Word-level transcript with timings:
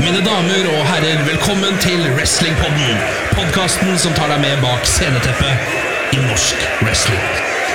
Mine 0.00 0.20
damer 0.24 0.64
og 0.78 0.86
herrer, 0.86 1.24
velkommen 1.26 1.78
til 1.80 2.00
Wrestlingpodden. 2.14 2.98
Podkasten 3.32 3.98
som 3.98 4.12
tar 4.14 4.30
deg 4.30 4.40
med 4.44 4.60
bak 4.62 4.86
sceneteppet 4.86 6.14
i 6.14 6.20
norsk 6.22 6.62
wrestling. 6.82 7.24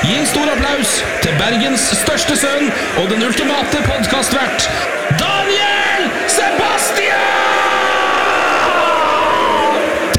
Gi 0.03 0.15
en 0.19 0.27
stor 0.27 0.47
applaus 0.53 0.93
til 1.23 1.35
Bergens 1.41 1.83
største 1.99 2.37
sønn 2.39 2.71
og 3.01 3.09
den 3.11 3.23
ultimate 3.27 3.83
podkastvert, 3.87 4.69
Daniel 5.19 6.07
Sebastian! 6.31 7.19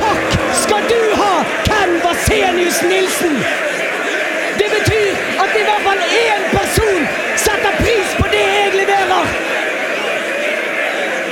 Takk 0.05 0.39
skal 0.61 0.85
du 0.93 1.01
ha, 1.23 1.35
Ken 1.71 1.99
Vasenius 2.05 2.83
Nilsen! 2.89 3.41
Det 4.61 4.69
betyr 4.77 5.13
at 5.45 5.57
i 5.61 5.65
hvert 5.67 5.85
fall 5.89 6.05
én 6.21 6.49
person 6.53 7.09
setter 7.37 7.73
pris 7.81 8.17
på 8.21 8.29
det 8.37 8.47
jeg 8.53 8.73
leverer! 8.83 9.37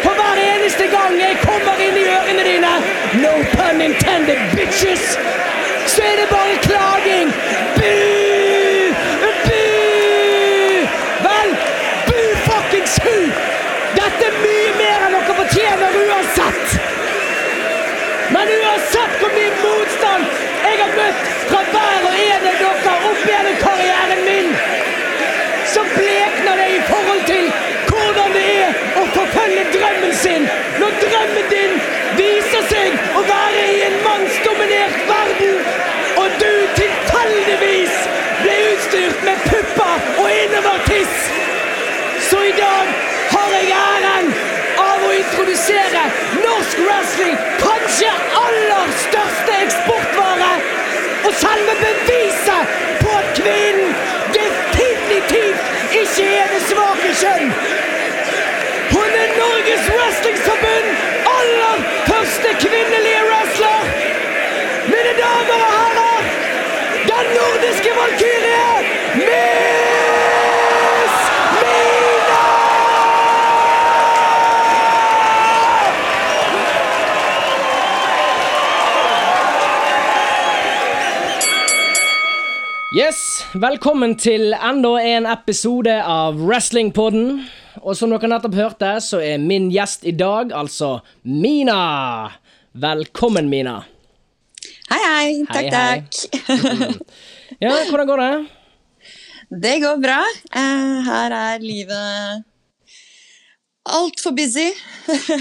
For 0.03 0.13
hver 0.19 0.37
eneste 0.43 0.87
gang 0.91 1.15
jeg 1.21 1.37
kommer 1.47 1.79
inn 1.87 1.97
i 2.01 2.05
ørene 2.11 2.45
dine, 2.47 2.73
no 3.23 3.35
pun 4.13 4.27
bitches, 4.57 5.19
så 5.87 6.03
er 6.03 6.17
det 6.21 6.29
bare 6.31 6.57
klaging! 6.67 7.33
Bu! 7.77 7.93
Bu! 9.23 9.61
Vel, 11.27 11.51
bu 12.07 12.19
fuckings 12.47 12.99
hu! 13.05 13.17
Dette 13.97 14.27
er 14.29 14.37
mye 14.45 14.73
mer 14.81 15.07
enn 15.07 15.17
dere 15.17 15.37
fortjener 15.41 15.97
uansett! 16.05 16.77
Men 18.35 18.53
uansett 18.59 19.17
hvor 19.21 19.33
mye 19.39 19.55
motstand 19.63 20.29
jeg 20.67 20.79
har 20.83 20.93
møtt 20.99 21.33
fra 21.49 21.65
hver 21.73 22.07
og 22.11 22.21
en 22.27 22.47
av 22.53 22.63
dere 22.63 22.95
opp 23.11 23.27
gjennom 23.31 23.59
karrieren 23.65 24.25
min, 24.29 24.55
så 25.73 25.85
blekner 25.97 26.61
det 26.61 26.71
i 26.77 26.85
forhold 26.93 27.27
til 27.33 27.51
hvordan 27.89 28.37
det 28.37 28.47
er 28.61 28.79
å 29.01 29.09
forfølge 29.17 29.67
drømmen 29.75 30.17
sin 30.25 30.49
når 30.81 30.97
drømmen 31.05 31.53
din 31.53 32.02
viser 32.53 32.67
seg 32.69 32.97
å 33.17 33.21
være 33.25 33.61
i 33.73 33.77
en 33.87 33.95
mannsdominert 34.05 34.97
verden, 35.09 35.61
og 36.21 36.35
du 36.37 36.51
tilfeldigvis 36.77 37.95
ble 38.43 38.57
utstyrt 38.73 39.23
med 39.25 39.41
pupper 39.47 40.11
og 40.21 40.29
innovertiss. 40.29 41.31
Så 42.29 42.43
i 42.45 42.53
dag 42.59 42.91
har 43.31 43.55
jeg 43.57 43.73
æren 43.79 44.29
av 44.83 45.07
å 45.07 45.15
introdusere 45.17 46.05
norsk 46.43 46.83
wrestling, 46.85 47.41
kanskje 47.63 48.13
aller 48.43 48.93
største 49.07 49.57
eksportvare, 49.63 50.53
og 51.25 51.33
selve 51.41 51.79
beviset 51.81 52.77
på 53.01 53.17
at 53.17 53.33
kvinnen 53.41 53.97
definitivt 54.37 55.97
ikke 56.03 56.29
er 56.43 56.53
det 56.53 56.63
svake 56.69 57.17
kjønn. 57.23 57.57
Hun 58.93 59.21
er 59.25 59.37
Norges 59.39 59.89
Wrestlingforbund 59.89 60.72
velkommen 83.55 84.15
til 84.21 84.53
enda 84.55 84.93
en 85.03 85.27
episode 85.29 85.93
av 86.09 86.39
Wrestlingpodden. 86.41 87.43
Og 87.83 87.97
som 87.97 88.13
dere 88.13 88.31
nettopp 88.31 88.57
hørte, 88.57 88.93
så 89.05 89.21
er 89.25 89.41
min 89.43 89.71
gjest 89.73 90.05
i 90.09 90.15
dag 90.17 90.53
altså 90.57 90.99
Mina. 91.25 92.31
Velkommen, 92.73 93.51
Mina. 93.53 93.83
Hei, 94.93 95.01
hei. 95.03 95.29
Takk, 95.49 95.57
Hei, 95.57 95.69
hei. 95.73 96.01
takk. 96.01 97.05
Ja, 97.63 97.75
hvordan 97.91 98.09
går 98.13 98.25
det? 98.25 98.33
Det 99.63 99.75
går 99.83 99.99
bra. 100.01 100.21
Eh, 100.57 101.03
Her 101.05 101.35
er 101.37 101.61
livet 101.61 102.45
altfor 103.93 104.33
busy. 104.33 104.71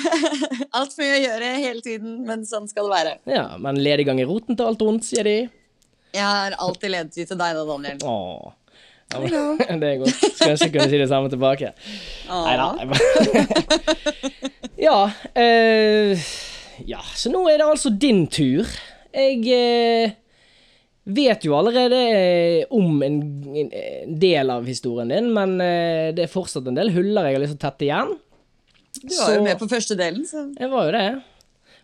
Altfor 0.76 1.00
mye 1.06 1.14
å 1.16 1.22
gjøre 1.22 1.52
hele 1.62 1.84
tiden, 1.86 2.18
men 2.28 2.44
sånn 2.50 2.68
skal 2.68 2.90
det 2.90 2.96
være. 2.98 3.14
Ja, 3.32 3.46
men 3.62 3.80
lediggang 3.80 4.20
i 4.20 4.26
roten 4.28 4.58
til 4.60 4.68
alt 4.68 4.84
ondt, 4.84 5.06
sier 5.08 5.24
de. 5.24 5.36
Jeg 6.12 6.26
har 6.28 6.56
alltid 6.60 6.92
ledet 6.92 7.28
til 7.30 7.40
deg 7.40 7.56
da, 7.56 7.64
Daniel. 7.68 8.02
Åh. 8.04 8.52
Ja, 9.12 9.20
men, 9.20 9.80
det 9.82 9.90
er 9.90 10.00
godt. 10.02 10.16
Skulle 10.22 10.54
ønske 10.54 10.68
jeg 10.68 10.76
kunne 10.76 10.90
si 10.92 11.02
det 11.02 11.10
samme 11.12 11.32
tilbake. 11.32 11.74
Nei 12.30 12.56
Neida. 12.60 12.88
Ja, 14.82 15.12
eh, 15.38 16.18
ja, 16.90 17.02
så 17.14 17.30
nå 17.30 17.44
er 17.52 17.60
det 17.62 17.68
altså 17.70 17.92
din 17.94 18.24
tur. 18.34 18.66
Jeg 19.14 19.44
eh, 19.54 20.16
vet 21.06 21.46
jo 21.46 21.54
allerede 21.54 22.00
eh, 22.16 22.64
om 22.74 23.04
en, 23.06 23.20
en 23.62 24.18
del 24.24 24.50
av 24.50 24.66
historien 24.66 25.12
din, 25.14 25.30
men 25.36 25.54
eh, 25.62 26.10
det 26.18 26.26
er 26.26 26.34
fortsatt 26.34 26.66
en 26.72 26.80
del 26.80 26.90
huller 26.96 27.30
jeg 27.30 27.38
har 27.38 27.44
lyst 27.44 27.54
til 27.54 27.62
å 27.62 27.66
tette 27.68 27.88
igjen. 27.88 28.16
Du 29.04 29.14
var 29.20 29.36
jo 29.36 29.46
med 29.46 29.62
på 29.62 29.70
første 29.70 30.00
delen, 30.00 30.26
så 30.28 30.48
Jeg 30.58 30.72
var 30.74 30.90
jo 30.90 30.96
det. 30.98 31.06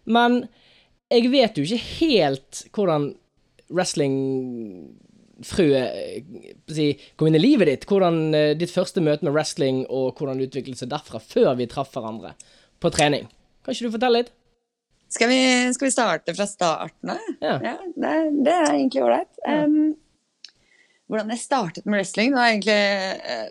Men 0.10 0.42
jeg 1.14 1.30
vet 1.32 1.60
jo 1.60 1.68
ikke 1.68 1.86
helt 2.02 2.66
hvordan 2.76 3.12
wrestlingfrøet 3.74 5.88
eh, 5.88 6.24
si, 6.72 6.88
kom 7.16 7.28
inn 7.30 7.40
i 7.40 7.44
livet 7.44 7.68
ditt. 7.72 7.84
Hvordan 7.90 8.16
eh, 8.36 8.58
ditt 8.60 8.74
første 8.74 9.00
møte 9.04 9.24
med 9.28 9.36
wrestling 9.36 9.78
og 9.88 10.06
hvordan 10.18 10.38
det 10.40 10.48
utviklet 10.52 10.80
seg 10.82 10.90
derfra, 10.94 11.18
før 11.24 11.50
vi 11.60 11.72
traff 11.72 11.92
hverandre 11.96 12.32
på 12.82 12.88
trening. 12.94 13.26
Kan 13.64 13.72
ikke 13.74 13.88
du 13.88 13.96
fortelle 13.98 14.20
litt? 14.22 14.32
skal 15.10 15.30
vi, 15.32 15.74
skal 15.74 15.88
vi 15.88 15.92
starte 15.92 16.34
fra 16.36 16.48
starten 16.48 17.10
av? 17.14 17.18
Ja. 17.40 17.76
det, 17.96 18.14
det 18.44 18.54
er 18.54 18.74
egentlig 18.74 19.04
ålreit. 19.06 19.34
Um, 19.48 19.96
hvordan 21.08 21.32
jeg 21.32 21.40
startet 21.40 21.86
med 21.88 21.96
wrestling, 21.96 22.34
det 22.34 22.42
var 22.42 22.50
egentlig, 22.52 22.82
eh, 23.32 23.48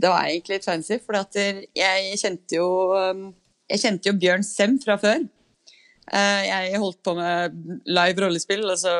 det 0.00 0.08
var 0.12 0.20
egentlig 0.24 0.54
litt 0.56 0.68
fancy. 0.68 0.96
For 1.04 1.12
jeg 1.76 2.20
kjente 2.20 2.52
jo 2.56 2.68
Jeg 3.68 3.80
kjente 3.80 4.08
jo 4.10 4.18
Bjørn 4.20 4.44
Sem 4.44 4.78
fra 4.80 4.96
før. 5.00 5.20
Eh, 6.12 6.42
Jeg 6.48 6.78
holdt 6.82 6.98
på 7.06 7.14
med 7.16 7.54
live 7.88 8.20
rollespill, 8.26 8.64
altså 8.70 8.92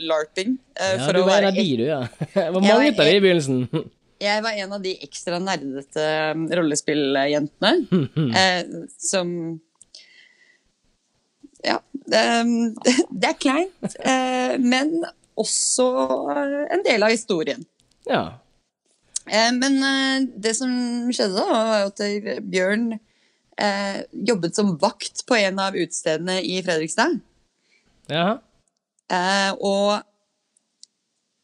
larping. 0.00 0.58
eh, 0.80 0.94
Ja, 0.96 1.04
for 1.06 1.12
du 1.18 1.22
var 1.26 1.42
en 1.42 1.50
av 1.50 1.54
de, 1.58 1.64
du, 1.76 1.84
ja. 1.84 2.00
Det 2.34 2.48
var 2.54 2.60
mange 2.60 2.74
av 2.74 3.04
de 3.04 3.14
i 3.16 3.20
begynnelsen. 3.20 3.68
Jeg 4.20 4.42
var 4.42 4.50
en 4.58 4.72
av 4.74 4.82
de 4.82 4.96
ekstra 5.04 5.38
nerdete 5.38 6.04
um, 6.34 6.48
rollespilljentene 6.50 7.70
eh, 8.40 8.64
som 8.98 9.60
Ja. 11.64 11.76
Um, 12.08 12.72
det 13.12 13.28
er 13.28 13.36
kleint, 13.38 13.94
eh, 14.00 14.56
men 14.58 15.02
også 15.38 15.86
en 16.72 16.82
del 16.86 17.02
av 17.04 17.12
historien. 17.12 17.62
Ja. 18.08 18.22
Eh, 19.28 19.50
men 19.54 19.76
eh, 19.84 20.26
det 20.40 20.54
som 20.56 20.70
skjedde 21.12 21.36
da, 21.36 21.46
var 21.68 21.86
at 21.90 22.02
Bjørn 22.48 22.94
eh, 23.60 24.02
jobbet 24.12 24.56
som 24.56 24.76
vakt 24.80 25.24
på 25.26 25.38
en 25.38 25.58
av 25.62 25.76
utestedene 25.76 26.40
i 26.42 26.60
Fredrikstad. 26.64 27.18
Ja. 28.08 28.38
Eh, 29.12 29.52
og 29.64 29.98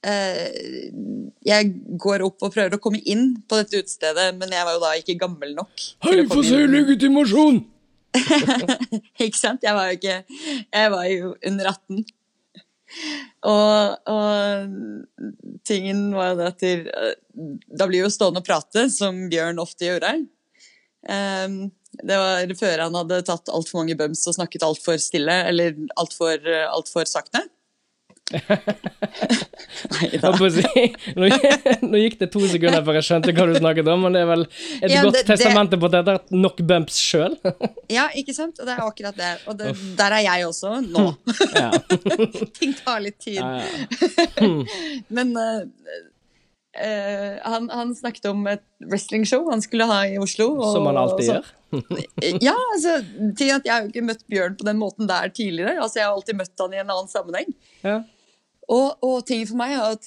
eh, 0.07 0.89
jeg 1.45 1.71
går 2.01 2.25
opp 2.27 2.45
og 2.45 2.55
prøver 2.55 2.77
å 2.77 2.83
komme 2.83 3.03
inn 3.05 3.31
på 3.49 3.61
dette 3.61 3.83
utestedet, 3.83 4.31
men 4.39 4.53
jeg 4.53 4.67
var 4.67 4.77
jo 4.77 4.83
da 4.85 4.97
ikke 5.01 5.21
gammel 5.21 5.55
nok. 5.59 5.87
Hei, 6.07 6.19
få 6.31 6.43
se 6.47 6.65
legitimasjon! 6.71 7.65
Ikke 9.25 9.35
sant? 9.35 9.65
Jeg 9.67 9.75
var 9.75 9.89
jo 9.91 9.97
ikke 9.97 10.21
Jeg 10.71 10.91
var 10.93 11.07
jo 11.11 11.33
under 11.49 11.71
18. 11.73 12.05
Og, 13.51 14.13
og 14.15 15.65
tingen 15.67 16.05
var 16.15 16.29
jo 16.31 16.37
det 16.39 16.47
at 16.53 16.63
Da 17.75 17.89
blir 17.91 18.05
jo 18.05 18.13
stående 18.15 18.39
og 18.39 18.47
prate, 18.47 18.87
som 18.95 19.19
Bjørn 19.33 19.59
ofte 19.59 19.89
gjorde. 19.89 20.13
Um, 21.11 21.73
det 22.03 22.17
var 22.19 22.55
før 22.59 22.83
han 22.87 22.95
hadde 22.99 23.23
tatt 23.29 23.49
altfor 23.55 23.83
mange 23.83 23.97
bums 23.99 24.27
og 24.27 24.35
snakket 24.39 24.63
altfor 24.67 24.99
stille, 25.03 25.37
eller 25.51 25.75
altfor 26.01 26.39
alt 26.69 26.89
for 26.91 27.05
sakte. 27.09 27.45
Nei 29.95 30.09
da. 30.17 30.31
Nå, 30.33 31.99
gikk 32.01 32.17
det 32.23 32.29
to 32.33 32.41
sekunder 32.49 32.81
før 32.87 32.97
jeg 32.99 33.07
skjønte 33.09 33.35
hva 33.37 33.45
du 33.51 33.55
snakket 33.59 33.91
om, 33.93 34.07
men 34.07 34.17
det 34.17 34.23
er 34.25 34.29
vel 34.31 34.45
et 34.47 34.91
Ja, 34.91 35.03
godt 35.05 35.13
det- 35.19 35.27
det- 35.27 35.29
testamente 35.35 35.77
på 35.79 35.87
at 35.91 35.93
jeg 35.99 36.05
har 36.09 36.19
hatt 36.19 36.31
nok 36.33 36.57
bumps 36.71 36.97
sjøl. 37.05 37.37
Ja, 37.97 38.09
ikke 38.17 38.35
sant? 38.35 38.59
Og 38.59 38.67
det 38.67 38.73
er 38.75 38.81
akkurat 38.87 39.17
det. 39.21 39.33
Og 39.47 39.59
det, 39.59 39.75
der 39.99 40.11
er 40.17 40.23
jeg 40.25 40.47
også 40.49 40.81
nå. 40.89 41.05
Ting 42.59 42.73
tar 42.81 43.01
litt 43.05 43.19
tid. 43.21 43.37
Ja. 43.37 43.61
Men 45.11 45.37
eh, 45.37 45.61
eh, 46.81 47.39
han, 47.45 47.69
han 47.71 47.95
snakket 47.95 48.25
om 48.31 48.47
et 48.51 48.63
wrestlingshow 48.91 49.51
han 49.51 49.63
skulle 49.65 49.87
ha 49.91 50.01
i 50.07 50.19
Oslo. 50.19 50.47
og- 50.61 50.73
Som 50.75 50.87
han 50.91 50.97
alltid 51.01 51.27
gjør. 51.31 51.45
ja, 52.49 52.55
altså, 52.75 52.93
til 53.39 53.49
at 53.51 53.65
jeg 53.67 53.73
har 53.75 53.81
jo 53.83 53.89
ikke 53.91 54.05
møtt 54.07 54.25
Bjørn 54.31 54.55
på 54.59 54.65
den 54.69 54.79
måten 54.79 55.07
der 55.11 55.29
tidligere. 55.35 55.79
Altså, 55.83 55.99
Jeg 56.01 56.07
har 56.09 56.15
alltid 56.15 56.37
møtt 56.39 56.59
han 56.63 56.75
i 56.75 56.79
en 56.83 56.91
annen 56.91 57.09
sammenheng. 57.11 57.51
Ja. 57.83 57.97
Og, 58.69 58.89
og 59.05 59.27
ting 59.29 59.43
for 59.49 59.57
meg 59.61 59.71
er 59.77 59.83
at 59.93 60.05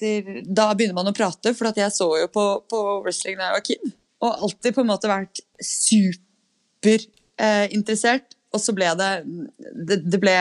da 0.48 0.70
begynner 0.74 0.94
man 0.98 1.10
å 1.12 1.14
prate, 1.14 1.52
for 1.54 1.64
jeg 1.76 1.92
så 1.94 2.08
jo 2.22 2.26
på, 2.34 2.44
på 2.68 2.78
wrestling 3.04 3.36
da 3.38 3.44
jeg 3.50 3.56
var 3.58 3.66
kid. 3.68 3.84
Og 4.26 4.30
alltid 4.48 4.70
på 4.74 4.80
en 4.82 4.90
måte 4.90 5.08
vært 5.10 5.36
superinteressert. 5.62 8.28
eh, 8.32 8.34
og 8.48 8.60
så 8.64 8.72
ble 8.72 8.86
det, 8.96 9.08
det 9.86 9.98
Det 10.10 10.18
ble 10.22 10.32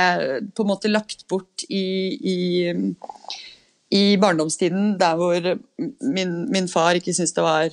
på 0.56 0.64
en 0.64 0.70
måte 0.72 0.88
lagt 0.90 1.26
bort 1.28 1.64
i, 1.70 1.84
i, 2.18 2.36
i 3.94 4.18
barndomstiden, 4.20 4.98
der 5.00 5.16
hvor 5.16 5.60
min, 6.02 6.32
min 6.52 6.68
far 6.68 6.98
ikke 7.00 7.14
syntes 7.16 7.34
det 7.38 7.44
var 7.46 7.70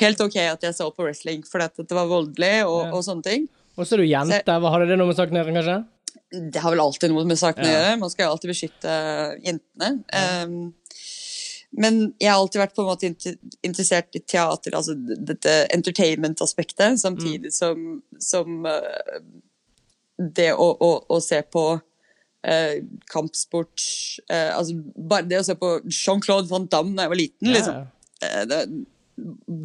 helt 0.00 0.20
ok 0.24 0.36
at 0.36 0.62
jeg 0.64 0.74
så 0.74 0.88
på 0.90 1.04
wrestling 1.04 1.42
fordi 1.46 1.64
at 1.68 1.76
det 1.88 1.94
var 1.94 2.06
voldelig 2.10 2.64
og, 2.66 2.86
Ja. 2.86 2.92
og 2.96 3.04
sånne 3.06 3.22
ting. 3.22 3.48
Og 3.76 3.86
så 3.86 3.94
er 3.94 4.02
du 4.02 4.08
jente. 4.10 4.42
Hva 4.60 4.70
har 4.74 4.84
det 4.86 4.98
noe 4.98 5.06
med 5.08 5.16
saken 5.16 5.36
å 5.36 5.42
gjøre, 5.44 5.54
kanskje? 5.56 5.76
Det 6.52 6.60
har 6.60 6.70
vel 6.74 6.80
alltid 6.80 7.10
noe 7.12 7.24
med 7.28 7.38
saken 7.40 7.64
å 7.64 7.68
Ja. 7.68 7.72
gjøre. 7.76 7.98
Man 8.00 8.10
skal 8.10 8.26
jo 8.26 8.32
alltid 8.32 8.50
beskytte 8.50 8.96
jentene. 9.44 9.90
Um, 10.12 10.74
men 11.72 12.14
jeg 12.20 12.28
har 12.28 12.36
alltid 12.40 12.60
vært 12.60 12.74
på 12.76 12.82
en 12.82 12.90
måte 12.90 13.36
interessert 13.64 14.12
i 14.18 14.20
teater, 14.20 14.74
altså 14.76 14.92
dette 15.24 15.54
entertainment-aspektet, 15.72 16.98
samtidig 17.00 17.48
Mm. 17.48 17.56
som, 17.56 18.02
som 18.18 18.66
uh, 18.66 19.22
det 20.18 20.52
å, 20.52 20.68
å, 20.80 20.90
å 21.08 21.20
se 21.22 21.40
på 21.42 21.80
uh, 22.48 22.76
kampsport 23.12 23.84
eh, 24.28 24.50
Altså 24.54 24.78
bare 24.96 25.28
det 25.30 25.40
å 25.40 25.46
se 25.46 25.56
på 25.58 25.74
Jean-Claude 25.86 26.50
Van 26.50 26.68
Damme 26.70 26.96
da 26.96 27.06
jeg 27.06 27.14
var 27.14 27.20
liten, 27.20 27.50
Ja, 27.50 27.54
liksom. 27.58 27.84
Uh, 28.22 28.42
det, 28.50 28.62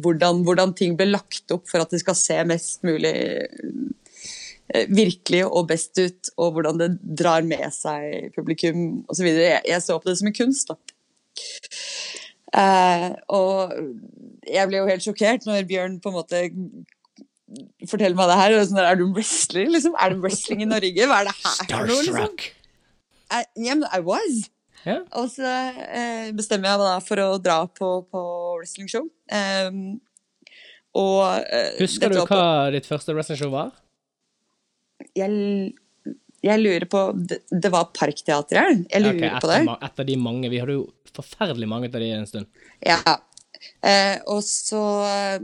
hvordan, 0.04 0.42
hvordan 0.46 0.74
ting 0.76 0.96
ble 0.98 1.08
lagt 1.10 1.54
opp 1.54 1.68
for 1.70 1.82
at 1.82 1.92
det 1.94 2.02
skal 2.02 2.16
se 2.18 2.36
mest 2.46 2.84
mulig 2.86 3.14
eh, 3.14 4.84
virkelig 4.92 5.44
og 5.46 5.70
best 5.70 5.98
ut, 5.98 6.30
og 6.36 6.58
hvordan 6.58 6.80
det 6.82 6.90
drar 7.00 7.46
med 7.46 7.64
seg 7.74 8.28
publikum 8.36 9.02
osv. 9.08 9.30
Jeg, 9.32 9.62
jeg 9.66 9.84
så 9.84 9.96
på 9.98 10.10
det 10.10 10.18
som 10.20 10.30
en 10.30 10.36
kunst, 10.36 10.70
da. 10.70 10.78
Uh, 12.48 13.10
og 13.28 13.74
jeg 14.48 14.68
ble 14.70 14.78
jo 14.78 14.86
helt 14.88 15.04
sjokkert 15.04 15.44
når 15.44 15.66
Bjørn 15.68 15.98
på 16.00 16.08
en 16.08 16.16
måte 16.16 16.44
forteller 17.88 18.16
meg 18.18 18.30
det 18.30 18.38
her. 18.40 18.56
Sånn, 18.62 18.78
der, 18.78 18.90
er 18.92 19.00
du 19.00 19.08
wrestler, 19.16 19.68
liksom? 19.72 19.96
Er 20.00 20.14
det 20.14 20.22
wrestling 20.24 20.64
i 20.64 20.68
Norge? 20.68 21.08
Hva 21.08 21.20
er 21.22 21.28
det 21.28 21.36
her 21.40 21.68
for 21.72 21.90
noe? 21.90 22.06
Liksom? 22.06 22.38
I, 23.30 23.44
yeah, 23.56 23.82
I 23.92 24.00
was. 24.04 24.46
Yeah. 24.86 25.02
Og 25.18 25.26
så 25.32 25.44
eh, 25.44 26.28
bestemmer 26.38 26.70
jeg 26.70 26.78
meg 26.78 26.86
da 26.86 26.98
for 27.04 27.20
å 27.24 27.28
dra 27.42 27.58
på, 27.66 27.88
på 28.08 28.22
wrestlingshow. 28.60 29.08
Um, 29.32 29.80
og 30.98 31.24
eh, 31.44 31.74
Husker 31.82 32.10
du 32.14 32.20
hva 32.22 32.26
på- 32.30 32.72
ditt 32.76 32.86
første 32.88 33.12
wrestlingshow 33.16 33.50
var? 33.52 33.74
jeg, 35.18 35.74
jeg 36.42 36.60
lurer 36.62 36.86
på 36.90 37.00
Det, 37.14 37.40
det 37.50 37.70
var 37.74 37.90
Parkteatret? 37.94 38.84
Jeg 38.90 39.02
lurer 39.04 39.28
Ok, 39.36 39.40
på 39.44 39.50
det. 39.50 39.58
Et 39.88 40.02
av 40.02 40.06
de 40.08 40.16
mange. 40.18 40.50
Vi 40.52 40.60
hadde 40.62 40.78
jo 40.78 40.86
forferdelig 41.14 41.68
mange 41.70 41.90
av 41.90 41.98
de 42.02 42.10
en 42.14 42.26
stund. 42.30 42.46
Ja. 42.86 42.98
Eh, 43.82 44.16
og 44.30 44.42
så 44.46 44.82
eh, 45.06 45.40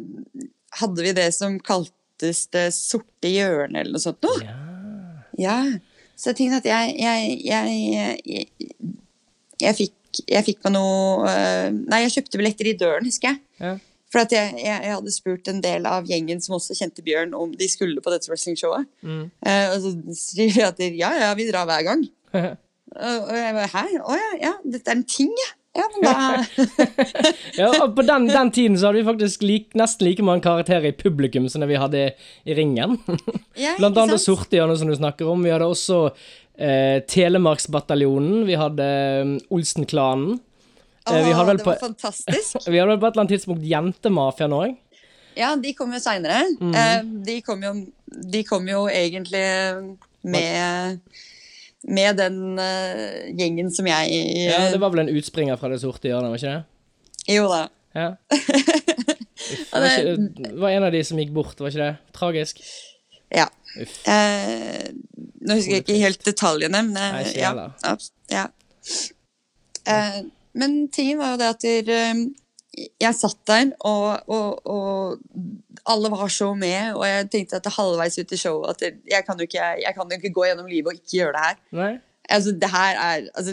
hadde 0.80 1.02
vi 1.06 1.12
det 1.16 1.28
som 1.34 1.58
kaltes 1.62 2.46
Det 2.54 2.68
sorte 2.74 3.30
hjørnet, 3.30 3.80
eller 3.82 3.96
noe 3.98 4.02
sånt 4.06 4.22
noe. 4.26 4.38
Ja. 4.46 4.60
Ja. 5.42 5.56
Så 6.16 6.30
jeg 6.30 6.38
tenkte 6.38 6.62
at 6.62 6.68
jeg 6.68 6.94
Jeg, 7.00 7.36
jeg, 7.44 8.16
jeg, 8.26 8.72
jeg 9.60 9.78
fikk 9.80 9.94
fikk 10.46 10.60
meg 10.66 10.76
noe 10.76 11.26
eh, 11.26 11.72
Nei, 11.74 12.04
jeg 12.04 12.14
kjøpte 12.18 12.38
billetter 12.38 12.70
i 12.70 12.76
døren, 12.78 13.06
husker 13.08 13.32
jeg. 13.32 13.40
Ja. 13.58 13.74
For 14.14 14.22
at 14.22 14.34
jeg, 14.34 14.52
jeg, 14.62 14.92
hadde 14.94 15.10
spurt 15.10 15.48
en 15.50 15.58
del 15.62 15.88
av 15.90 16.06
gjengen 16.06 16.38
som 16.42 16.54
også 16.54 16.76
kjente 16.78 17.02
Bjørn, 17.02 17.32
om 17.34 17.50
de 17.58 17.66
skulle 17.66 18.02
på 18.02 18.12
dette 18.12 18.30
wrestlingshowet. 18.30 18.86
Mm. 19.02 19.24
Eh, 19.42 19.72
og 19.72 19.80
så 19.82 19.90
sier 20.14 20.54
de 20.54 20.62
at 20.68 20.82
ja, 20.94 21.10
ja, 21.18 21.32
vi 21.34 21.48
drar 21.48 21.66
hver 21.66 21.82
gang. 21.88 22.06
Og 22.94 23.30
jeg 23.34 23.54
bare 23.56 23.70
hæ? 23.72 23.82
Å 24.06 24.14
ja, 24.14 24.26
ja, 24.38 24.50
dette 24.70 24.92
er 24.92 25.00
en 25.00 25.08
ting, 25.08 25.32
ja. 25.34 25.48
Ja, 25.74 25.88
men 25.92 26.04
da 26.06 26.44
Ja, 27.58 27.68
og 27.82 27.96
på 27.96 28.04
den, 28.06 28.28
den 28.30 28.50
tiden 28.54 28.78
så 28.78 28.88
hadde 28.88 29.00
vi 29.00 29.08
faktisk 29.08 29.42
lik, 29.42 29.72
nesten 29.78 30.06
like 30.06 30.22
mange 30.26 30.44
karakterer 30.44 30.92
i 30.92 30.94
publikum 30.94 31.48
som 31.50 31.64
det 31.64 31.70
vi 31.72 31.80
hadde 31.80 32.04
i 32.46 32.56
ringen. 32.56 32.96
ja, 33.64 33.74
Blant 33.80 33.98
annet 33.98 34.22
hjørne, 34.54 34.78
som 34.78 34.90
du 34.90 34.94
snakker 34.96 35.30
om. 35.30 35.42
Vi 35.42 35.50
hadde 35.54 35.66
også 35.66 35.98
eh, 36.10 37.02
Telemarksbataljonen. 37.10 38.44
Vi 38.46 38.58
hadde 38.60 38.88
um, 39.26 39.34
Olsenklanen. 39.58 40.38
Eh, 41.10 41.20
vi 41.26 41.34
Å, 41.34 41.36
hadde 41.40 41.50
vel 41.50 41.60
det 41.60 41.66
på 41.66 41.74
var 41.74 41.82
fantastisk. 41.82 42.56
vi 42.70 42.78
hadde 42.78 42.94
vel 42.94 43.02
på 43.02 43.10
et 43.10 43.12
eller 43.12 43.26
annet 43.26 43.36
tidspunkt 43.36 43.68
Jentemafiaen 43.74 44.56
òg. 44.56 44.80
Ja, 45.34 45.52
de 45.58 45.74
kom 45.74 45.90
jo 45.90 45.98
seinere. 45.98 46.44
Mhm. 46.62 47.14
de, 47.26 47.40
kom 47.42 47.62
jo, 47.66 47.74
de 48.06 48.44
kom 48.46 48.68
jo 48.70 48.84
egentlig 48.86 49.42
med 50.22 51.00
med 51.88 52.16
den 52.16 52.58
uh, 52.58 53.36
gjengen 53.36 53.70
som 53.74 53.88
jeg 53.88 54.12
Ja, 54.46 54.70
det 54.72 54.80
var 54.80 54.92
vel 54.94 55.04
en 55.04 55.12
utspringer 55.16 55.58
fra 55.60 55.70
Det 55.72 55.80
sorte 55.82 56.08
hjørnet, 56.08 56.32
var 56.32 56.40
ikke 56.40 56.54
det? 56.54 57.34
Jo 57.34 57.48
da. 57.50 57.62
Ja. 57.94 58.08
Uff, 59.44 59.72
var 59.72 59.84
ikke, 59.90 60.16
det 60.38 60.54
var 60.60 60.72
en 60.72 60.86
av 60.86 60.94
de 60.94 61.02
som 61.04 61.18
gikk 61.20 61.32
bort, 61.36 61.58
var 61.60 61.72
ikke 61.72 61.82
det? 61.82 62.14
Tragisk. 62.16 62.62
Ja. 63.34 63.48
Uff. 63.80 63.98
Uh, 64.06 64.86
nå 65.44 65.58
husker 65.58 65.78
jeg 65.78 65.84
ikke 65.84 66.00
helt 66.00 66.24
detaljene, 66.24 66.80
men 66.86 66.96
Nei, 66.96 67.24
ikke 67.28 67.40
ja, 67.42 67.96
ja. 68.32 68.46
Men 70.54 70.76
tingen 70.94 71.18
var 71.20 71.34
jo 71.34 71.40
det 71.42 71.50
at 71.50 71.64
der, 71.66 72.20
jeg 73.02 73.16
satt 73.18 73.40
der, 73.50 73.72
og, 73.84 74.22
og, 74.30 74.66
og 74.66 75.18
alle 75.86 76.08
var 76.10 76.28
så 76.32 76.54
med, 76.56 76.94
og 76.96 77.04
jeg 77.06 77.26
tenkte 77.32 77.56
at 77.58 77.64
det 77.66 77.72
halvveis 77.76 78.16
ut 78.18 78.32
i 78.32 78.36
showet 78.40 78.70
at 78.82 78.94
jeg 79.10 79.24
kan, 79.26 79.40
ikke, 79.40 79.64
jeg 79.82 79.94
kan 79.96 80.08
jo 80.10 80.16
ikke 80.16 80.32
gå 80.32 80.44
gjennom 80.48 80.66
livet 80.70 80.86
og 80.92 80.94
ikke 81.00 81.18
gjøre 81.18 81.32
det 81.36 81.42
her. 81.44 81.58
Nei? 81.80 81.90
Altså, 82.32 82.54
det 82.62 82.70
her 82.72 83.00
er 83.02 83.26
altså, 83.34 83.52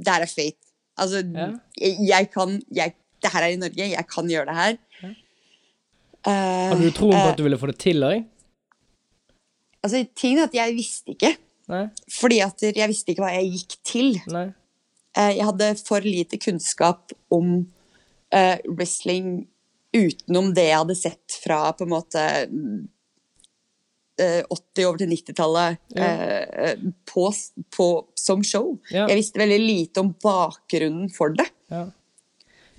Det 0.00 0.08
her 0.14 0.22
er 0.24 0.30
fate. 0.32 0.56
Altså, 0.96 1.20
Ja. 1.36 1.48
jeg, 1.80 1.96
jeg 2.08 2.30
kan 2.32 2.62
jeg, 2.72 2.94
Det 3.22 3.30
her 3.34 3.42
er 3.44 3.52
i 3.52 3.56
Norge, 3.60 3.88
jeg 3.90 4.06
kan 4.08 4.28
gjøre 4.32 4.46
det 4.48 4.54
her. 4.56 4.78
Eh, 6.26 6.68
Hadde 6.70 6.84
du 6.84 6.92
troen 6.96 7.12
på 7.16 7.20
uh, 7.24 7.30
at 7.32 7.38
du 7.38 7.42
ville 7.46 7.58
få 7.60 7.68
det 7.70 7.78
til 7.80 8.02
òg? 8.04 8.24
altså, 9.84 10.02
tingen 10.16 10.42
er 10.42 10.48
at 10.48 10.54
jeg 10.56 10.74
visste 10.76 11.14
ikke. 11.14 11.34
Nei? 11.70 11.84
Fordi 12.12 12.40
at 12.44 12.64
jeg 12.76 12.88
visste 12.90 13.12
ikke 13.12 13.22
hva 13.24 13.34
jeg 13.36 13.52
gikk 13.54 13.76
til. 13.88 14.18
Nei? 14.32 14.46
Eh, 15.16 15.36
Jeg 15.38 15.44
hadde 15.48 15.70
for 15.86 16.00
lite 16.04 16.38
kunnskap 16.38 17.12
om 17.30 17.66
uh, 18.34 18.56
wrestling 18.68 19.46
utenom 19.96 20.52
det 20.54 20.68
jeg 20.68 20.78
hadde 20.78 20.96
sett 20.98 21.38
fra 21.44 21.72
på 21.74 21.86
en 21.86 21.92
måte 21.94 22.24
mm, 22.50 22.80
eh, 24.20 24.42
80 24.50 24.86
over 24.88 24.98
til 25.02 25.10
90-tallet 25.14 25.78
Ja. 25.96 26.10
eh, 26.10 26.76
på, 27.10 27.24
på, 27.76 27.88
som 28.14 28.42
show. 28.44 28.76
Ja. 28.92 29.06
Jeg 29.10 29.20
visste 29.22 29.40
veldig 29.42 29.60
lite 29.62 30.04
om 30.04 30.12
bakgrunnen 30.22 31.10
for 31.14 31.34
det. 31.34 31.48
Ja. 31.72 31.86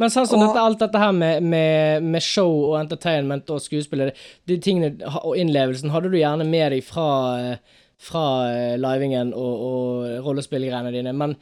Men 0.02 0.10
sånn 0.10 0.26
som 0.28 0.40
Og- 0.42 0.48
dette, 0.48 0.62
alt 0.66 0.80
dette 0.82 0.98
her 0.98 1.12
med, 1.14 1.44
med, 1.44 2.04
med 2.04 2.24
show 2.26 2.72
og 2.72 2.80
entertainment 2.80 3.50
og 3.54 3.60
skuespillet, 3.62 4.16
de 4.50 4.58
tingene 4.58 4.96
og 5.22 5.36
innlevelsen, 5.38 5.92
hadde 5.94 6.10
du 6.10 6.18
gjerne 6.18 6.48
med 6.48 6.72
deg 6.74 6.84
fra, 6.88 7.10
eh, 7.38 7.58
fra 8.02 8.24
eh, 8.50 8.78
livingen 8.82 9.34
og, 9.38 9.68
og 9.68 10.26
rollespillgreiene 10.26 10.94
dine, 10.96 11.14
men 11.14 11.36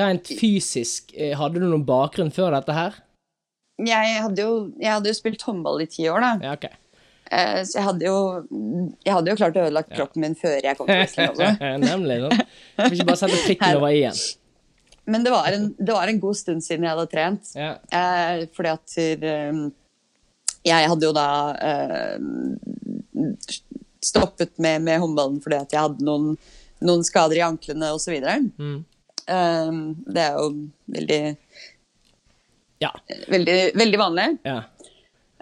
rent 0.00 0.26
fysisk, 0.40 1.12
eh, 1.14 1.36
hadde 1.38 1.60
du 1.62 1.68
noen 1.68 1.86
bakgrunn 1.86 2.32
før 2.34 2.50
dette 2.56 2.74
her? 2.74 2.98
Jeg 3.86 4.20
hadde 4.24 4.44
jo, 4.44 4.52
jeg 4.80 4.92
hadde 4.92 5.08
jo 5.12 5.16
spilt 5.16 5.42
håndball 5.46 5.82
i 5.84 5.88
ti 5.90 6.08
år, 6.10 6.20
da. 6.24 6.32
Ja, 6.44 6.52
ok. 6.58 6.66
Eh, 7.30 7.60
Så 7.64 7.78
jeg 7.78 7.86
hadde 7.86 8.04
jo, 8.08 8.16
jeg 9.06 9.14
hadde 9.14 9.30
jo 9.30 9.38
klart 9.38 9.56
å 9.56 9.64
ødelegge 9.68 9.94
kroppen 9.96 10.24
min 10.24 10.34
før 10.38 10.56
jeg 10.66 10.76
kom 10.78 10.88
til 10.90 10.98
wrestling 10.98 11.30
også. 11.30 11.50
Nemlig. 11.86 12.16
Du 12.26 12.82
får 12.82 12.96
ikke 12.98 13.08
bare 13.12 13.20
sette 13.22 13.42
prikken 13.46 13.76
over 13.78 13.94
i-en. 13.94 14.20
Men 15.10 15.24
det 15.26 15.30
var, 15.32 15.46
en, 15.56 15.68
det 15.78 15.94
var 15.96 16.10
en 16.10 16.20
god 16.22 16.36
stund 16.38 16.62
siden 16.62 16.84
jeg 16.86 16.92
hadde 16.94 17.10
trent. 17.10 17.52
Ja. 17.58 17.70
Eh, 18.00 18.42
fordi 18.54 18.72
at 18.74 18.96
eh, 19.00 19.62
jeg 20.68 20.90
hadde 20.92 21.06
jo 21.08 21.14
da 21.16 21.28
eh, 21.70 22.18
stoppet 24.04 24.58
med, 24.58 24.82
med 24.82 25.00
håndballen 25.02 25.40
fordi 25.44 25.58
at 25.60 25.74
jeg 25.74 25.82
hadde 25.86 26.04
noen, 26.06 26.34
noen 26.84 27.02
skader 27.06 27.40
i 27.40 27.44
anklene 27.46 27.90
osv. 27.96 28.16
Mm. 28.60 28.78
Eh, 29.30 29.72
det 30.14 30.26
er 30.26 30.38
jo 30.38 30.46
veldig, 30.98 31.20
Ja. 32.80 32.94
veldig, 33.28 33.58
veldig 33.76 33.98
vanlig. 34.00 34.28
ja. 34.48 34.62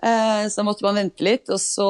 Eh, 0.03 0.49
så 0.49 0.63
måtte 0.63 0.85
man 0.87 0.95
vente 0.95 1.25
litt, 1.27 1.49
og 1.51 1.59
så, 1.59 1.89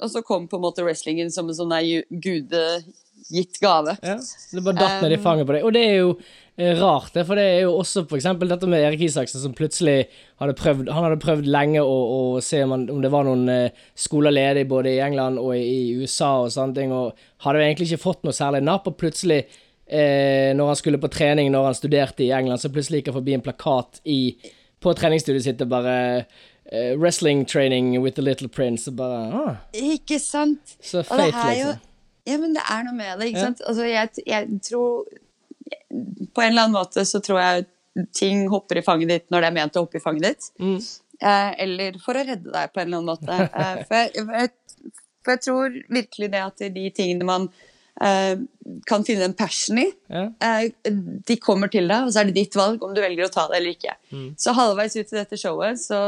og 0.00 0.10
så 0.10 0.22
kom 0.24 0.46
på 0.48 0.56
en 0.56 0.64
måte 0.64 0.84
wrestlingen 0.84 1.28
som 1.32 1.50
en 1.50 1.56
sånn 1.56 1.74
gudegitt 2.08 3.58
gave. 3.60 3.98
Ja, 4.00 4.16
det 4.16 4.62
bare 4.64 4.78
datt 4.78 5.04
ned 5.04 5.12
i 5.12 5.18
Um, 5.20 5.24
fanget 5.26 5.48
på 5.50 5.56
deg. 5.56 5.66
Og 5.68 5.74
det 5.76 5.82
er 5.84 5.98
jo 5.98 6.14
eh, 6.56 6.72
rart, 6.78 7.12
det, 7.12 7.26
for 7.28 7.36
det 7.36 7.44
er 7.50 7.60
jo 7.66 7.74
også 7.82 8.06
eksempel 8.16 8.48
dette 8.48 8.70
med 8.70 8.80
Erik 8.86 9.04
Isaksen, 9.04 9.42
som 9.42 9.56
plutselig 9.56 10.06
hadde 10.40 10.56
prøvd 10.56 10.88
Han 10.88 11.04
hadde 11.04 11.20
prøvd 11.20 11.50
lenge 11.52 11.84
å, 11.84 11.98
å 12.16 12.40
se 12.44 12.62
om, 12.64 12.72
han, 12.78 12.88
om 12.94 13.04
det 13.04 13.12
var 13.12 13.28
noen 13.28 13.44
eh, 13.52 13.84
skoler 14.06 14.32
ledig 14.32 14.64
både 14.72 14.94
i 14.94 15.04
England 15.04 15.42
og 15.42 15.52
i, 15.58 15.92
USA 16.00 16.46
og 16.46 16.52
sånne 16.54 16.80
ting, 16.80 16.96
og 16.96 17.12
hadde 17.44 17.60
egentlig 17.66 17.92
ikke 17.92 18.06
fått 18.06 18.24
noe 18.24 18.36
særlig 18.36 18.64
napp, 18.64 18.88
og 18.88 18.96
plutselig 19.04 19.42
eh, 19.44 20.56
når 20.56 20.72
han 20.72 20.80
skulle 20.80 21.02
på 21.02 21.12
trening 21.12 21.52
når 21.52 21.68
han 21.68 21.80
studerte 21.82 22.24
i 22.24 22.32
England, 22.32 22.64
så 22.64 22.72
plutselig 22.72 23.02
gikk 23.02 23.12
han 23.12 23.20
forbi 23.20 23.36
en 23.36 23.44
plakat 23.44 24.00
i, 24.08 24.20
på 24.84 24.92
treningsstudiet 24.98 25.46
sitt 25.46 25.62
og 25.64 25.70
bare 25.72 25.96
uh, 26.22 26.92
'Wrestling 27.00 27.44
training 27.48 27.94
with 28.02 28.16
the 28.18 28.22
little 28.24 28.48
prince', 28.48 28.86
og 28.90 28.96
bare 29.00 29.20
ah, 29.40 29.56
Ikke 29.72 30.18
sant? 30.22 30.76
Så 30.84 31.02
Og 31.04 31.18
det 31.18 31.30
er 31.32 31.52
jo 31.58 31.68
liksom. 31.72 31.90
Ja, 32.24 32.36
men 32.40 32.54
det 32.56 32.62
er 32.72 32.84
noe 32.86 32.96
med 32.96 33.18
det, 33.20 33.26
ikke 33.32 33.40
Ja. 33.40 33.44
sant? 33.50 33.60
Altså, 33.68 33.84
jeg, 33.84 34.08
jeg 34.26 34.60
tror 34.64 35.04
På 36.34 36.40
en 36.44 36.52
eller 36.54 36.62
annen 36.66 36.76
måte 36.78 37.04
så 37.04 37.20
tror 37.20 37.40
jeg 37.40 37.66
ting 38.16 38.48
hopper 38.50 38.80
i 38.80 38.82
fanget 38.82 39.08
ditt 39.12 39.26
når 39.30 39.44
det 39.44 39.48
er 39.50 39.54
ment 39.54 39.76
å 39.78 39.84
hoppe 39.84 40.00
i 40.00 40.02
fanget 40.02 40.24
ditt. 40.26 40.48
Mm. 40.58 40.80
Eh, 41.22 41.50
eller 41.62 41.98
for 42.02 42.18
å 42.18 42.24
redde 42.26 42.50
deg 42.50 42.72
på 42.74 42.80
en 42.82 42.88
eller 42.88 42.98
annen 42.98 43.12
måte. 43.12 43.36
Eh, 43.54 43.84
for, 43.86 44.08
jeg, 44.18 44.50
For 45.22 45.36
jeg 45.36 45.42
tror 45.46 45.76
virkelig 45.94 46.30
det 46.32 46.40
at 46.42 46.64
de 46.74 46.88
tingene 46.96 47.28
man 47.28 47.46
kan 48.88 49.04
finne 49.06 49.28
en 49.28 49.34
passion 49.38 49.78
i, 49.78 49.84
Ja. 50.10 50.24
eh, 50.42 50.70
de 51.28 51.36
kommer 51.36 51.68
til 51.70 51.86
deg, 51.86 52.06
og 52.08 52.12
så 52.12 52.20
er 52.20 52.24
det 52.30 52.34
ditt 52.34 52.56
valg 52.58 52.82
om 52.82 52.94
du 52.94 53.00
velger 53.00 53.28
å 53.28 53.32
ta 53.32 53.44
det 53.48 53.60
eller 53.60 53.74
ikke. 53.76 53.94
Så 54.40 54.54
halvveis 54.56 54.96
ut 54.96 55.12
i 55.12 55.18
dette 55.20 55.38
showet, 55.38 55.78
så 55.78 56.00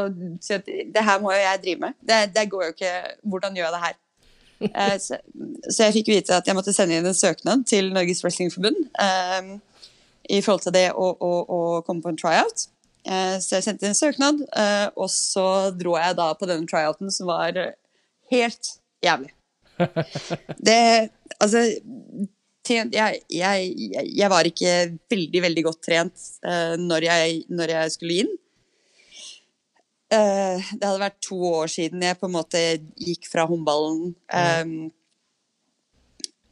så 0.42 0.58
det 0.66 1.04
her 1.06 1.20
må 1.22 1.30
jo 1.30 1.38
jeg 1.44 1.62
drive 1.62 1.80
med. 1.86 1.94
Det, 2.02 2.18
det 2.34 2.48
går 2.50 2.64
jo 2.64 2.72
ikke 2.74 2.94
Hvordan 3.22 3.54
gjør 3.56 3.68
jeg 3.68 3.76
det 3.76 3.84
her? 3.86 3.96
Eh, 4.72 4.96
så, 4.98 5.18
så 5.68 5.84
jeg 5.84 5.92
fikk 5.98 6.06
vite 6.14 6.32
at 6.32 6.46
jeg 6.48 6.56
måtte 6.56 6.72
sende 6.72 6.96
inn 6.96 7.04
en 7.06 7.14
søknad 7.14 7.66
til 7.68 7.90
Norges 7.92 8.22
Wrestlingforbund 8.24 8.78
um, 8.96 9.50
i 10.32 10.38
forhold 10.40 10.62
til 10.64 10.72
det 10.72 10.86
å, 10.96 11.10
å, 11.12 11.32
å 11.44 11.58
komme 11.84 12.00
på 12.00 12.08
en 12.08 12.16
tryout. 12.16 12.64
Eh, 13.04 13.36
så 13.36 13.58
jeg 13.58 13.66
sendte 13.66 13.84
inn 13.84 13.92
en 13.92 13.98
søknad, 14.00 14.40
eh, 14.56 14.88
og 14.96 15.12
så 15.12 15.70
dro 15.76 15.98
jeg 16.00 16.16
da 16.16 16.30
på 16.40 16.48
denne 16.48 16.64
tryouten 16.66 17.12
som 17.12 17.28
var 17.28 17.52
helt 18.32 18.72
jævlig. 19.04 19.35
Det 20.68 20.80
Altså 21.36 21.66
jeg, 22.66 23.20
jeg, 23.30 23.70
jeg, 24.16 24.28
var 24.30 24.48
ikke 24.48 24.72
veldig, 25.10 25.42
veldig 25.44 25.64
godt 25.68 25.80
trent 25.86 26.26
uh, 26.46 26.74
når, 26.80 27.06
jeg, 27.08 27.38
når 27.52 27.72
jeg 27.76 27.94
skulle 27.94 28.18
inn. 28.24 28.34
Uh, 30.06 30.62
det 30.74 30.82
hadde 30.82 31.02
vært 31.02 31.18
to 31.24 31.38
år 31.50 31.70
siden 31.70 32.04
jeg 32.06 32.18
på 32.18 32.28
en 32.28 32.36
måte 32.36 32.62
gikk 33.02 33.28
fra 33.30 33.46
håndballen. 33.46 34.14
Um, 34.30 34.76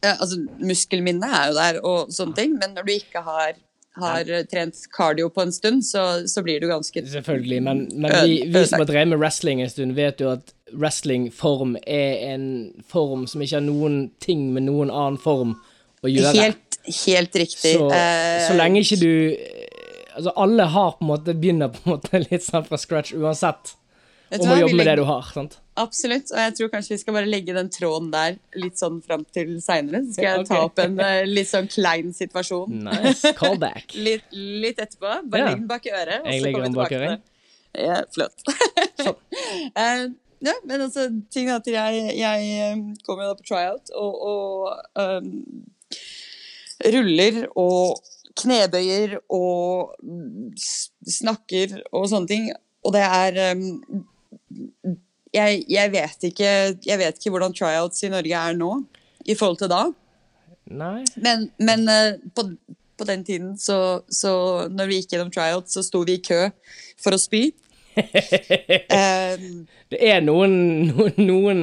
altså, 0.05 0.41
muskelminnet 0.63 1.29
er 1.31 1.47
jo 1.51 1.61
der 1.61 1.79
og 1.83 2.15
sånne 2.15 2.39
ting, 2.39 2.59
men 2.61 2.75
når 2.77 2.89
du 2.89 2.95
ikke 2.97 3.23
har, 3.25 3.59
har 4.03 4.35
trent 4.51 4.87
cardio 4.95 5.31
på 5.35 5.47
en 5.47 5.55
stund, 5.55 5.87
så, 5.87 6.27
så 6.31 6.45
blir 6.47 6.63
du 6.63 6.69
ganske 6.71 7.07
Selvfølgelig, 7.15 7.63
men, 7.63 7.87
men 7.95 8.19
vi, 8.23 8.43
vi 8.51 8.67
som 8.69 8.83
har 8.83 8.91
drevet 8.91 9.15
med 9.15 9.23
wrestling 9.23 9.65
en 9.65 9.73
stund, 9.73 9.97
vet 9.99 10.23
jo 10.23 10.35
at 10.35 10.55
wrestlingform 10.73 11.77
er 11.87 12.33
en 12.35 12.47
form 12.89 13.27
som 13.31 13.43
ikke 13.45 13.59
har 13.59 13.67
noen 13.67 14.11
ting 14.23 14.47
med 14.55 14.65
noen 14.69 14.91
annen 14.91 15.19
form 15.21 15.57
å 16.05 16.11
gjøre. 16.11 16.35
Helt, 16.41 16.79
helt 17.05 17.37
riktig. 17.37 17.75
så, 17.77 17.91
Eh, 17.93 18.49
så 18.49 18.57
lenge 18.59 18.81
ikke 18.85 19.01
du 19.01 19.37
Altså, 20.15 20.31
alle 20.39 20.63
har 20.71 20.93
på 20.95 21.03
en 21.03 21.09
måte 21.09 21.33
begynner 21.35 21.73
på 21.75 21.81
en 21.85 21.97
måte 21.97 22.19
litt 22.31 22.45
sånn 22.47 22.63
fra 22.69 22.79
scratch 22.79 23.17
uansett. 23.19 23.73
Om 24.35 24.47
å 24.51 24.59
jobbe 24.61 24.77
med 24.79 24.87
det 24.87 24.95
du 25.01 25.03
har. 25.09 25.27
sant? 25.35 25.57
Absolutt, 25.79 26.31
og 26.31 26.39
jeg 26.39 26.55
tror 26.55 26.69
kanskje 26.71 26.95
vi 26.95 26.99
skal 27.03 27.15
bare 27.17 27.27
legge 27.27 27.53
den 27.55 27.67
tråden 27.71 28.13
der 28.15 28.37
litt 28.55 28.79
sånn 28.79 29.01
fram 29.03 29.25
til 29.35 29.57
seinere. 29.63 30.05
Så 30.07 30.15
skal 30.15 30.29
jeg 30.39 30.47
ta 30.47 30.61
opp 30.69 30.79
en 30.85 30.95
eh, 31.03 31.25
litt 31.27 31.51
sånn 31.51 31.67
klein 31.67 32.15
situasjon 32.15 32.79
Nice. 32.87 33.33
Callback. 33.39 33.91
litt, 34.07 34.23
litt 34.31 34.79
etterpå. 34.79 35.17
Bare 35.27 35.43
Ja. 35.43 35.49
legg 35.51 35.59
den 35.65 35.67
bak 35.75 35.87
øret. 35.91 36.31
Jeg 36.31 36.43
legger 36.47 36.63
den 36.69 36.79
bak 36.79 36.95
det. 36.95 37.15
Ja, 37.75 38.01
flott. 38.15 38.39
Eh, 39.75 40.07
ja, 40.43 40.55
men 40.65 40.87
altså, 40.87 41.07
ting 41.33 41.51
at 41.53 41.67
jeg, 41.71 42.09
jeg 42.19 42.73
kom 42.75 42.97
kommer 43.07 43.27
jo 43.27 43.31
da 43.33 43.39
på 43.39 43.47
tryout 43.49 43.93
og, 43.95 44.15
og 44.31 44.73
um, 44.99 45.31
ruller 46.95 47.45
og 47.55 48.01
knebøyer 48.35 49.19
og 49.33 49.95
snakker 51.07 51.79
og 51.93 52.09
sånne 52.11 52.31
ting. 52.31 52.49
Og 52.85 52.95
det 52.97 53.05
er 53.07 53.39
um, 53.55 54.05
jeg, 55.35 55.65
jeg, 55.71 55.93
vet 55.93 56.29
ikke, 56.31 56.49
jeg 56.87 57.01
vet 57.01 57.19
ikke 57.19 57.35
hvordan 57.35 57.55
tryouts 57.57 58.05
i 58.07 58.13
Norge 58.13 58.41
er 58.41 58.57
nå 58.59 58.73
i 59.25 59.37
forhold 59.39 59.61
til 59.63 59.71
da. 59.73 59.85
Nei. 60.71 61.05
Men, 61.21 61.49
men 61.61 61.87
uh, 61.91 62.17
på, 62.37 62.49
på 62.99 63.09
den 63.09 63.25
tiden, 63.27 63.55
så, 63.61 64.05
så 64.09 64.33
når 64.73 64.91
vi 64.91 65.01
gikk 65.01 65.15
gjennom 65.15 65.33
tryout, 65.35 65.71
så 65.71 65.85
sto 65.85 66.05
vi 66.07 66.19
i 66.19 66.25
kø 66.25 66.47
for 67.01 67.17
å 67.17 67.21
spy. 67.21 67.49
Eh, 67.97 69.35
Det 69.95 70.01
er 70.11 70.23
noen, 70.25 70.55
noen, 70.89 71.13
noen 71.21 71.61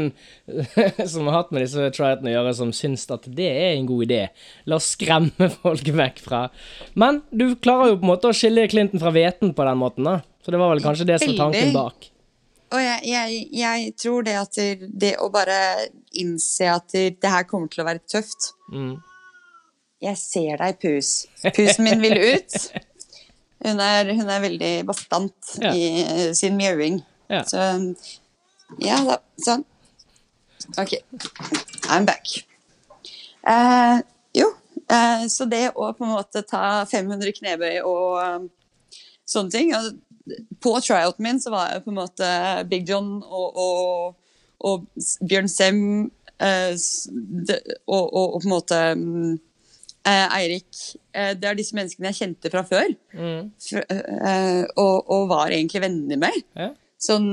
som 1.11 1.27
har 1.27 1.41
hatt 1.41 1.49
med 1.51 1.65
disse 1.65 1.89
triatene 1.95 2.31
å 2.31 2.35
gjøre, 2.37 2.53
som 2.55 2.69
syns 2.75 3.03
at 3.11 3.25
det 3.27 3.49
er 3.49 3.73
en 3.73 3.89
god 3.89 4.05
idé. 4.05 4.21
La 4.69 4.77
oss 4.77 4.93
skremme 4.95 5.49
folk 5.57 5.89
vekk 5.97 6.21
fra 6.23 6.45
Men 6.99 7.21
du 7.33 7.57
klarer 7.59 7.91
jo 7.91 7.99
på 7.99 8.05
en 8.05 8.11
måte 8.13 8.31
å 8.31 8.37
skille 8.37 8.69
Clinton 8.71 9.01
fra 9.03 9.11
hveten 9.15 9.51
på 9.57 9.67
den 9.67 9.81
måten, 9.81 10.07
da. 10.07 10.21
Så 10.45 10.53
det 10.53 10.61
var 10.61 10.71
vel 10.71 10.83
kanskje 10.85 11.09
det 11.09 11.19
som 11.21 11.33
var 11.33 11.41
tanken 11.43 11.73
bak. 11.75 12.07
og 12.71 12.79
jeg, 12.79 13.01
jeg, 13.11 13.41
jeg 13.59 13.91
tror 13.99 14.23
det 14.29 14.37
at 14.39 14.61
det, 15.03 15.15
å 15.19 15.27
bare 15.33 15.59
innse 16.21 16.71
at 16.71 16.87
det, 16.95 17.17
det 17.21 17.33
her 17.35 17.49
kommer 17.49 17.71
til 17.73 17.83
å 17.83 17.89
være 17.89 18.05
tøft 18.07 18.53
Mm. 18.71 19.01
Jeg 20.01 20.17
ser 20.17 20.55
deg, 20.57 20.77
pus. 20.81 21.09
Pusen 21.53 21.83
min 21.85 21.99
vil 22.01 22.15
ut. 22.17 22.55
Hun 23.61 23.79
er, 23.83 24.13
hun 24.17 24.29
er 24.29 24.41
veldig 24.43 24.71
bastant 24.89 25.55
Ja. 25.61 25.73
i 25.73 26.01
eh, 26.01 26.31
sin 26.37 26.57
mjauing. 26.57 27.01
Ja. 27.29 27.43
Så 27.47 27.61
ja 28.81 28.97
da, 29.05 29.17
sånn. 29.43 29.65
OK. 30.79 30.95
I'm 31.91 32.05
back. 32.07 32.31
Eh, 33.47 33.99
jo, 34.37 34.47
eh, 34.87 35.27
så 35.29 35.45
det 35.49 35.71
å 35.75 35.91
på 35.97 36.05
en 36.05 36.13
måte 36.15 36.43
ta 36.47 36.85
500 36.89 37.33
knebøy 37.39 37.81
og 37.81 38.19
um, 38.21 38.49
sånne 39.25 39.49
ting 39.53 39.71
altså, 39.73 39.95
På 40.61 40.75
tryouten 40.83 41.25
min 41.25 41.39
så 41.41 41.49
var 41.53 41.71
jeg 41.73 41.83
på 41.85 41.89
en 41.91 41.97
måte 41.97 42.27
Big 42.69 42.85
John 42.89 43.15
og, 43.25 43.57
og, 43.57 44.35
og 44.61 44.85
Bjørn 45.25 45.49
Sem 45.49 45.79
eh, 46.37 46.75
og, 47.87 48.05
og, 48.05 48.27
og 48.35 48.37
på 48.37 48.45
en 48.45 48.53
måte 48.53 48.81
eh, 48.93 49.39
Eirik 50.09 50.79
eh, 51.13 51.33
Det 51.37 51.45
er 51.49 51.57
disse 51.59 51.75
menneskene 51.77 52.09
jeg 52.09 52.19
kjente 52.21 52.49
fra 52.53 52.63
før. 52.65 52.89
Mm. 53.13 53.51
Fra, 53.61 53.83
eh, 53.85 54.63
og, 54.81 55.11
og 55.13 55.27
var 55.29 55.53
egentlig 55.53 55.83
venner 55.83 56.21
med. 56.23 56.39
Ja. 56.57 56.71
Sånn 57.01 57.29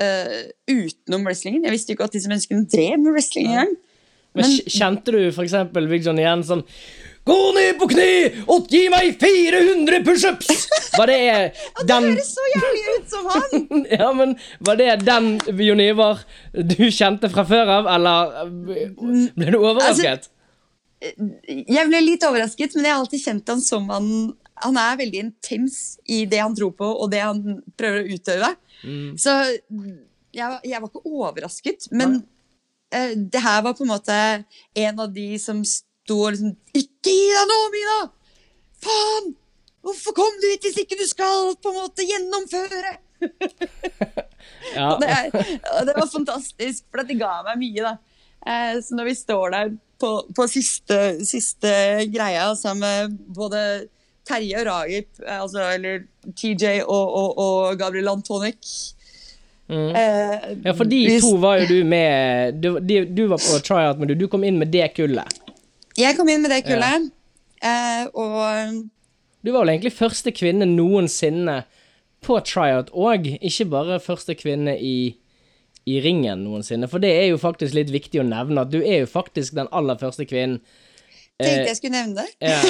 eh, 0.00 0.48
utenom 0.70 1.28
wrestlingen. 1.28 1.66
Jeg 1.66 1.76
visste 1.76 1.94
ikke 1.94 2.08
at 2.08 2.16
disse 2.16 2.30
menneskene 2.30 2.64
drev 2.70 2.98
med 3.02 3.12
wrestling 3.16 3.52
engang. 3.52 3.76
Men 4.32 4.46
Men- 4.46 4.60
kjente 4.70 5.10
du 5.10 5.88
Big 5.90 6.04
John 6.06 6.18
igjen 6.18 6.44
sånn 6.46 6.62
Gå 7.26 7.36
ned 7.52 7.76
på 7.78 7.86
kne 7.90 8.04
og 8.48 8.70
gi 8.70 8.86
meg 8.88 9.18
400 9.20 10.00
pushups! 10.06 10.68
Var 10.96 11.10
det 11.10 11.18
Det 11.86 11.98
høres 12.00 12.30
så 12.32 12.46
jævlig 12.54 12.84
ut 12.94 13.10
som 13.10 13.26
han! 13.28 13.66
Ja, 14.00 14.12
men 14.16 14.36
var 14.64 14.78
det 14.80 15.04
den 15.04 15.34
Jon 15.52 15.82
Ivar 15.84 16.22
du 16.54 16.88
kjente 16.88 17.28
fra 17.28 17.44
før 17.44 17.74
av, 17.76 17.90
eller 17.92 18.38
eh, 18.46 19.26
ble 19.36 19.52
du 19.52 19.58
overrasket? 19.60 20.30
Jeg 21.00 21.88
ble 21.88 22.00
litt 22.04 22.24
overrasket, 22.28 22.74
men 22.76 22.86
jeg 22.86 22.92
har 22.92 23.00
alltid 23.00 23.22
kjent 23.22 23.52
han 23.54 23.62
som 23.64 23.86
han 23.88 24.08
Han 24.60 24.76
er 24.76 24.98
veldig 25.00 25.20
intens 25.24 25.98
i 26.04 26.26
det 26.28 26.42
han 26.42 26.52
tror 26.56 26.74
på, 26.76 26.84
og 26.84 27.08
det 27.12 27.22
han 27.24 27.62
prøver 27.80 28.02
å 28.02 28.16
utøve. 28.18 28.50
Så 29.16 29.32
jeg, 30.36 30.58
jeg 30.68 30.80
var 30.82 30.88
ikke 30.90 31.00
overrasket, 31.08 31.88
men 31.96 32.18
uh, 32.92 33.12
det 33.16 33.40
her 33.40 33.62
var 33.64 33.76
på 33.78 33.86
en 33.86 33.92
måte 33.94 34.16
en 34.84 35.00
av 35.00 35.08
de 35.14 35.30
som 35.40 35.62
sto 35.64 36.18
og 36.26 36.34
liksom 36.34 36.52
Ikke 36.76 37.14
gi 37.14 37.30
deg 37.32 37.48
nå, 37.48 37.58
Mina! 37.72 37.98
Faen! 38.84 39.32
Hvorfor 39.80 40.12
kom 40.16 40.36
du 40.42 40.48
hit 40.50 40.66
hvis 40.68 40.82
ikke 40.82 40.98
du 41.00 41.06
skal 41.08 41.54
på 41.56 41.72
en 41.72 41.78
måte 41.80 42.04
gjennomføre? 42.04 42.98
ja. 44.76 44.90
Og 44.92 45.00
det, 45.00 45.08
og 45.72 45.86
det 45.88 45.94
var 45.96 46.08
fantastisk, 46.08 46.84
for 46.88 47.04
det 47.04 47.16
ga 47.20 47.40
meg 47.46 47.58
mye, 47.60 47.84
da. 47.84 48.19
Eh, 48.46 48.78
så 48.82 48.94
når 48.96 49.04
vi 49.10 49.14
står 49.14 49.50
der 49.56 49.72
på, 50.00 50.10
på 50.36 50.46
siste, 50.48 51.00
siste 51.28 51.72
greia 52.12 52.54
sammen 52.56 52.80
med 53.10 53.18
både 53.36 53.64
Terje 54.28 54.60
og 54.62 54.66
Ragip, 54.70 55.08
eh, 55.26 55.40
altså, 55.42 55.66
eller 55.74 56.02
TJ 56.36 56.80
og, 56.86 57.14
og, 57.20 57.38
og 57.38 57.78
Gabriel 57.78 58.08
Antonic 58.08 58.94
Mm. 59.70 59.92
eh, 59.94 60.56
ja, 60.64 60.72
for 60.74 60.82
de 60.84 60.96
vi- 61.06 61.20
to 61.22 61.36
var 61.38 61.60
jo 61.60 61.66
du 61.68 61.84
med 61.86 62.56
Du, 62.58 62.80
de, 62.82 63.04
du 63.06 63.20
var 63.30 63.38
på 63.38 63.60
tryout, 63.62 64.00
men 64.00 64.08
du, 64.08 64.14
du 64.18 64.24
kom 64.26 64.42
inn 64.42 64.56
med 64.58 64.66
det 64.72 64.88
kullet. 64.96 65.30
Jeg 65.96 66.16
kom 66.18 66.26
inn 66.28 66.42
med 66.42 66.50
det 66.50 66.64
kullet, 66.66 67.06
eh, 67.62 68.08
og 68.10 68.80
Du 69.46 69.52
var 69.52 69.60
vel 69.62 69.68
egentlig 69.76 69.92
første 69.94 70.32
kvinne 70.34 70.66
noensinne 70.66 71.60
på 72.26 72.40
tryout, 72.42 72.90
og 72.92 73.28
ikke 73.30 73.68
bare 73.70 74.00
første 74.02 74.34
kvinne 74.34 74.74
i, 74.74 75.14
i 75.88 76.00
ringen 76.04 76.44
noensinne. 76.44 76.88
For 76.90 77.02
det 77.02 77.10
er 77.16 77.26
jo 77.30 77.40
faktisk 77.40 77.74
litt 77.76 77.90
viktig 77.92 78.20
å 78.22 78.26
nevne 78.26 78.64
at 78.64 78.72
du 78.72 78.80
er 78.80 79.04
jo 79.04 79.10
faktisk 79.10 79.56
den 79.58 79.70
aller 79.72 79.98
første 80.00 80.26
kvinnen. 80.28 80.60
tenkte 81.40 81.70
jeg 81.70 81.78
skulle 81.78 82.02
nevne 82.02 82.22
det. 82.22 82.28
Ja. 82.40 82.60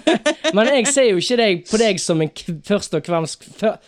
Men 0.56 0.70
jeg 0.72 0.90
ser 0.92 1.10
jo 1.10 1.20
ikke 1.20 1.40
deg 1.40 1.64
på 1.68 1.80
deg 1.80 2.00
som 2.02 2.22
en 2.24 2.32
først 2.66 2.96
og 2.96 3.08
fremst 3.08 3.48
før! 3.60 3.80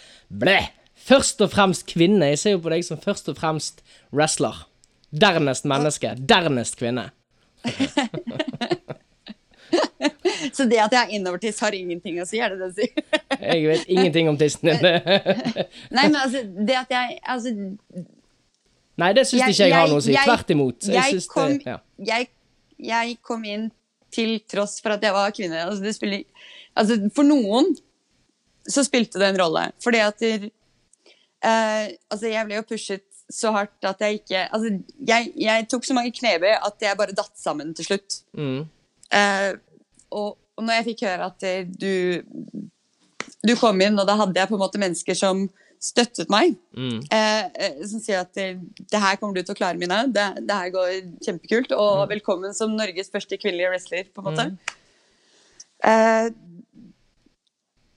Først 1.06 1.40
og 1.44 1.52
fremst 1.52 1.86
kvinne. 1.86 2.32
Jeg 2.32 2.38
ser 2.42 2.56
jo 2.56 2.64
på 2.64 2.72
deg 2.72 2.82
som 2.82 2.98
først 2.98 3.28
og 3.30 3.38
fremst 3.38 3.84
wrestler. 4.10 4.64
Dernest 5.14 5.68
menneske. 5.68 6.16
Dernest 6.18 6.78
kvinne. 6.80 7.10
Så 10.52 10.64
det 10.64 10.78
at 10.80 10.92
jeg 10.94 11.00
er 11.00 11.14
innovertiss, 11.16 11.58
har 11.62 11.74
ingenting 11.76 12.18
å 12.22 12.26
si, 12.28 12.38
er 12.42 12.52
det 12.52 12.58
det 12.60 12.68
du 12.70 12.80
sier? 12.80 12.92
Jeg 13.40 13.64
vet 13.66 13.88
ingenting 13.92 14.28
om 14.30 14.38
tissen 14.40 14.68
din. 14.68 14.78
Nei, 15.96 16.04
men 16.06 16.18
altså, 16.20 16.42
det 16.44 16.76
at 16.78 16.92
jeg 16.92 17.18
altså, 17.22 17.54
Nei, 18.96 19.10
det 19.16 19.26
syns 19.28 19.42
ikke 19.44 19.66
jeg 19.68 19.74
har 19.76 19.88
noe 19.90 20.00
å 20.00 20.04
si. 20.04 20.12
jeg- 20.14 20.28
Tvert 20.28 20.52
imot. 20.54 20.86
Jeg 20.88 21.12
Jeg 21.12 21.26
kom, 21.28 21.58
det 21.58 21.66
ja. 21.66 21.78
jeg, 21.98 22.28
jeg 22.78 23.18
kom 23.22 23.44
inn 23.44 23.70
til 24.10 24.38
tross 24.48 24.78
for 24.80 24.94
at 24.96 25.02
jeg 25.02 25.12
var 25.12 25.34
kvinne. 25.36 25.64
Altså, 25.66 25.82
det 25.82 25.94
spiller, 25.96 26.24
altså, 26.76 26.96
for 27.14 27.24
noen 27.28 27.74
så 28.66 28.84
spilte 28.86 29.20
det 29.20 29.28
en 29.28 29.40
rolle. 29.42 29.66
Fordi 29.84 30.00
at 30.02 30.18
der, 30.22 30.48
uh, 31.44 31.84
altså, 32.10 32.30
jeg 32.32 32.46
ble 32.48 32.56
jo 32.56 32.62
pushet 32.70 33.04
så 33.26 33.50
hardt 33.50 33.82
at 33.82 33.98
jeg 34.04 34.20
ikke 34.20 34.44
Altså, 34.54 34.70
jeg, 35.06 35.32
jeg 35.34 35.68
tok 35.68 35.84
så 35.84 35.94
mange 35.96 36.12
knebøy 36.14 36.52
at 36.54 36.80
jeg 36.80 36.98
bare 36.98 37.14
datt 37.16 37.34
sammen 37.38 37.74
til 37.74 37.88
slutt. 37.90 38.20
Mm. 38.38 38.64
Uh, 39.12 39.52
og, 40.10 40.36
og 40.56 40.64
når 40.64 40.78
jeg 40.80 40.88
fikk 40.92 41.04
høre 41.08 41.26
at 41.26 41.46
eh, 41.46 41.66
du, 41.66 42.22
du 43.44 43.54
kom 43.58 43.80
inn, 43.82 43.98
og 43.98 44.06
da 44.08 44.16
hadde 44.16 44.38
jeg 44.38 44.48
på 44.48 44.56
en 44.56 44.62
måte 44.62 44.80
mennesker 44.80 45.18
som 45.18 45.44
støttet 45.86 46.30
meg, 46.32 46.56
Mm. 46.76 46.98
eh, 47.14 47.44
eh, 47.66 47.76
som 47.86 48.00
sier 48.02 48.24
at 48.24 48.36
eh, 48.42 48.58
det 48.90 49.00
her 49.02 49.16
kommer 49.20 49.34
du 49.38 49.42
til 49.46 49.54
å 49.54 49.58
klare, 49.58 49.78
Mina. 49.78 50.02
Det, 50.10 50.26
det 50.48 50.56
her 50.60 50.72
går 50.74 50.90
kjempekult. 51.24 51.72
Og 51.76 52.08
velkommen 52.10 52.54
som 52.56 52.74
Norges 52.76 53.12
første 53.12 53.38
kvinnelige 53.38 53.70
wrestler, 53.72 54.08
på 54.12 54.24
en 54.24 54.28
måte. 54.30 54.48
Eh, 55.86 56.30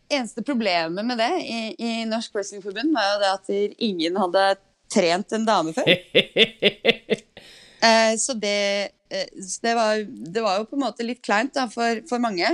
eneste 0.10 0.42
problemet 0.46 1.06
med 1.06 1.20
det 1.22 1.32
i, 1.46 1.60
i 1.80 1.92
Norsk 2.10 2.34
Wrestlingforbund 2.36 2.94
var 2.96 3.12
jo 3.14 3.20
det 3.22 3.30
at 3.36 3.52
ingen 3.90 4.18
hadde 4.18 4.46
trent 4.90 5.36
en 5.38 5.46
dame 5.50 5.74
før. 5.78 5.90
Eh, 7.80 8.18
så 8.20 8.34
det, 8.36 8.90
så 9.40 9.62
det, 9.64 9.74
var, 9.78 10.02
det 10.04 10.42
var 10.44 10.58
jo 10.60 10.66
på 10.68 10.76
en 10.76 10.82
måte 10.84 11.06
litt 11.08 11.22
kleint 11.24 11.54
da, 11.56 11.64
for, 11.72 12.02
for 12.10 12.20
mange. 12.20 12.50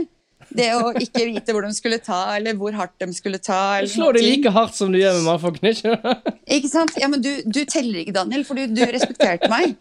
Det 0.56 0.68
å 0.78 0.92
ikke 1.00 1.26
vite 1.32 1.56
hvor 1.56 1.66
de 1.66 1.74
skulle 1.76 1.98
ta, 2.04 2.20
eller 2.38 2.56
hvor 2.60 2.76
hardt 2.78 2.94
de 3.02 3.10
skulle 3.16 3.40
ta. 3.42 3.80
Du 3.80 3.86
Eller 3.86 3.92
slår 3.92 4.18
det 4.18 4.24
like 4.24 4.52
hardt 4.56 4.78
som 4.78 4.94
du 4.94 5.00
gjør 5.00 5.18
med 5.18 5.28
mannfolkene, 5.30 5.74
ikke? 5.74 6.16
Ikke 6.58 6.72
sant? 6.72 6.96
Ja, 7.02 7.10
men 7.12 7.24
du, 7.26 7.32
du 7.44 7.64
teller 7.66 8.04
ikke, 8.04 8.16
Daniel, 8.16 8.46
for 8.48 8.60
du, 8.60 8.68
du 8.72 8.84
respekterte 8.94 9.50
meg. 9.52 9.76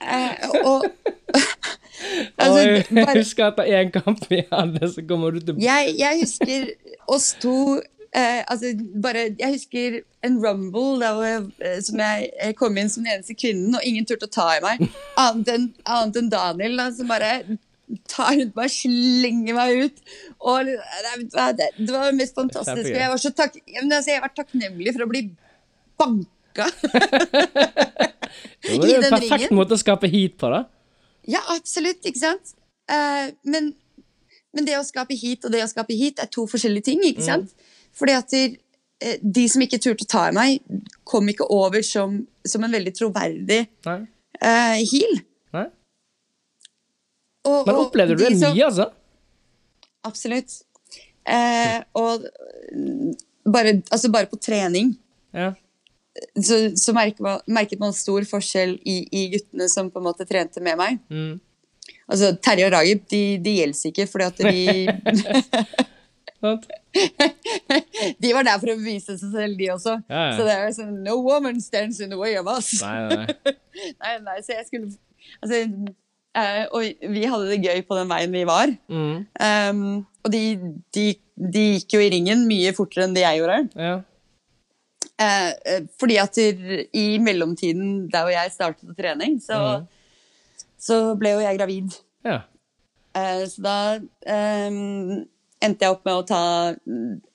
Eh, 0.00 0.48
og 0.64 0.86
altså, 2.40 2.56
og 2.56 2.58
jeg 2.58 2.84
bare, 2.96 3.16
husker 3.18 3.50
etter 3.50 3.72
én 3.78 3.90
kamp 3.92 4.22
vi 4.30 4.42
hadde, 4.48 4.92
så 4.94 5.04
kommer 5.08 5.36
du 5.36 5.42
til 5.44 5.60
jeg, 5.60 5.94
jeg 6.00 6.22
husker 6.22 6.70
oss 7.10 7.34
to 7.42 7.56
eh, 8.16 8.40
altså 8.48 8.72
bare, 9.02 9.26
Jeg 9.38 9.58
husker 9.58 9.98
en 10.24 10.38
rumble 10.40 11.00
der 11.02 11.16
hvor 11.18 11.28
jeg, 11.28 11.42
eh, 11.60 11.78
som 11.84 12.00
jeg 12.00 12.54
kom 12.58 12.78
inn 12.80 12.88
som 12.92 13.04
den 13.04 13.18
eneste 13.18 13.36
kvinnen, 13.36 13.76
og 13.76 13.84
ingen 13.84 14.08
turte 14.08 14.28
å 14.28 14.32
ta 14.32 14.48
i 14.56 14.62
meg. 14.64 14.86
Annet 15.20 15.52
enn 15.54 15.68
annet 15.84 16.22
enn 16.22 16.32
Daniel, 16.32 16.80
da, 16.80 16.88
som 16.96 17.12
bare 17.12 17.34
tar 18.10 18.34
rundt 18.38 18.56
meg, 18.58 18.72
slenger 18.72 19.56
meg 19.56 19.84
ut. 19.86 20.02
Og 20.40 20.68
det, 20.68 20.76
det, 21.58 21.70
det 21.78 21.90
var 21.94 22.10
det 22.10 22.18
mest 22.20 22.36
fantastiske. 22.38 22.94
Jeg 22.96 23.12
var 23.12 23.22
så 23.22 23.32
takk, 23.36 23.58
jeg, 23.64 23.84
altså, 23.86 24.12
jeg 24.12 24.24
var 24.24 24.34
takknemlig 24.36 24.94
for 24.96 25.06
å 25.06 25.10
bli 25.10 25.24
banka. 26.00 26.70
Det 28.62 28.76
var 28.78 28.86
i 28.86 28.92
jo 28.92 28.98
en 29.00 29.10
perfekt 29.10 29.32
ringen. 29.32 29.56
måte 29.58 29.74
å 29.74 29.80
skape 29.80 30.06
heat 30.10 30.36
på, 30.38 30.50
da. 30.52 30.60
Ja, 31.28 31.40
absolutt, 31.54 32.04
ikke 32.06 32.20
sant? 32.20 32.52
Uh, 32.90 33.32
men, 33.48 33.72
men 34.54 34.66
det 34.68 34.76
å 34.78 34.84
skape 34.86 35.16
heat 35.18 35.46
og 35.46 35.54
det 35.54 35.64
å 35.64 35.70
skape 35.70 35.96
heat 35.98 36.22
er 36.22 36.30
to 36.32 36.46
forskjellige 36.50 36.90
ting, 36.92 37.02
ikke 37.06 37.26
sant? 37.26 37.50
Fordi 37.96 38.14
at 38.14 38.30
de, 38.30 38.42
eh, 39.02 39.18
de 39.22 39.46
som 39.50 39.64
ikke 39.64 39.80
turte 39.82 40.06
å 40.06 40.10
ta 40.10 40.28
i 40.30 40.36
meg, 40.36 40.60
kom 41.08 41.26
ikke 41.32 41.48
over 41.50 41.82
som, 41.86 42.20
som 42.46 42.66
en 42.66 42.76
veldig 42.78 42.94
troverdig 42.96 43.64
Nei. 43.88 43.98
eh, 44.38 44.78
heal. 44.92 45.18
Og, 47.48 47.66
Men 47.66 47.78
opplevde 47.80 48.16
du 48.18 48.24
det 48.24 48.34
mye, 48.36 48.66
altså? 48.66 48.90
Absolutt. 50.06 50.60
Eh, 51.28 51.78
og 51.96 52.24
mm, 52.74 53.12
bare, 53.52 53.82
altså 53.92 54.10
bare 54.12 54.28
på 54.30 54.38
trening 54.40 54.94
Ja. 55.36 55.52
så, 56.40 56.72
så 56.76 56.92
merket, 56.96 57.20
man, 57.20 57.40
merket 57.46 57.80
man 57.80 57.92
stor 57.94 58.24
forskjell 58.26 58.78
i, 58.88 58.96
i 59.12 59.26
guttene 59.34 59.68
som 59.70 59.90
på 59.92 60.00
en 60.00 60.08
måte 60.08 60.26
trente 60.28 60.60
med 60.64 60.80
meg. 60.80 60.98
Mm. 61.12 61.38
Altså 62.10 62.32
Terje 62.42 62.66
og 62.66 62.72
Ragib, 62.74 63.04
de, 63.12 63.22
de 63.44 63.56
gjelder 63.60 63.92
ikke, 63.92 64.06
fordi 64.10 64.24
at 64.24 64.38
de 64.40 65.86
De 68.20 68.32
var 68.32 68.46
der 68.46 68.58
for 68.60 68.72
å 68.72 68.76
bevise 68.78 69.16
seg 69.20 69.32
selv, 69.34 69.58
de 69.58 69.68
også. 69.74 69.98
Ja, 70.08 70.20
ja. 70.30 70.36
Så 70.36 70.46
det 70.46 70.54
er 70.56 70.72
sånn 70.76 70.94
No 71.04 71.18
woman 71.24 71.60
stands 71.62 72.00
in 72.00 72.12
the 72.12 72.18
way 72.20 72.38
of 72.40 72.48
us. 72.50 72.72
Nei, 72.82 72.98
nei. 73.10 73.26
nei, 74.00 74.14
nei, 74.28 74.38
så 74.46 74.56
jeg 74.56 74.66
skulle 74.70 74.88
Altså 75.44 75.54
eh, 76.36 76.66
Og 76.72 76.84
vi 77.14 77.24
hadde 77.26 77.48
det 77.50 77.62
gøy 77.64 77.82
på 77.88 77.96
den 77.98 78.08
veien 78.10 78.32
vi 78.32 78.44
var. 78.48 78.72
Mm. 78.88 79.26
Um, 79.40 80.06
og 80.24 80.32
de, 80.34 80.42
de, 80.94 81.06
de 81.36 81.64
gikk 81.78 81.96
jo 81.96 82.00
i 82.04 82.10
ringen 82.12 82.46
mye 82.48 82.72
fortere 82.76 83.06
enn 83.08 83.14
det 83.16 83.24
jeg 83.24 83.40
gjorde. 83.40 83.58
Ja. 83.80 83.94
Eh, 85.20 85.48
eh, 85.66 85.82
fordi 86.00 86.16
at 86.20 86.36
i- 86.38 87.18
mellomtiden 87.20 88.08
der 88.12 88.22
hvor 88.24 88.32
jeg 88.32 88.52
startet 88.52 88.96
trening, 88.96 89.38
så, 89.40 89.80
mm. 89.80 89.88
så 90.80 91.00
ble 91.20 91.34
jo 91.36 91.42
jeg 91.44 91.58
gravid. 91.58 91.98
ja. 92.24 92.40
Eh, 93.16 93.42
så 93.50 93.62
da 93.64 93.76
um, 93.98 95.24
endte 95.60 95.82
jeg 95.82 95.90
opp 95.96 96.04
med 96.06 96.14
å 96.14 96.26
ta 96.28 96.42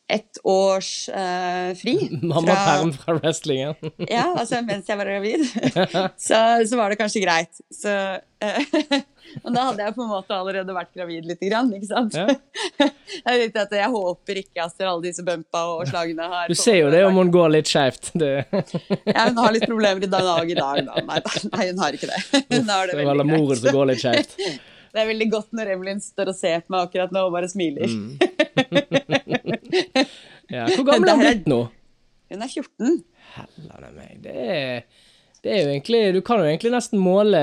ett 0.07 0.37
års 0.43 1.09
uh, 1.09 1.75
fri. 1.75 2.09
Mammaperm 2.21 2.93
fra 2.93 3.13
wrestlingen. 3.13 3.75
Ja, 4.09 4.35
altså 4.37 4.61
mens 4.61 4.89
jeg 4.89 4.97
var 4.99 5.09
gravid. 5.09 5.45
så, 6.27 6.39
så 6.69 6.77
var 6.77 6.93
det 6.93 6.99
kanskje 6.99 7.23
greit. 7.23 7.61
Så, 7.73 7.89
uh, 8.19 8.99
og 9.41 9.55
da 9.55 9.63
hadde 9.69 9.87
jeg 9.87 9.95
på 9.95 10.03
en 10.05 10.11
måte 10.11 10.37
allerede 10.37 10.75
vært 10.75 10.91
gravid 10.93 11.25
lite 11.25 11.49
grann, 11.49 11.71
ikke 11.73 11.89
sant? 11.89 12.13
Ja. 12.13 12.91
jeg, 13.31 13.49
at 13.55 13.73
jeg 13.79 13.89
håper 13.95 14.41
ikke 14.43 14.67
etter 14.67 14.91
alle 14.91 15.07
disse 15.07 15.25
bumpa 15.25 15.63
og 15.73 15.89
slagene 15.89 16.29
har 16.29 16.53
Du 16.53 16.57
ser 16.59 16.77
jo 16.83 16.93
det 16.93 17.01
om 17.07 17.17
hun 17.17 17.33
går 17.33 17.55
litt 17.57 17.71
skeivt. 17.71 18.13
Ja, 18.13 19.25
hun 19.25 19.41
har 19.41 19.57
litt 19.57 19.65
problemer 19.65 20.05
i 20.05 20.11
dag 20.11 20.53
i 20.53 20.59
dag, 20.59 20.85
da. 20.85 21.01
Nei, 21.09 21.19
nei 21.49 21.67
hun 21.71 21.81
har 21.81 21.97
ikke 21.97 22.13
det. 22.13 22.45
Hun 22.53 22.69
har 22.69 22.87
det 22.93 23.01
det 23.01 23.09
veldig 23.09 23.29
moren 23.33 23.61
som 23.63 23.79
går 23.79 23.93
litt 23.93 24.05
skeivt. 24.05 24.39
Det 24.95 25.01
er 25.03 25.09
veldig 25.09 25.25
godt 25.27 25.49
når 25.57 25.73
Evelyn 25.73 25.97
står 25.99 26.29
og 26.31 26.37
ser 26.37 26.61
på 26.63 26.71
meg 26.71 26.85
akkurat 26.85 27.11
nå 27.11 27.25
og 27.27 27.33
bare 27.33 27.49
smiler. 27.51 27.91
Mm. 27.91 28.24
Ja. 30.45 30.67
Hvor 30.69 30.85
gammel 30.85 31.09
er 31.09 31.17
hun 31.17 31.23
blitt 31.23 31.47
nå? 31.49 31.59
Hun 32.29 32.43
er 32.45 32.51
14. 32.51 32.97
Hellene 33.35 33.91
meg. 33.95 34.17
Det 34.23 34.33
er, 34.35 34.83
det 35.41 35.53
er 35.53 35.63
jo 35.63 35.71
egentlig 35.71 36.01
Du 36.13 36.19
kan 36.25 36.41
jo 36.41 36.49
egentlig 36.49 36.73
nesten 36.75 37.01
måle 37.01 37.41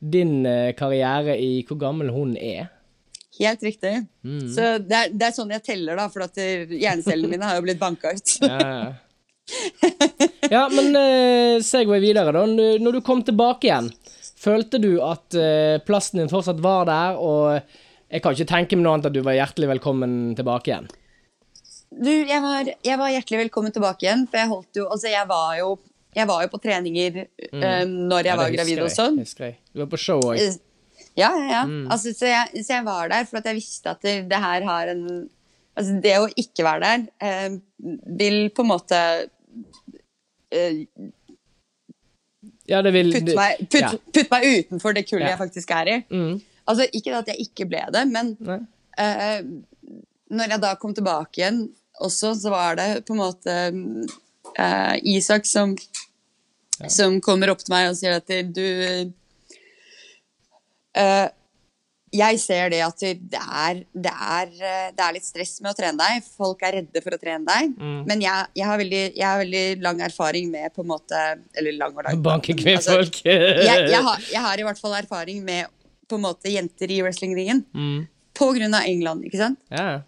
din 0.00 0.46
eh, 0.48 0.70
karriere 0.78 1.34
i 1.36 1.60
hvor 1.68 1.80
gammel 1.80 2.12
hun 2.14 2.36
er. 2.38 2.70
Helt 3.40 3.62
riktig. 3.62 3.92
Mm. 4.24 4.46
Så 4.52 4.70
det 4.84 4.96
er, 4.96 5.12
det 5.12 5.26
er 5.28 5.34
sånn 5.36 5.52
jeg 5.52 5.64
teller, 5.64 5.98
da, 6.00 6.08
for 6.12 6.24
at 6.24 6.40
eh, 6.40 6.70
hjernecellene 6.70 7.30
mine 7.30 7.46
har 7.50 7.58
jo 7.58 7.66
blitt 7.66 7.80
banka 7.82 8.14
ut. 8.16 8.36
Ja, 8.40 8.94
ja 10.50 10.64
men 10.76 10.96
uh, 10.96 11.60
Segway 11.64 12.00
videre, 12.02 12.32
da. 12.32 12.46
Når 12.46 12.98
du 12.98 13.02
kom 13.04 13.22
tilbake 13.26 13.68
igjen, 13.68 13.92
følte 14.40 14.80
du 14.80 14.94
at 15.04 15.36
uh, 15.36 15.76
plassen 15.84 16.22
din 16.22 16.32
fortsatt 16.32 16.60
var 16.64 16.88
der, 16.88 17.20
og 17.20 17.76
jeg 18.10 18.22
kan 18.24 18.34
ikke 18.34 18.48
tenke 18.50 18.76
meg 18.78 18.84
noe 18.86 18.96
annet 18.96 19.10
at 19.10 19.14
du 19.14 19.22
var 19.26 19.36
hjertelig 19.38 19.68
velkommen 19.70 20.16
tilbake 20.38 20.72
igjen. 20.72 20.88
Du, 21.90 22.10
jeg 22.10 22.40
var, 22.42 22.68
jeg 22.86 22.98
var 23.00 23.10
hjertelig 23.10 23.38
velkommen 23.44 23.74
tilbake 23.74 24.06
igjen, 24.06 24.26
for 24.30 24.38
jeg 24.38 24.50
holdt 24.50 24.78
jo 24.78 24.84
Altså, 24.90 25.08
jeg 25.10 25.26
var 25.30 25.54
jo, 25.58 25.70
jeg 26.14 26.28
var 26.30 26.44
jo 26.44 26.50
på 26.52 26.60
treninger 26.62 27.20
eh, 27.24 27.84
når 27.86 28.28
jeg 28.28 28.30
Mm. 28.30 28.30
Ja, 28.30 28.36
var 28.38 28.54
gravid 28.54 28.78
jeg, 28.78 28.92
sånn. 28.94 29.18
Du 29.74 29.82
var 29.82 29.90
på 29.90 29.98
show 29.98 30.22
òg. 30.22 30.38
Eh, 30.38 30.58
Ja, 31.18 31.30
ja, 31.34 31.46
ja. 31.50 31.62
Mm. 31.66 31.88
Altså, 31.90 32.12
så, 32.14 32.28
jeg, 32.30 32.62
så 32.64 32.76
jeg 32.76 32.84
var 32.86 33.08
der 33.10 33.24
for 33.26 33.40
at 33.40 33.46
jeg 33.50 33.58
visste 33.58 33.90
at 33.90 34.02
det, 34.06 34.28
det 34.30 34.38
her 34.38 34.62
har 34.66 34.92
en 34.94 35.28
Altså, 35.78 35.94
det 36.02 36.12
å 36.18 36.26
ikke 36.38 36.64
være 36.66 36.80
der 36.82 37.04
eh, 37.24 37.52
vil 38.18 38.50
på 38.54 38.62
en 38.64 38.68
måte 38.72 38.98
uh, 40.50 40.80
Ja, 42.68 42.80
det 42.82 42.92
vil 42.94 43.12
putte, 43.14 43.34
meg, 43.38 43.62
putt, 43.70 43.80
ja. 43.82 43.90
putte 44.14 44.26
meg 44.30 44.46
utenfor 44.50 44.94
det 44.94 45.04
kullet 45.08 45.26
Ja. 45.26 45.32
jeg 45.34 45.40
faktisk 45.40 45.70
er 45.74 45.90
i. 45.90 45.96
Mm. 46.10 46.40
Altså, 46.70 46.86
ikke 46.94 47.18
at 47.18 47.28
jeg 47.32 47.48
ikke 47.48 47.66
ble 47.70 47.82
det, 47.94 48.06
men 48.10 48.34
eh, 48.98 49.40
når 50.30 50.54
jeg 50.54 50.62
da 50.62 50.74
kom 50.78 50.94
tilbake 50.94 51.42
igjen 51.42 51.64
også, 52.00 52.34
så 52.38 52.52
var 52.52 52.78
det 52.80 52.88
på 53.06 53.14
en 53.14 53.22
måte 53.22 53.56
uh, 54.58 54.94
Isak 55.02 55.48
som, 55.48 55.74
som 56.88 57.18
kommer 57.24 57.52
opp 57.52 57.64
til 57.64 57.74
meg 57.74 57.90
og 57.90 57.98
sier 57.98 58.16
at 58.20 58.30
du 58.54 58.64
uh, 60.96 61.28
Jeg 62.10 62.40
ser 62.42 62.72
det 62.72 62.80
at 62.86 63.04
det 63.04 63.40
er, 63.40 63.82
det, 63.92 64.14
er, 64.14 64.54
det 64.96 65.04
er 65.04 65.14
litt 65.14 65.26
stress 65.28 65.60
med 65.62 65.70
å 65.70 65.76
trene 65.78 66.00
deg. 66.00 66.24
Folk 66.40 66.64
er 66.66 66.80
redde 66.80 67.02
for 67.04 67.14
å 67.14 67.20
trene 67.20 67.46
deg. 67.46 67.76
Mm. 67.78 68.00
Men 68.08 68.24
jeg, 68.24 68.48
jeg, 68.58 68.66
har 68.66 68.80
veldig, 68.80 69.02
jeg 69.14 69.26
har 69.28 69.42
veldig 69.44 69.66
lang 69.84 70.02
erfaring 70.08 70.50
med 70.50 70.74
på 70.74 70.82
en 70.82 70.90
måte 70.90 71.20
Eller 71.54 71.76
lang 71.78 71.94
og 71.94 72.02
lang. 72.06 72.24
Banke 72.24 72.56
Altså, 72.56 72.64
kvinnfolk. 72.64 73.20
jeg, 73.28 73.84
jeg, 73.92 74.16
jeg 74.32 74.42
har 74.48 74.58
i 74.58 74.66
hvert 74.66 74.82
fall 74.82 74.98
erfaring 74.98 75.44
med 75.46 75.70
på 76.10 76.18
en 76.18 76.24
måte 76.26 76.50
jenter 76.52 76.90
i 76.90 77.00
wrestlingringen. 77.04 77.64
mm. 77.74 78.00
På 78.40 78.52
grunn 78.56 78.74
av 78.78 78.86
England, 78.86 79.24
ikke 79.26 79.40
sant? 79.40 79.58
Ja. 79.74 80.00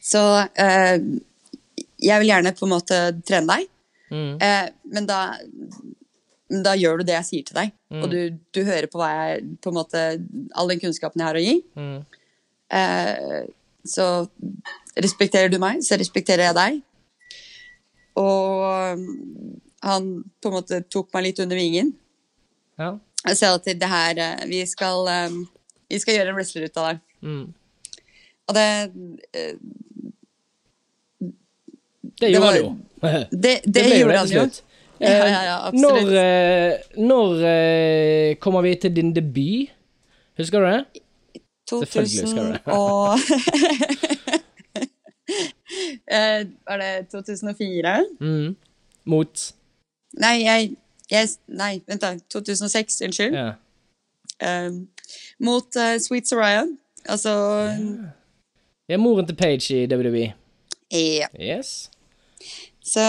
Så 0.00 0.20
eh, 0.60 0.94
jeg 2.04 2.20
vil 2.22 2.28
gjerne 2.30 2.52
på 2.56 2.66
en 2.68 2.72
måte 2.76 3.00
trene 3.26 3.56
deg, 3.56 3.70
Mm. 4.14 4.36
eh, 4.40 4.68
men 4.94 5.06
da, 5.08 5.16
da 6.62 6.74
gjør 6.78 7.00
du 7.00 7.04
det 7.08 7.14
jeg 7.16 7.26
sier 7.26 7.46
til 7.48 7.56
deg. 7.58 7.72
Mm. 7.90 8.02
Og 8.04 8.10
du, 8.12 8.18
du 8.54 8.60
hører 8.68 8.86
på 8.92 9.00
hva 9.00 9.08
jeg 9.16 9.46
på 9.64 9.72
en 9.72 9.78
måte 9.78 10.02
All 10.54 10.68
den 10.70 10.78
kunnskapen 10.82 11.18
jeg 11.22 11.26
har 11.26 11.38
å 11.40 11.42
gi. 11.42 11.54
Mm. 11.74 11.96
Eh, 12.78 13.40
så 13.88 14.06
respekterer 15.00 15.50
du 15.50 15.58
meg, 15.58 15.82
så 15.82 15.98
respekterer 15.98 16.46
jeg 16.52 16.58
deg. 16.60 16.78
Og 18.20 19.02
han 19.84 20.06
på 20.40 20.52
en 20.52 20.56
måte 20.60 20.78
tok 20.92 21.10
meg 21.16 21.26
litt 21.30 21.42
under 21.42 21.58
vingen. 21.58 21.90
ja. 22.78 22.94
Jeg 23.24 23.36
ser 23.38 23.54
at 23.56 23.64
det 23.80 23.88
her 23.88 24.20
eh, 24.20 24.48
Vi 24.50 24.66
skal, 24.68 25.08
eh, 25.08 25.30
vi 25.90 25.98
skal 26.02 26.18
gjøre 26.18 26.32
en 26.32 26.38
wrestler 26.38 26.68
ut 26.68 26.76
av 26.80 26.90
deg. 26.90 27.00
Mm. 27.24 27.44
Og 28.44 28.58
det 28.58 28.68
eh, 29.32 29.54
Det 31.20 32.20
Det 32.20 32.32
gjorde 32.34 32.50
han 32.50 32.60
jo. 32.60 32.68
Det, 33.04 33.60
det, 33.64 33.74
det 33.74 33.98
gjorde 34.00 34.18
han 34.18 34.30
jo. 34.32 34.44
Ja, 35.00 35.10
ja, 35.10 35.40
ja, 35.44 35.56
absolutt. 35.68 36.12
Når, 36.96 37.02
når 37.04 38.34
kommer 38.40 38.62
vi 38.64 38.74
til 38.80 38.94
din 38.96 39.10
debut? 39.12 39.72
Husker 40.38 40.60
du 40.60 40.66
det? 40.70 40.84
Selvfølgelig 41.68 42.20
husker 42.22 42.42
du 42.42 42.48
det. 42.54 42.60
2000 42.64 43.24
Var 46.70 46.76
det 46.80 46.92
2004? 47.12 48.04
Mm. 48.20 48.56
Mot 49.04 49.54
Nei, 50.20 50.36
jeg, 50.44 50.76
jeg 51.10 51.28
Nei, 51.48 51.82
vent, 51.88 52.00
da. 52.02 52.14
2006, 52.32 53.00
unnskyld. 53.06 53.34
Yeah. 53.34 53.54
Um, 54.66 54.88
mot 55.38 55.76
uh, 55.76 55.96
Sweet 56.02 56.28
Soraya. 56.28 56.64
Altså 57.04 57.32
ja, 58.88 58.98
moren 59.00 59.26
til 59.28 59.36
Page 59.36 59.72
i 59.72 59.86
WWE. 59.88 60.32
ja. 60.92 61.28
Yes. 61.40 61.90
Så 62.84 63.00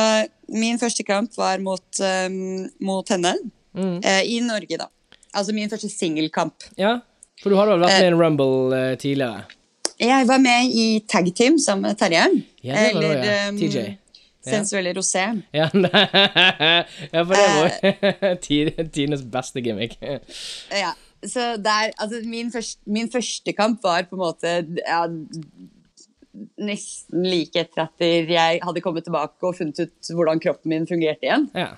min 0.48 0.80
første 0.80 1.04
kamp 1.04 1.36
var 1.38 1.60
mot, 1.60 2.00
um, 2.00 2.70
mot 2.80 3.10
henne. 3.12 3.34
Mm. 3.76 3.98
Uh, 4.00 4.22
I 4.24 4.40
Norge, 4.40 4.78
da. 4.80 4.88
Altså 5.36 5.54
min 5.54 5.70
første 5.70 5.90
singelkamp. 5.90 6.64
Ja, 6.80 7.00
for 7.42 7.52
du 7.52 7.58
hadde 7.60 7.76
vel 7.76 7.84
vært 7.84 7.98
med 8.00 8.08
i 8.08 8.14
en 8.14 8.22
Rumble 8.22 8.72
uh, 8.72 8.96
tidligere? 8.98 9.44
Jeg 10.00 10.28
var 10.28 10.40
med 10.44 10.72
i 10.72 10.86
tag 11.08 11.28
team 11.36 11.60
sammen 11.60 11.90
med 11.90 12.00
Terje. 12.00 12.24
Ja, 12.64 12.74
det 12.76 12.96
var 12.96 13.04
det, 13.04 13.12
ja. 13.12 13.36
ehm, 13.48 13.60
TJ. 13.60 13.84
Sensuelle 14.46 14.94
Rosé. 14.98 15.26
Ja, 15.56 15.70
ja 17.16 17.24
for 17.26 17.34
det 17.34 17.48
var 17.56 17.74
Tines 18.46 18.92
tidenes 18.94 19.26
beste 19.34 19.64
gimmick. 19.66 19.98
Ja, 20.02 20.94
så 21.26 21.56
der, 21.58 21.92
altså 21.98 22.22
min, 22.26 22.52
første, 22.54 22.82
min 22.86 23.12
første 23.12 23.54
kamp 23.58 23.84
var 23.84 24.06
på 24.10 24.18
en 24.18 24.24
måte 24.24 24.56
ja, 24.82 25.06
nesten 26.62 27.26
like 27.26 27.60
etter 27.60 27.88
at 27.88 28.06
jeg 28.06 28.62
hadde 28.64 28.84
kommet 28.84 29.08
tilbake 29.08 29.48
og 29.48 29.58
funnet 29.58 29.82
ut 29.86 30.14
hvordan 30.14 30.42
kroppen 30.44 30.74
min 30.74 30.88
fungerte 30.90 31.28
igjen. 31.28 31.50
Ja. 31.56 31.74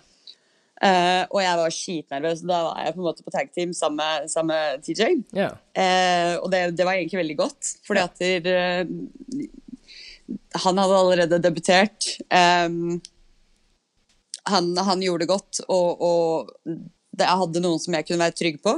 Uh, 0.78 1.24
og 1.34 1.40
jeg 1.42 1.58
var 1.58 1.74
skitnervøs. 1.74 2.44
Da 2.46 2.58
var 2.68 2.82
jeg 2.86 2.94
på 2.94 3.02
en 3.02 3.08
måte 3.08 3.24
på 3.26 3.34
tag 3.34 3.48
team 3.54 3.72
sammen 3.74 3.98
med, 3.98 4.28
sammen 4.30 4.54
med 4.54 4.84
TJ. 4.86 5.24
ja. 5.34 5.50
Uh, 5.74 6.36
og 6.44 6.52
det, 6.54 6.62
det 6.78 6.86
var 6.86 6.98
egentlig 6.98 7.22
veldig 7.24 7.38
godt, 7.38 7.72
fordi 7.88 8.04
at 8.04 8.22
der, 8.46 8.52
eh, 8.54 9.48
han 10.64 10.82
hadde 10.82 10.98
allerede 11.02 11.40
debutert. 11.44 12.08
Um, 12.32 12.98
han, 14.48 14.70
han 14.78 15.02
gjorde 15.04 15.26
det 15.26 15.30
godt, 15.32 15.62
og, 15.68 16.04
og 16.04 16.52
det, 17.18 17.26
jeg 17.26 17.40
hadde 17.42 17.64
noen 17.64 17.82
som 17.84 17.96
jeg 17.98 18.08
kunne 18.08 18.24
være 18.24 18.38
trygg 18.38 18.60
på. 18.64 18.76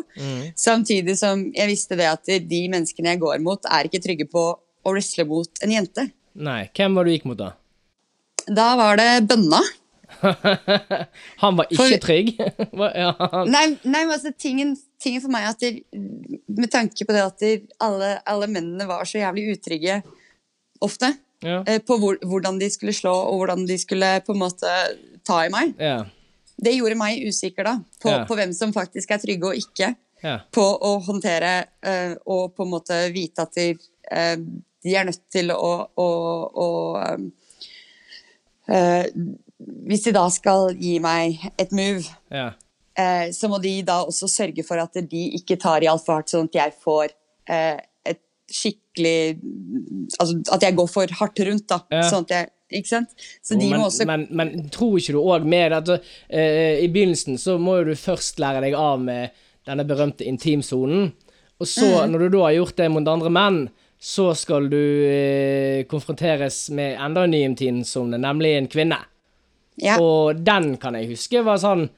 Samtidig 0.58 1.18
som 1.20 1.44
jeg 1.54 1.70
visste 1.70 1.98
det 2.00 2.08
at 2.10 2.32
de 2.50 2.62
menneskene 2.72 3.14
jeg 3.14 3.22
går 3.22 3.42
mot, 3.46 3.68
er 3.70 3.90
ikke 3.90 4.02
trygge 4.02 4.26
på 4.32 4.46
å 4.58 4.94
wrestle 4.96 5.28
mot 5.30 5.62
en 5.66 5.74
jente. 5.76 6.08
Nei, 6.40 6.64
hvem 6.78 6.96
var 6.98 7.06
du 7.06 7.14
gikk 7.14 7.28
mot, 7.30 7.38
da? 7.40 7.52
Da 8.50 8.72
var 8.80 8.98
det 8.98 9.10
bønna. 9.30 9.60
Han 11.44 11.58
var 11.60 11.68
ikke 11.70 11.78
For- 11.84 12.02
trygg. 12.08 12.32
Ja, 13.00 13.12
Nei, 13.46 13.66
nei 13.84 14.06
men 14.08 14.14
altså, 14.16 14.32
tingen, 14.34 14.74
tingen 15.02 15.22
for 15.22 15.34
meg 15.34 15.46
er 15.46 15.54
at 15.54 15.62
det, 15.62 15.74
med 16.50 16.72
tanke 16.74 17.06
på 17.06 17.14
det 17.16 17.22
at 17.26 17.44
det, 17.44 17.54
alle, 17.84 18.16
alle 18.30 18.50
mennene 18.50 18.88
var 18.90 19.06
så 19.06 19.22
jævlig 19.22 19.52
utrygge 19.58 20.00
ofte 20.82 21.12
ja. 21.46 21.64
eh, 21.66 21.82
på 21.82 21.98
hvor, 22.00 22.20
hvordan 22.26 22.60
de 22.60 22.70
skulle 22.72 22.94
slå 22.96 23.14
og 23.14 23.42
hvordan 23.42 23.66
de 23.70 23.78
skulle 23.80 24.12
på 24.26 24.36
en 24.36 24.42
måte 24.44 24.76
ta 25.28 25.42
i 25.46 25.52
meg. 25.54 25.76
Ja. 25.80 26.04
Det 26.60 26.76
gjorde 26.76 26.98
meg 27.00 27.24
usikker 27.30 27.68
da, 27.68 27.76
på, 28.02 28.12
Ja. 28.12 28.24
på 28.28 28.36
hvem 28.36 28.54
som 28.56 28.74
faktisk 28.76 29.12
er 29.16 29.22
trygge 29.22 29.52
og 29.52 29.60
ikke. 29.60 29.94
Ja. 30.20 30.40
På 30.52 30.66
å 30.84 30.98
håndtere 31.00 31.54
uh, 31.80 32.16
og 32.28 32.56
på 32.58 32.66
en 32.66 32.74
måte 32.74 32.96
vite 33.16 33.46
at 33.46 33.56
de, 33.56 33.70
uh, 34.12 34.36
de 34.84 34.96
er 34.96 35.08
nødt 35.08 35.22
til 35.32 35.54
å, 35.56 35.70
å, 35.96 36.08
å 36.60 36.68
uh, 38.68 39.14
Hvis 39.88 40.04
de 40.04 40.12
da 40.16 40.26
skal 40.32 40.76
gi 40.76 40.98
meg 41.04 41.40
et 41.60 41.72
move, 41.76 42.04
ja. 42.32 42.52
så 43.36 43.48
må 43.52 43.58
de 43.64 43.74
da 43.84 43.98
også 44.06 44.28
sørge 44.32 44.64
for 44.64 44.80
at 44.80 44.96
de 45.12 45.24
ikke 45.36 45.58
tar 45.60 45.84
i 45.84 45.90
altfor 45.92 46.20
hardt, 46.20 46.32
sånn 46.32 46.48
at 46.48 46.56
jeg 46.56 46.76
får 46.84 47.12
skikkelig 48.52 49.40
Altså 50.20 50.38
at 50.56 50.64
jeg 50.66 50.76
går 50.76 50.88
for 50.92 51.14
hardt 51.20 51.40
rundt, 51.48 51.68
da. 51.70 51.80
Ja. 51.94 52.02
Sånn 52.10 52.26
at 52.28 52.34
jeg 52.36 52.50
Ikke 52.80 52.90
sant? 52.92 53.14
Så 53.42 53.56
de 53.58 53.66
men, 53.70 53.80
må 53.80 53.88
også 53.88 54.06
men, 54.06 54.28
men 54.30 54.70
tror 54.70 54.98
ikke 55.00 55.16
du 55.16 55.22
òg 55.24 55.46
med 55.50 55.74
at 55.74 55.90
eh, 55.96 56.84
I 56.84 56.90
begynnelsen 56.94 57.40
så 57.42 57.56
må 57.62 57.80
jo 57.80 57.88
du 57.90 57.96
først 57.98 58.38
lære 58.42 58.62
deg 58.68 58.76
av 58.78 59.00
med 59.02 59.32
denne 59.66 59.86
berømte 59.86 60.26
intimsonen. 60.26 61.12
Og 61.60 61.68
så, 61.68 61.86
Mm. 62.06 62.12
når 62.14 62.20
du 62.20 62.30
da 62.38 62.44
har 62.46 62.54
gjort 62.60 62.78
det 62.78 62.92
mot 62.92 63.08
andre 63.12 63.30
menn, 63.30 63.58
så 64.00 64.30
skal 64.38 64.70
du 64.72 64.78
eh, 65.10 65.84
konfronteres 65.90 66.70
med 66.72 66.96
enda 67.02 67.24
en 67.26 67.34
ny 67.34 67.42
intimsone, 67.44 68.18
nemlig 68.22 68.54
en 68.58 68.68
kvinne. 68.72 69.00
ja. 69.82 69.98
Og 70.00 70.40
den 70.46 70.78
kan 70.78 70.94
jeg 70.96 71.10
huske 71.10 71.44
var 71.44 71.58
sånn 71.58 71.90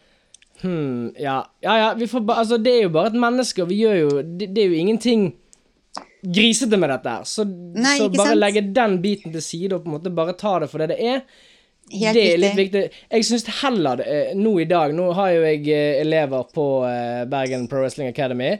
Hm, 0.62 1.14
ja, 1.18 1.40
ja, 1.66 1.76
ja 1.78 1.94
vi 1.98 2.06
får 2.08 2.22
bare 2.22 2.44
Altså, 2.44 2.58
det 2.62 2.74
er 2.78 2.82
jo 2.84 2.90
bare 2.94 3.08
et 3.12 3.18
menneske, 3.18 3.64
og 3.64 3.70
vi 3.70 3.80
gjør 3.82 3.96
jo 4.00 4.10
Det, 4.22 4.50
det 4.54 4.64
er 4.64 4.68
jo 4.70 4.78
ingenting 4.78 5.34
grisete 6.24 6.78
med 6.78 6.90
dette 6.94 7.10
her. 7.10 7.24
Så, 7.26 7.46
Nei, 7.48 7.98
så 7.98 8.10
bare 8.14 8.34
sant? 8.34 8.40
legge 8.42 8.62
den 8.76 9.00
biten 9.02 9.32
til 9.34 9.42
side 9.42 9.74
og 9.76 9.84
på 9.86 9.90
en 9.92 9.96
måte 10.00 10.14
bare 10.16 10.34
ta 10.38 10.60
det 10.60 10.70
for 10.72 10.84
det 10.84 10.92
det 10.94 11.00
er. 11.02 11.24
Helt 11.92 12.16
det 12.16 12.26
er 12.34 12.38
litt 12.40 12.56
viktig. 12.56 12.84
Jeg 13.12 13.26
syns 13.28 13.48
heller 13.64 13.98
det, 14.00 14.06
eh, 14.08 14.36
nå 14.38 14.54
i 14.62 14.66
dag 14.70 14.94
Nå 14.96 15.10
har 15.18 15.32
jo 15.34 15.42
jeg 15.44 15.66
eh, 15.68 16.02
elever 16.06 16.46
på 16.54 16.66
eh, 16.88 17.26
Bergen 17.28 17.66
Pro 17.68 17.82
Wrestling 17.82 18.08
Academy, 18.14 18.54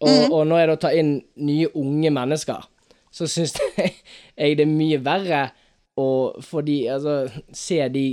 og, 0.00 0.08
Mhm. 0.08 0.32
og 0.32 0.46
når 0.46 0.58
jeg 0.62 0.68
da 0.68 0.76
tar 0.76 0.94
inn 0.96 1.10
nye 1.36 1.68
unge 1.76 2.10
mennesker, 2.10 2.62
så 3.12 3.26
syns 3.28 3.56
jeg 3.76 4.56
det 4.56 4.64
er 4.64 4.70
mye 4.70 4.98
verre 5.04 5.42
å 5.98 6.06
få 6.40 6.62
de 6.64 6.78
Altså, 6.88 7.28
se 7.52 7.82
de 7.92 8.06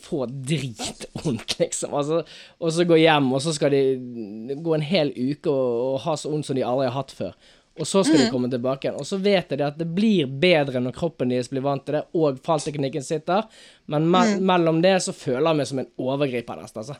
få 0.00 0.26
dritvondt, 0.30 1.58
liksom. 1.60 1.94
Altså, 1.94 2.22
og 2.60 2.72
så 2.72 2.86
gå 2.88 2.98
hjem, 3.00 3.30
og 3.36 3.42
så 3.44 3.52
skal 3.56 3.74
de 3.74 4.56
gå 4.62 4.74
en 4.76 4.84
hel 4.84 5.12
uke 5.16 5.50
og, 5.52 5.76
og 5.92 6.00
ha 6.06 6.16
så 6.16 6.32
vondt 6.32 6.48
som 6.48 6.58
de 6.58 6.64
aldri 6.66 6.88
har 6.88 6.96
hatt 6.98 7.14
før. 7.16 7.36
Og 7.76 7.84
så 7.84 8.00
skal 8.06 8.22
de 8.22 8.30
komme 8.32 8.48
tilbake 8.48 8.86
igjen. 8.86 8.96
Og 8.96 9.04
så 9.04 9.18
vet 9.20 9.50
de 9.52 9.64
at 9.66 9.76
det 9.76 9.84
blir 9.92 10.30
bedre 10.40 10.80
når 10.80 10.94
kroppen 10.96 11.28
deres 11.28 11.50
blir 11.52 11.60
vant 11.64 11.82
til 11.84 11.98
det, 11.98 12.06
og 12.16 12.38
fallteknikken 12.46 13.04
sitter, 13.04 13.44
men 13.92 14.06
me 14.08 14.22
mellom 14.40 14.78
det 14.84 14.94
så 15.04 15.12
føler 15.12 15.50
jeg 15.50 15.58
meg 15.60 15.68
som 15.68 15.82
en 15.82 15.90
overgriper 16.00 16.56
nesten, 16.62 16.80
altså. 16.86 16.96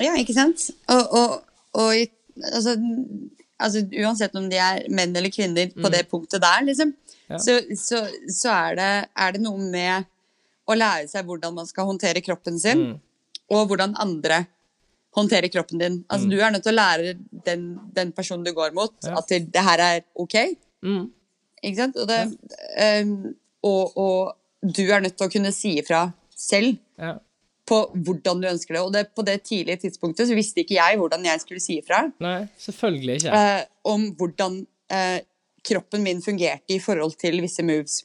Ja, 0.00 0.14
ikke 0.16 0.36
sant? 0.36 0.68
Og, 0.94 1.16
og, 1.18 1.34
og 1.74 1.90
altså, 2.54 2.76
altså, 3.60 3.82
uansett 4.04 4.38
om 4.38 4.46
de 4.52 4.60
er 4.62 4.86
menn 4.94 5.16
eller 5.18 5.34
kvinner 5.34 5.74
på 5.74 5.90
det 5.92 6.06
punktet 6.12 6.42
der, 6.46 6.62
liksom, 6.70 6.94
Ja. 7.30 7.38
så, 7.38 7.60
så, 7.78 7.98
så 8.26 8.50
er, 8.50 8.72
det, 8.74 8.86
er 9.22 9.34
det 9.36 9.42
noe 9.44 9.58
med 9.70 10.06
å 10.72 10.78
lære 10.78 11.08
seg 11.10 11.26
hvordan 11.28 11.54
man 11.56 11.68
skal 11.68 11.88
håndtere 11.88 12.22
kroppen 12.24 12.58
sin, 12.62 12.86
og 13.50 13.68
hvordan 13.70 13.96
andre 13.98 14.44
håndterer 15.16 15.50
kroppen 15.50 15.80
din. 15.82 16.04
Altså, 16.08 16.28
Du 16.30 16.36
er 16.38 16.52
nødt 16.54 16.62
til 16.62 16.72
å 16.72 16.78
lære 16.78 17.14
den, 17.46 17.64
den 17.94 18.12
personen 18.12 18.44
du 18.46 18.52
går 18.54 18.74
mot, 18.76 18.94
Ja. 19.04 19.16
at 19.18 19.28
det, 19.28 19.56
her 19.56 19.80
er 19.82 20.04
ok. 20.14 20.36
Mm. 20.86 21.10
Ikke 21.64 21.76
sant? 21.76 21.96
Og, 21.96 22.06
det, 22.08 22.20
ehm, 22.78 23.34
og, 23.66 23.96
og 23.98 24.36
du 24.62 24.84
er 24.86 25.00
nødt 25.00 25.16
til 25.18 25.26
å 25.26 25.32
kunne 25.32 25.52
si 25.52 25.78
ifra 25.80 26.12
selv 26.36 26.78
Ja. 26.98 27.16
på 27.66 27.80
hvordan 27.94 28.40
du 28.40 28.48
ønsker 28.48 28.74
det. 28.74 28.80
Og 28.84 28.92
det, 28.92 29.14
på 29.14 29.24
det 29.26 29.42
tidlige 29.42 29.82
tidspunktet 29.88 30.28
så 30.28 30.34
visste 30.38 30.62
ikke 30.62 30.78
jeg 30.78 30.98
hvordan 31.00 31.24
jeg 31.24 31.40
skulle 31.40 31.60
si 31.60 31.80
ifra 31.80 32.12
Nei, 32.20 32.48
selvfølgelig 32.58 33.18
ikke. 33.20 33.34
Uh, 33.34 33.92
om 33.92 34.06
hvordan 34.14 34.66
uh, 34.92 35.18
kroppen 35.66 36.02
min 36.02 36.22
fungerte 36.22 36.74
i 36.74 36.78
forhold 36.78 37.18
til 37.18 37.40
visse 37.42 37.62
moves. 37.66 38.04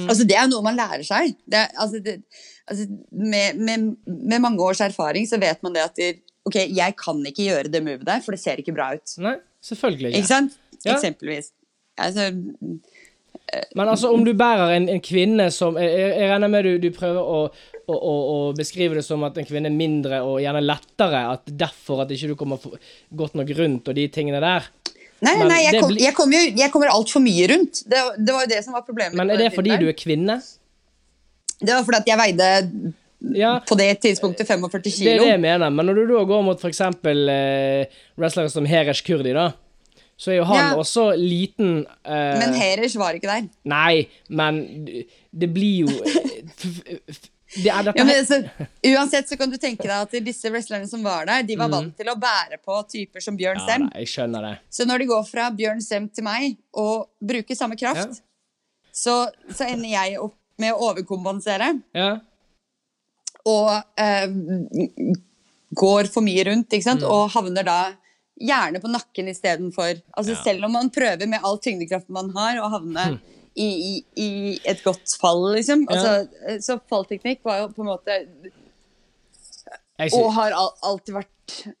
Altså 0.00 0.24
Det 0.28 0.36
er 0.38 0.50
noe 0.50 0.64
man 0.64 0.78
lærer 0.78 1.04
seg. 1.06 1.34
Det, 1.44 1.62
altså 1.76 2.00
det, 2.04 2.18
altså 2.66 2.86
med, 3.12 3.58
med, 3.60 3.88
med 4.06 4.44
mange 4.44 4.62
års 4.64 4.80
erfaring 4.84 5.26
så 5.28 5.40
vet 5.42 5.62
man 5.64 5.76
det 5.76 5.86
at 5.86 5.98
det, 6.00 6.12
Ok, 6.42 6.56
jeg 6.74 6.96
kan 6.98 7.20
ikke 7.28 7.44
gjøre 7.46 7.70
det 7.70 7.82
movet 7.86 8.06
der, 8.06 8.22
for 8.24 8.34
det 8.34 8.42
ser 8.42 8.58
ikke 8.58 8.74
bra 8.74 8.88
ut. 8.96 9.12
Nei, 9.22 9.36
selvfølgelig 9.62 10.08
ikke. 10.10 10.18
Ikke 10.18 10.30
sant? 10.32 10.56
Ja. 10.82 10.96
Eksempelvis. 10.96 11.52
Altså, 12.02 12.32
Men 13.76 13.88
altså, 13.88 14.10
om 14.10 14.24
du 14.24 14.32
bærer 14.38 14.74
en, 14.74 14.88
en 14.88 15.02
kvinne 15.04 15.50
som 15.54 15.76
jeg 15.78 15.90
jeg 15.92 16.30
regner 16.30 16.50
med 16.50 16.66
du, 16.66 16.70
du 16.82 16.88
prøver 16.94 17.20
å, 17.20 17.40
å, 17.84 17.94
å, 17.94 18.14
å 18.32 18.36
beskrive 18.56 18.96
det 18.98 19.04
som 19.06 19.22
at 19.28 19.38
en 19.38 19.46
kvinne 19.46 19.70
er 19.70 19.76
mindre 19.76 20.22
og 20.26 20.40
gjerne 20.42 20.64
lettere, 20.64 21.22
at 21.36 21.52
derfor 21.60 22.02
at 22.02 22.14
ikke 22.14 22.32
du 22.32 22.36
kommer 22.40 22.58
godt 23.22 23.36
nok 23.38 23.52
rundt 23.58 23.92
og 23.92 23.98
de 23.98 24.08
tingene 24.10 24.42
der. 24.42 24.66
Nei, 25.22 25.34
nei, 25.46 25.60
jeg, 25.68 25.80
kom, 25.82 25.92
jeg 26.02 26.14
kommer 26.18 26.36
jo 26.40 26.56
jeg 26.62 26.70
kommer 26.74 26.90
altfor 26.92 27.22
mye 27.24 27.46
rundt. 27.52 27.82
Det, 27.86 28.00
det 28.18 28.34
var 28.34 28.44
jo 28.46 28.50
det 28.54 28.60
som 28.66 28.74
var 28.76 28.82
problemet. 28.86 29.14
Men 29.20 29.30
er 29.30 29.38
det 29.44 29.52
fordi 29.54 29.76
du 29.80 29.86
er 29.88 29.96
kvinne? 29.98 30.40
Det 31.62 31.70
var 31.76 31.84
fordi 31.86 32.00
at 32.02 32.10
jeg 32.10 32.18
veide 32.18 32.92
Ja, 33.38 33.52
på 33.62 33.76
det 33.78 34.00
tidspunktet 34.02 34.48
45 34.50 34.82
kilo. 34.82 35.04
det 35.06 35.12
er 35.14 35.20
det 35.22 35.28
jeg 35.36 35.40
mener. 35.44 35.70
Men 35.70 35.86
når 35.86 36.00
du 36.00 36.06
da 36.16 36.24
går 36.26 36.40
mot 36.42 36.64
eksempel 36.66 37.28
eh, 37.30 37.84
wrestlere 38.18 38.50
som 38.50 38.66
Heresh 38.66 39.04
Kurdi, 39.06 39.30
da, 39.36 39.52
så 40.18 40.32
er 40.34 40.40
jo 40.40 40.48
han 40.50 40.58
Ja. 40.58 40.72
også 40.78 41.04
liten 41.18 41.84
eh, 42.02 42.34
Men 42.42 42.54
Heresh 42.58 42.98
var 42.98 43.14
ikke 43.14 43.30
der. 43.30 43.46
Nei, 43.70 44.08
men 44.28 44.58
det 45.30 45.52
blir 45.54 45.86
jo 45.86 45.94
det 47.54 47.92
Ja, 47.96 48.04
men 48.04 48.26
så, 48.26 48.38
uansett 48.88 49.28
så 49.28 49.36
kan 49.36 49.50
du 49.52 49.58
tenke 49.60 49.82
deg 49.84 49.92
at 49.96 50.14
disse 50.24 50.50
wrestlerne 50.50 50.88
som 50.88 51.02
var 51.04 51.26
der, 51.28 51.42
de 51.44 51.56
var 51.60 51.68
vant 51.72 51.96
til 51.98 52.08
å 52.08 52.14
bære 52.16 52.58
på 52.64 52.78
typer 52.88 53.20
som 53.20 53.36
Bjørn 53.36 53.58
Mm. 53.60 53.66
ja, 53.68 53.72
Sem. 53.74 53.88
da, 53.88 53.98
Jeg 54.00 54.08
skjønner 54.08 54.42
det. 54.48 54.52
Så 54.72 54.86
når 54.88 54.98
de 54.98 55.06
går 55.12 55.24
fra 55.28 55.50
Bjørn 55.50 55.82
Sem 55.84 56.08
til 56.08 56.24
meg 56.24 56.56
og 56.72 57.08
bruker 57.20 57.54
samme 57.58 57.76
kraft, 57.76 58.22
så, 58.92 59.28
så 59.52 59.64
ender 59.68 59.88
jeg 59.92 60.18
opp 60.20 60.36
med 60.58 60.72
å 60.72 60.90
overkompensere. 60.92 61.74
Ja. 61.96 62.10
og 63.44 63.70
eh, 63.98 64.28
går 65.74 66.08
for 66.12 66.22
mye 66.22 66.44
rundt, 66.46 66.68
ikke 66.72 66.84
sant? 66.86 67.02
og 67.02 67.30
havner 67.34 67.64
da 67.66 67.78
gjerne 68.42 68.80
på 68.82 68.88
nakken 68.90 69.28
istedenfor 69.30 70.00
altså 70.16 70.32
Ja. 70.36 70.42
Selv 70.44 70.64
om 70.66 70.72
man 70.72 70.90
prøver 70.90 71.26
med 71.28 71.40
all 71.44 71.58
tyngdekraften 71.62 72.12
man 72.16 72.30
har, 72.36 72.60
å 72.62 72.70
havne 72.72 73.18
i, 73.54 73.68
i, 73.68 74.00
i 74.16 74.28
et 74.68 74.82
godt 74.84 75.14
fall, 75.20 75.44
liksom. 75.56 75.84
Altså, 75.90 76.12
ja. 76.48 76.58
Så 76.64 76.78
fallteknikk 76.90 77.42
var 77.44 77.62
jo 77.62 77.70
på 77.74 77.84
en 77.84 77.90
måte 77.92 78.18
Og 80.16 80.30
har 80.36 80.54
al 80.56 80.70
alltid 80.88 81.14
vært 81.14 81.28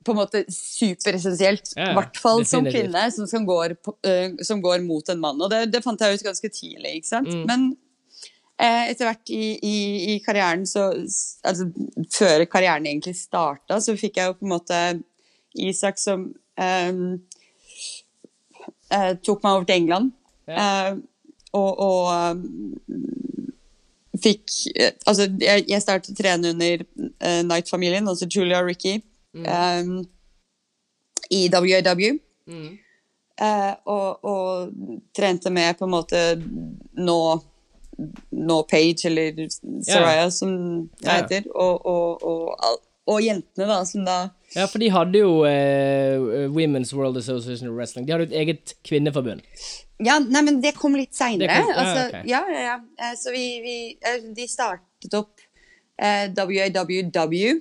på 0.04 0.12
en 0.12 0.18
måte 0.18 0.42
superessensielt. 0.52 1.72
I 1.76 1.80
Ja, 1.80 1.92
hvert 1.96 2.18
fall 2.20 2.44
som 2.46 2.66
kvinne 2.66 3.06
som, 3.14 3.26
som, 3.30 3.46
går 3.48 3.76
øh, 3.78 4.34
som 4.44 4.60
går 4.62 4.82
mot 4.84 5.08
en 5.08 5.22
mann. 5.22 5.40
Og 5.40 5.50
det, 5.50 5.64
det 5.72 5.82
fant 5.84 6.00
jeg 6.00 6.18
ut 6.18 6.26
ganske 6.28 6.50
tidlig. 6.52 6.98
ikke 6.98 7.08
sant? 7.08 7.30
Mm. 7.32 7.44
Men 7.48 7.64
uh, 8.60 8.84
etter 8.90 9.08
hvert 9.08 9.32
i, 9.32 9.42
i, 9.56 9.76
i 10.12 10.18
karrieren, 10.24 10.66
så 10.68 10.90
altså 10.92 11.70
før 12.12 12.44
karrieren 12.52 12.86
egentlig 12.86 13.16
starta, 13.16 13.80
så 13.80 13.96
fikk 13.96 14.20
jeg 14.20 14.30
jo 14.30 14.36
på 14.38 14.48
en 14.48 14.54
måte 14.56 14.82
Isak 15.52 15.98
som 16.00 16.30
um, 16.32 17.00
uh, 18.92 19.12
tok 19.24 19.42
meg 19.42 19.52
over 19.52 19.66
til 19.68 19.82
England. 19.82 20.12
Eh, 20.48 20.94
og 21.52 21.80
og 21.84 22.10
eh, 22.14 22.34
fikk 24.22 24.52
eh, 24.76 24.92
Altså, 25.08 25.26
jeg, 25.40 25.64
jeg 25.68 25.82
startet 25.82 26.12
å 26.14 26.18
trene 26.18 26.52
under 26.54 26.82
uh, 26.84 27.40
Knight-familien, 27.46 28.08
altså 28.08 28.28
Julia 28.30 28.60
og 28.62 28.68
Ricky, 28.70 28.98
eh, 29.46 29.82
i 31.32 31.46
WAW. 31.48 32.18
Eh, 33.42 33.72
og, 33.88 34.24
og 34.28 35.00
trente 35.16 35.50
med 35.50 35.78
på 35.78 35.86
en 35.88 35.94
måte 35.94 36.20
nå 37.00 37.18
nå 38.32 38.56
Page, 38.70 39.06
eller 39.08 39.36
Saraya, 39.86 40.30
som 40.30 40.52
det 41.00 41.08
heter, 41.08 41.34
heter, 41.42 41.50
og, 41.54 41.86
og, 41.86 42.22
og, 42.24 42.54
al- 42.66 42.80
og 43.10 43.22
jentene, 43.24 43.66
da, 43.66 43.78
som 43.88 44.04
da 44.06 44.16
Ja, 44.54 44.66
for 44.70 44.78
de 44.82 44.90
hadde 44.92 45.18
jo 45.22 45.30
eh, 45.48 46.20
Women's 46.52 46.92
World 46.94 47.16
Association 47.18 47.70
of 47.70 47.74
Wrestling. 47.78 48.04
De 48.06 48.12
hadde 48.14 48.26
jo 48.28 48.30
et 48.34 48.38
eget 48.42 48.74
kvinneforbund. 48.86 49.40
Ja, 50.02 50.18
nei, 50.20 50.42
men 50.44 50.60
det 50.62 50.74
kom 50.76 50.94
litt 50.98 51.14
seinere. 51.16 51.54
Ah, 51.56 51.70
ja, 51.70 51.78
altså, 51.82 52.04
okay. 52.10 52.22
ja, 52.30 52.42
ja, 52.50 52.60
ja. 52.66 52.76
Eh, 53.00 53.14
Så 53.18 53.32
vi, 53.34 53.44
vi 53.64 53.76
eh, 54.02 54.20
De 54.36 54.46
startet 54.50 55.14
opp 55.18 55.40
eh, 55.98 56.28
WAWW. 56.36 57.60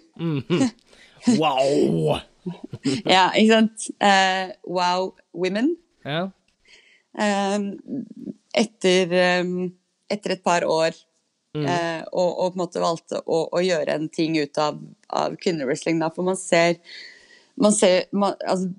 Wow! 1.37 2.15
Ja, 3.05 3.27
ikke 3.37 3.51
sant? 3.53 3.83
Eh, 4.01 4.47
wow 4.65 5.11
Women. 5.37 5.75
Ja. 6.01 6.23
Eh, 7.13 7.57
etter, 8.57 9.13
eh, 9.13 9.51
etter 10.09 10.33
et 10.35 10.43
par 10.43 10.65
år. 10.65 10.97
Eh, 11.59 12.01
og, 12.11 12.29
og 12.29 12.53
på 12.53 12.55
en 12.55 12.63
måte 12.63 12.83
valgte 12.83 13.21
å, 13.25 13.43
å 13.51 13.63
gjøre 13.63 13.97
en 13.97 14.07
ting 14.13 14.37
ut 14.39 14.61
av, 14.61 14.79
av 15.07 15.35
kvinnewrestling. 15.41 15.99
Da, 16.01 16.11
for 16.13 16.27
man 16.27 16.39
ser, 16.39 16.79
man, 17.59 17.75
ser 17.75 18.07
man, 18.15 18.37
altså, 18.47 18.69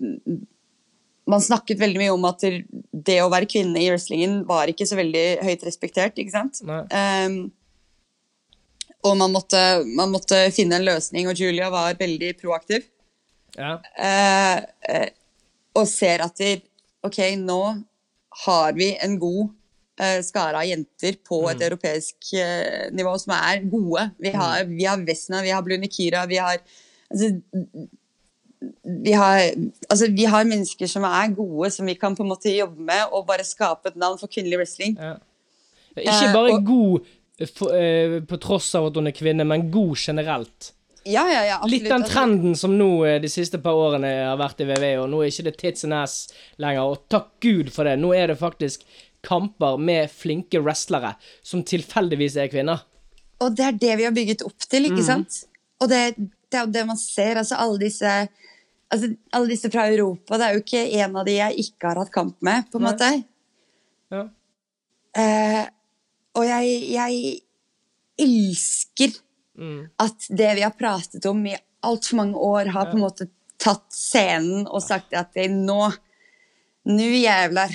man 1.29 1.45
snakket 1.45 1.81
veldig 1.83 2.03
mye 2.03 2.15
om 2.15 2.29
at 2.29 2.45
det 2.91 3.19
å 3.23 3.31
være 3.33 3.51
kvinne 3.51 3.81
i 3.81 3.91
wrestlingen 3.93 4.43
var 4.49 4.71
ikke 4.73 4.89
så 4.89 4.99
veldig 4.99 5.27
høyt 5.47 5.67
respektert. 5.69 6.19
ikke 6.19 6.35
sant? 6.35 6.63
Um, 6.65 7.53
og 9.03 9.17
man 9.19 9.35
måtte, 9.35 9.61
man 9.99 10.13
måtte 10.15 10.45
finne 10.55 10.79
en 10.79 10.87
løsning, 10.87 11.27
og 11.31 11.39
Julia 11.39 11.71
var 11.75 11.99
veldig 11.99 12.37
proaktiv. 12.41 12.87
ja. 13.59 13.77
Uh, 13.99 14.63
uh, 14.89 15.11
og 15.73 15.89
ser 15.89 16.21
at 16.21 16.37
de, 16.37 16.59
ok, 17.01 17.19
nå 17.41 17.61
har 18.45 18.75
vi 18.77 18.91
en 19.01 19.15
god 19.21 19.53
skare 20.25 20.61
av 20.61 20.67
jenter 20.69 21.19
på 21.27 21.39
et 21.51 21.63
europeisk 21.67 22.33
eh, 22.39 22.89
nivå 22.95 23.13
som 23.23 23.35
er 23.37 23.63
gode. 23.71 24.09
Vi 24.23 24.33
har, 24.35 24.65
vi 24.71 24.85
har 24.89 25.03
Vesna, 25.07 25.43
vi 25.47 25.53
har 25.55 25.63
Blunikira, 25.67 26.25
vi 26.31 26.41
har 26.43 26.59
altså, 27.11 27.31
vi 29.05 29.13
har, 29.13 29.41
altså, 29.91 30.07
vi 30.15 30.25
har 30.31 30.45
mennesker 30.47 30.87
som 30.91 31.05
er 31.09 31.33
gode, 31.35 31.71
som 31.75 31.87
vi 31.89 31.97
kan 31.99 32.15
på 32.17 32.23
en 32.25 32.31
måte 32.31 32.53
jobbe 32.55 32.85
med 32.91 33.09
og 33.13 33.27
bare 33.29 33.47
skape 33.47 33.91
et 33.91 33.99
navn 33.99 34.21
for 34.21 34.31
kvinnelig 34.31 34.61
wrestling. 34.63 34.99
Ikke 35.97 36.29
Eh, 36.29 36.33
bare 36.33 36.55
og- 36.55 36.65
god 36.67 37.01
eh, 37.39 37.47
for, 37.53 37.75
eh, 37.75 38.21
på 38.21 38.39
tross 38.41 38.75
av 38.75 38.87
at 38.87 38.95
hun 38.97 39.07
er 39.07 39.13
kvinne, 39.13 39.45
men 39.45 39.71
god 39.71 39.97
generelt. 39.99 40.73
Ja, 41.05 41.25
ja, 41.27 41.43
ja, 41.45 41.57
absolutt. 41.57 41.71
Litt 41.73 41.89
den 41.91 42.03
Altså, 42.03 42.13
trenden 42.13 42.57
som 42.57 42.79
nå 42.79 43.05
eh, 43.05 43.19
de 43.19 43.29
siste 43.29 43.59
par 43.59 43.75
årene 43.75 44.07
har 44.29 44.37
vært 44.39 44.61
i 44.63 44.65
VV, 44.65 44.85
og 45.03 45.09
nå 45.11 45.23
er 45.25 45.33
ikke 45.33 45.45
det 45.49 45.57
tits 45.59 45.85
and 45.85 45.95
ass 45.95 46.29
lenger, 46.63 46.83
og 46.93 47.09
takk 47.11 47.29
Gud 47.41 47.73
for 47.73 47.85
det. 47.85 47.99
Nå 47.99 48.15
er 48.15 48.29
det 48.29 48.39
faktisk 48.39 48.85
kamper 49.23 49.79
med 49.79 50.11
flinke 50.11 50.61
wrestlere 50.63 51.15
som 51.47 51.63
tilfeldigvis 51.67 52.37
er 52.43 52.51
kvinner. 52.53 52.85
Og 53.43 53.57
det 53.57 53.67
er 53.67 53.81
det 53.85 53.97
vi 53.99 54.07
har 54.07 54.15
bygget 54.15 54.45
opp 54.47 54.69
til, 54.69 54.87
ikke 54.91 55.05
sant? 55.07 55.43
Og 55.83 55.91
det, 55.91 56.03
det 56.51 56.59
er 56.59 56.67
jo 56.67 56.75
det 56.75 56.85
man 56.87 56.99
ser. 57.01 57.41
altså 57.41 57.59
Alle 57.63 57.81
disse 57.83 58.13
altså 58.93 59.09
alle 59.33 59.49
disse 59.49 59.71
fra 59.73 59.87
Europa, 59.89 60.37
det 60.37 60.47
er 60.47 60.57
jo 60.57 60.63
ikke 60.63 60.83
en 61.01 61.15
av 61.17 61.25
de 61.25 61.39
jeg 61.39 61.65
ikke 61.65 61.89
har 61.89 62.01
hatt 62.03 62.13
kamp 62.13 62.37
med, 62.45 62.67
på 62.69 62.77
en 62.77 62.85
Nei. 62.85 62.91
måte. 62.91 63.11
Ja. 64.13 64.25
Eh, 65.23 65.63
og 66.37 66.45
jeg, 66.49 66.75
jeg 66.93 67.23
elsker 68.21 69.17
at 70.01 70.27
det 70.33 70.51
vi 70.57 70.65
har 70.65 70.75
pratet 70.77 71.27
om 71.29 71.41
i 71.47 71.57
altfor 71.85 72.19
mange 72.21 72.37
år, 72.41 72.71
har 72.73 72.91
på 72.91 72.97
en 72.97 73.05
måte 73.05 73.29
tatt 73.61 73.85
scenen 73.95 74.67
og 74.67 74.83
sagt 74.85 75.15
at 75.17 75.35
det 75.37 75.51
nå 75.53 75.85
Nå 76.83 77.05
jævlar. 77.15 77.71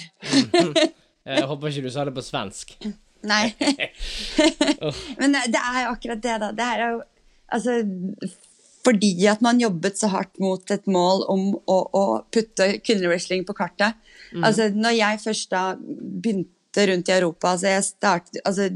Jeg 1.28 1.48
håper 1.50 1.72
ikke 1.74 1.84
du 1.88 1.92
sa 1.94 2.06
det 2.08 2.14
på 2.16 2.24
svensk. 2.26 2.74
Nei. 3.32 3.44
Men 5.20 5.34
det 5.52 5.60
er 5.60 5.80
jo 5.84 5.94
akkurat 5.96 6.22
det, 6.24 6.36
da. 6.44 6.52
Det 6.56 6.68
er 6.68 6.84
jo 6.86 7.00
altså 7.58 7.78
Fordi 8.86 9.10
at 9.28 9.42
man 9.44 9.60
jobbet 9.60 9.98
så 10.00 10.08
hardt 10.14 10.38
mot 10.40 10.72
et 10.72 10.86
mål 10.88 11.26
om 11.34 11.48
å, 11.68 11.78
å 11.98 12.04
putte 12.32 12.70
kvinnewrestling 12.86 13.44
på 13.48 13.56
kartet. 13.58 13.98
Altså, 14.40 14.70
når 14.72 14.96
jeg 14.96 15.20
først 15.26 15.52
da 15.52 15.64
begynte 15.80 16.86
rundt 16.92 17.10
i 17.10 17.16
Europa 17.18 17.56
altså 17.56 17.72
jeg 17.74 17.84
startet, 17.88 18.40
altså, 18.46 18.68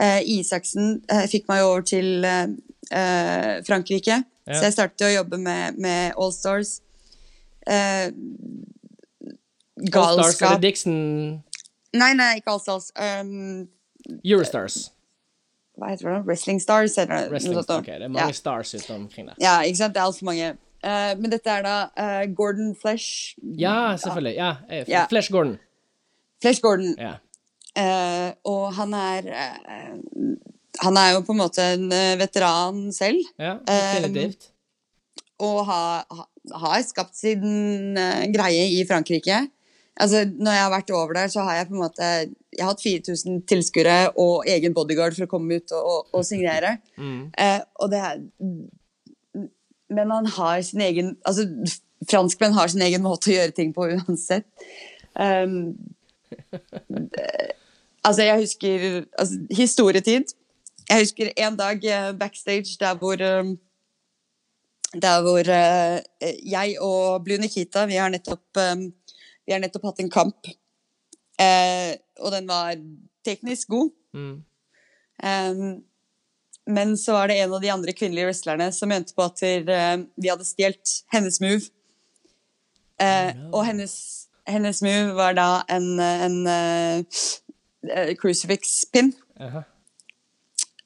eh, 0.00 0.20
Isaksen 0.38 0.94
eh, 1.10 1.24
fikk 1.28 1.48
meg 1.50 1.64
over 1.66 1.84
til 1.88 2.24
eh, 2.24 2.46
eh, 2.94 3.58
Frankrike, 3.66 4.22
Ja. 4.44 4.58
så 4.58 4.66
jeg 4.68 4.74
startet 4.76 5.06
å 5.08 5.12
jobbe 5.12 5.38
med, 5.40 5.78
med 5.80 6.16
All 6.20 6.32
Stars. 6.36 6.78
Eh, 7.66 8.10
All 9.92 10.20
Stars, 10.20 10.40
er 10.42 10.58
det 10.58 10.68
Dixon 10.68 10.98
Nei, 11.94 12.10
nei, 12.18 12.32
ikke 12.40 12.50
All 12.54 12.60
Stars. 12.62 12.90
Um, 12.98 13.68
Eurostars. 14.26 14.90
hva 15.78 15.88
heter 15.92 16.10
det? 16.10 16.20
Wrestling 16.28 16.60
Stars? 16.62 16.96
eller. 17.02 17.28
Wrestling, 17.32 17.54
Noe 17.56 17.64
sånt 17.64 17.80
ok, 17.82 17.86
det 17.98 18.06
er 18.08 18.12
mange 18.12 18.28
ja. 18.34 18.38
stars 18.38 18.74
ute 18.74 18.94
omkring 18.94 19.28
der. 19.30 19.38
ja, 19.42 19.54
ikke 19.66 19.78
sant? 19.80 19.94
Det 19.94 20.02
er 20.02 20.08
altfor 20.10 20.28
mange. 20.30 20.52
Uh, 20.84 21.12
men 21.20 21.32
dette 21.32 21.48
er 21.50 21.62
da 21.64 21.76
uh, 21.96 22.24
Gordon 22.36 22.74
Flesh. 22.76 23.34
Ja, 23.58 23.94
selvfølgelig. 24.02 24.34
Ja, 24.36 24.50
eh, 24.68 24.84
Ja. 24.90 25.06
Flesh 25.10 25.32
Gordon. 25.32 25.54
Flesh 26.44 26.60
Gordon. 26.62 26.92
Ja. 27.00 27.14
Uh, 27.74 28.30
og 28.46 28.66
han 28.76 28.92
er 28.94 29.26
eh, 29.34 29.94
Han 30.84 30.96
er 31.00 31.08
jo 31.16 31.22
på 31.26 31.32
en 31.34 31.40
måte 31.40 31.64
en 31.74 31.88
eh, 31.94 32.12
veteran 32.20 32.84
selv. 32.94 33.22
ja 33.38 33.56
definitivt. 33.66 34.50
Um, 34.50 34.50
Og 35.46 35.64
har, 35.66 36.04
ha- 36.10 36.58
har 36.60 36.82
skapt 36.86 37.16
sin 37.18 37.96
eh, 37.98 38.26
greie 38.34 38.68
i 38.78 38.84
Frankrike. 38.86 39.40
Altså, 40.00 40.24
når 40.26 40.52
jeg 40.56 40.62
har 40.64 40.70
vært 40.72 40.90
over 40.90 41.12
der, 41.14 41.28
så 41.30 41.44
har 41.46 41.54
jeg 41.60 41.68
på 41.68 41.74
en 41.76 41.82
måte 41.84 42.06
Jeg 42.56 42.62
har 42.64 42.72
hatt 42.72 42.82
4000 42.82 43.42
tilskuere 43.46 43.98
og 44.18 44.42
egen 44.50 44.74
bodyguard 44.74 45.14
for 45.14 45.26
å 45.26 45.30
komme 45.30 45.60
ut 45.60 45.70
og, 45.76 45.84
og, 45.92 46.08
og 46.18 46.24
signere. 46.26 46.76
Eh, 47.38 47.60
og 47.78 47.90
det 47.92 48.00
er 48.02 48.22
Men 49.94 50.10
han 50.10 50.26
har 50.34 50.62
sin 50.66 50.80
egen 50.82 51.12
Altså, 51.26 51.46
franskmenn 52.10 52.56
har 52.58 52.68
sin 52.72 52.82
egen 52.82 53.02
måte 53.06 53.30
å 53.30 53.36
gjøre 53.36 53.54
ting 53.54 53.70
på 53.76 53.86
uansett. 53.94 54.46
Um, 55.14 55.76
det- 56.90 57.52
altså, 58.04 58.22
jeg 58.26 58.40
husker 58.40 59.04
altså, 59.18 59.38
Historietid. 59.54 60.34
Jeg 60.90 61.00
husker 61.06 61.30
en 61.36 61.56
dag 61.56 61.84
eh, 61.86 62.10
backstage 62.18 62.76
der 62.80 62.94
hvor 63.00 63.16
um, 63.40 63.54
der 64.94 65.22
hvor 65.24 65.40
uh, 65.48 66.00
jeg 66.46 66.76
og 66.80 67.24
Blue 67.24 67.38
Nikita 67.40 67.86
vi 67.90 67.96
har 67.98 68.10
nettopp, 68.12 68.42
um, 68.60 68.84
vi 69.46 69.52
har 69.52 69.60
nettopp 69.62 69.84
hatt 69.90 70.00
en 70.04 70.10
kamp. 70.10 70.46
Eh, 71.40 71.96
og 72.20 72.30
den 72.32 72.46
var 72.48 72.74
teknisk 73.26 73.68
god. 73.68 73.90
Mm. 74.14 74.44
Um, 75.24 75.82
men 76.66 76.96
så 76.98 77.12
var 77.12 77.28
det 77.28 77.38
en 77.42 77.52
av 77.54 77.60
de 77.62 77.70
andre 77.70 77.92
kvinnelige 77.92 78.26
wrestlerne 78.30 78.70
som 78.72 78.88
mente 78.88 79.14
på 79.14 79.22
at 79.26 79.42
eh, 79.42 80.04
vi 80.16 80.30
hadde 80.30 80.46
stjålet 80.48 80.94
hennes 81.12 81.40
move. 81.44 81.66
Eh, 83.02 83.34
Og 83.52 83.66
hennes, 83.66 83.94
hennes 84.46 84.82
move 84.82 85.14
var 85.18 85.34
da 85.36 85.48
en, 85.68 86.00
en 86.00 86.46
uh, 86.46 88.14
crucifix 88.20 88.84
pin. 88.92 89.12
Aha. 89.40 89.62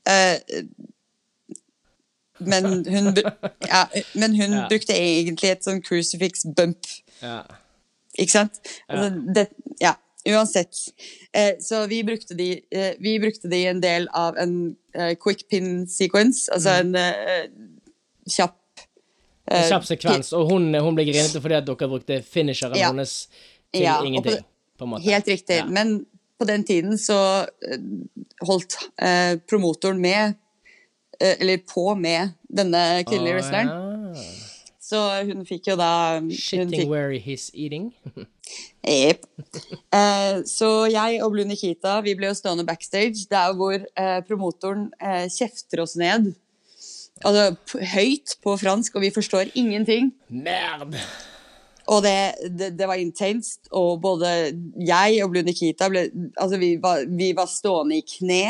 Eh, 0.09 0.65
men 2.39 2.65
hun, 2.89 3.15
ja, 3.73 3.85
men 4.15 4.35
hun 4.41 4.53
Ja. 4.57 4.67
brukte 4.71 4.95
egentlig 4.97 5.51
et 5.51 5.65
sånn 5.67 5.83
crucifix 5.83 6.45
bump, 6.57 6.87
Ja. 7.23 7.43
Ikke 8.19 8.35
sant? 8.35 8.59
Altså, 8.89 9.09
det, 9.35 9.47
ja, 9.83 9.95
uansett. 10.29 10.77
Eh, 11.33 11.55
så 11.65 11.85
vi 11.91 12.03
brukte, 12.05 12.35
de, 12.39 12.51
eh, 12.75 12.95
vi 13.01 13.17
brukte 13.23 13.49
de 13.51 13.63
en 13.71 13.81
del 13.83 14.09
av 14.19 14.37
en 14.43 14.55
eh, 14.95 15.15
quick 15.23 15.47
pin 15.49 15.87
sequence, 15.89 16.49
altså 16.53 16.75
en 16.83 16.95
eh, 16.99 17.47
kjapp 18.29 18.55
En 19.49 19.63
eh, 19.63 19.69
kjapp 19.71 19.87
sekvens. 19.89 20.33
Og 20.37 20.51
hun, 20.51 20.67
hun 20.77 20.97
ble 20.99 21.07
grinete 21.09 21.41
fordi 21.41 21.57
at 21.57 21.65
dere 21.71 21.89
brukte 21.89 22.19
finisheren 22.27 22.77
Ja. 22.77 22.91
hennes 22.93 23.15
til 23.73 23.87
Ja, 23.87 23.95
ingenting. 24.05 24.43
på. 24.43 24.45
På 24.79 24.85
en 24.85 24.91
måte. 24.93 25.07
Helt 25.09 25.27
riktig. 25.29 25.57
Ja. 25.63 25.65
Men 25.67 26.05
på 26.39 26.45
den 26.47 26.63
tiden 26.69 26.99
så 27.01 27.17
eh, 27.65 27.81
holdt 28.47 28.77
promotoren 29.49 29.99
med 30.01 30.35
Eller 31.21 31.59
på 31.67 31.97
med 31.99 32.31
denne 32.47 33.03
kvinnelige 33.09 33.33
Å, 33.33 33.39
wrestleren. 33.41 33.71
ja. 34.15 34.23
Så 34.89 34.99
hun 35.29 35.45
fikk 35.45 35.69
jo 35.73 35.77
da 35.77 35.93
Shitting 36.33 36.73
fikk, 36.73 36.91
where 36.91 37.13
he's 37.21 37.51
eating. 37.53 37.91
Jepp. 38.89 39.27
Eh, 39.93 40.41
så 40.49 40.69
jeg 40.89 41.21
og 41.25 41.35
Blue 41.35 41.45
Nikita 41.49 41.99
vi 42.05 42.15
ble 42.17 42.31
jo 42.31 42.37
stående 42.39 42.65
backstage 42.69 43.27
der 43.29 43.53
hvor 43.59 43.77
eh, 43.77 44.21
promotoren 44.29 44.89
eh, 44.97 45.27
kjefter 45.33 45.85
oss 45.85 45.99
ned. 46.01 46.31
Altså 47.27 47.83
høyt 47.97 48.37
på 48.45 48.55
fransk, 48.61 48.95
og 48.97 49.05
vi 49.05 49.11
forstår 49.13 49.51
ingenting. 49.59 50.13
Merde 50.31 51.03
Og 51.91 52.03
det, 52.05 52.15
det, 52.53 52.71
det 52.79 52.89
var 52.89 53.01
intenst, 53.01 53.67
og 53.75 53.99
både 54.05 54.31
jeg 54.77 55.21
og 55.25 55.33
Blue 55.35 55.45
Nikita 55.45 55.89
ble 55.93 56.07
Altså, 56.37 56.57
vi 56.61 56.77
var, 56.81 57.05
vi 57.09 57.33
var 57.37 57.51
stående 57.51 57.99
i 57.99 58.07
kne. 58.07 58.43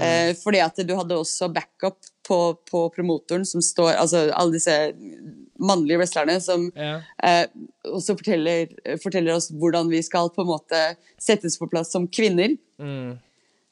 Eh, 0.00 0.32
fordi 0.40 0.62
at 0.64 0.78
du 0.88 0.94
hadde 0.96 1.18
også 1.20 1.50
backup 1.52 1.98
på, 2.24 2.38
på 2.70 2.86
promotoren, 2.94 3.44
som 3.44 3.60
står 3.60 3.98
Altså 4.00 4.22
alle 4.32 4.54
disse 4.56 4.76
mannlige 5.62 5.98
wrestlerne 6.02 6.36
som 6.42 6.68
Ja. 6.76 6.96
eh, 7.22 7.46
også 7.86 8.16
forteller, 8.18 8.66
forteller 9.02 9.36
oss 9.38 9.50
hvordan 9.54 9.88
vi 9.92 10.02
skal 10.02 10.28
på 10.34 10.42
en 10.44 10.50
måte 10.52 10.80
settes 11.22 11.56
på 11.60 11.68
plass 11.70 11.92
som 11.94 12.08
kvinner. 12.10 12.56
Mm. 12.82 13.12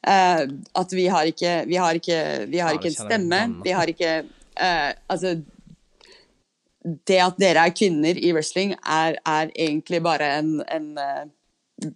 Eh, 0.07 0.43
at 0.81 0.93
vi 0.97 1.03
har 1.13 1.27
ikke 1.29 1.51
Vi 1.69 1.75
har 1.77 1.93
ikke, 1.99 2.19
vi 2.49 2.57
har 2.63 2.73
ikke 2.73 2.89
en 2.89 2.95
stemme. 2.97 3.41
Vi 3.63 3.69
har 3.77 3.85
ikke 3.91 4.13
eh, 4.57 4.93
Altså 5.13 5.35
Det 7.05 7.19
at 7.21 7.37
dere 7.37 7.67
er 7.67 7.75
kvinner 7.77 8.17
i 8.17 8.31
wrestling, 8.33 8.71
er, 8.81 9.19
er 9.29 9.51
egentlig 9.53 9.99
bare 10.01 10.31
en, 10.39 10.55
en 10.73 10.87
eh, 10.97 11.91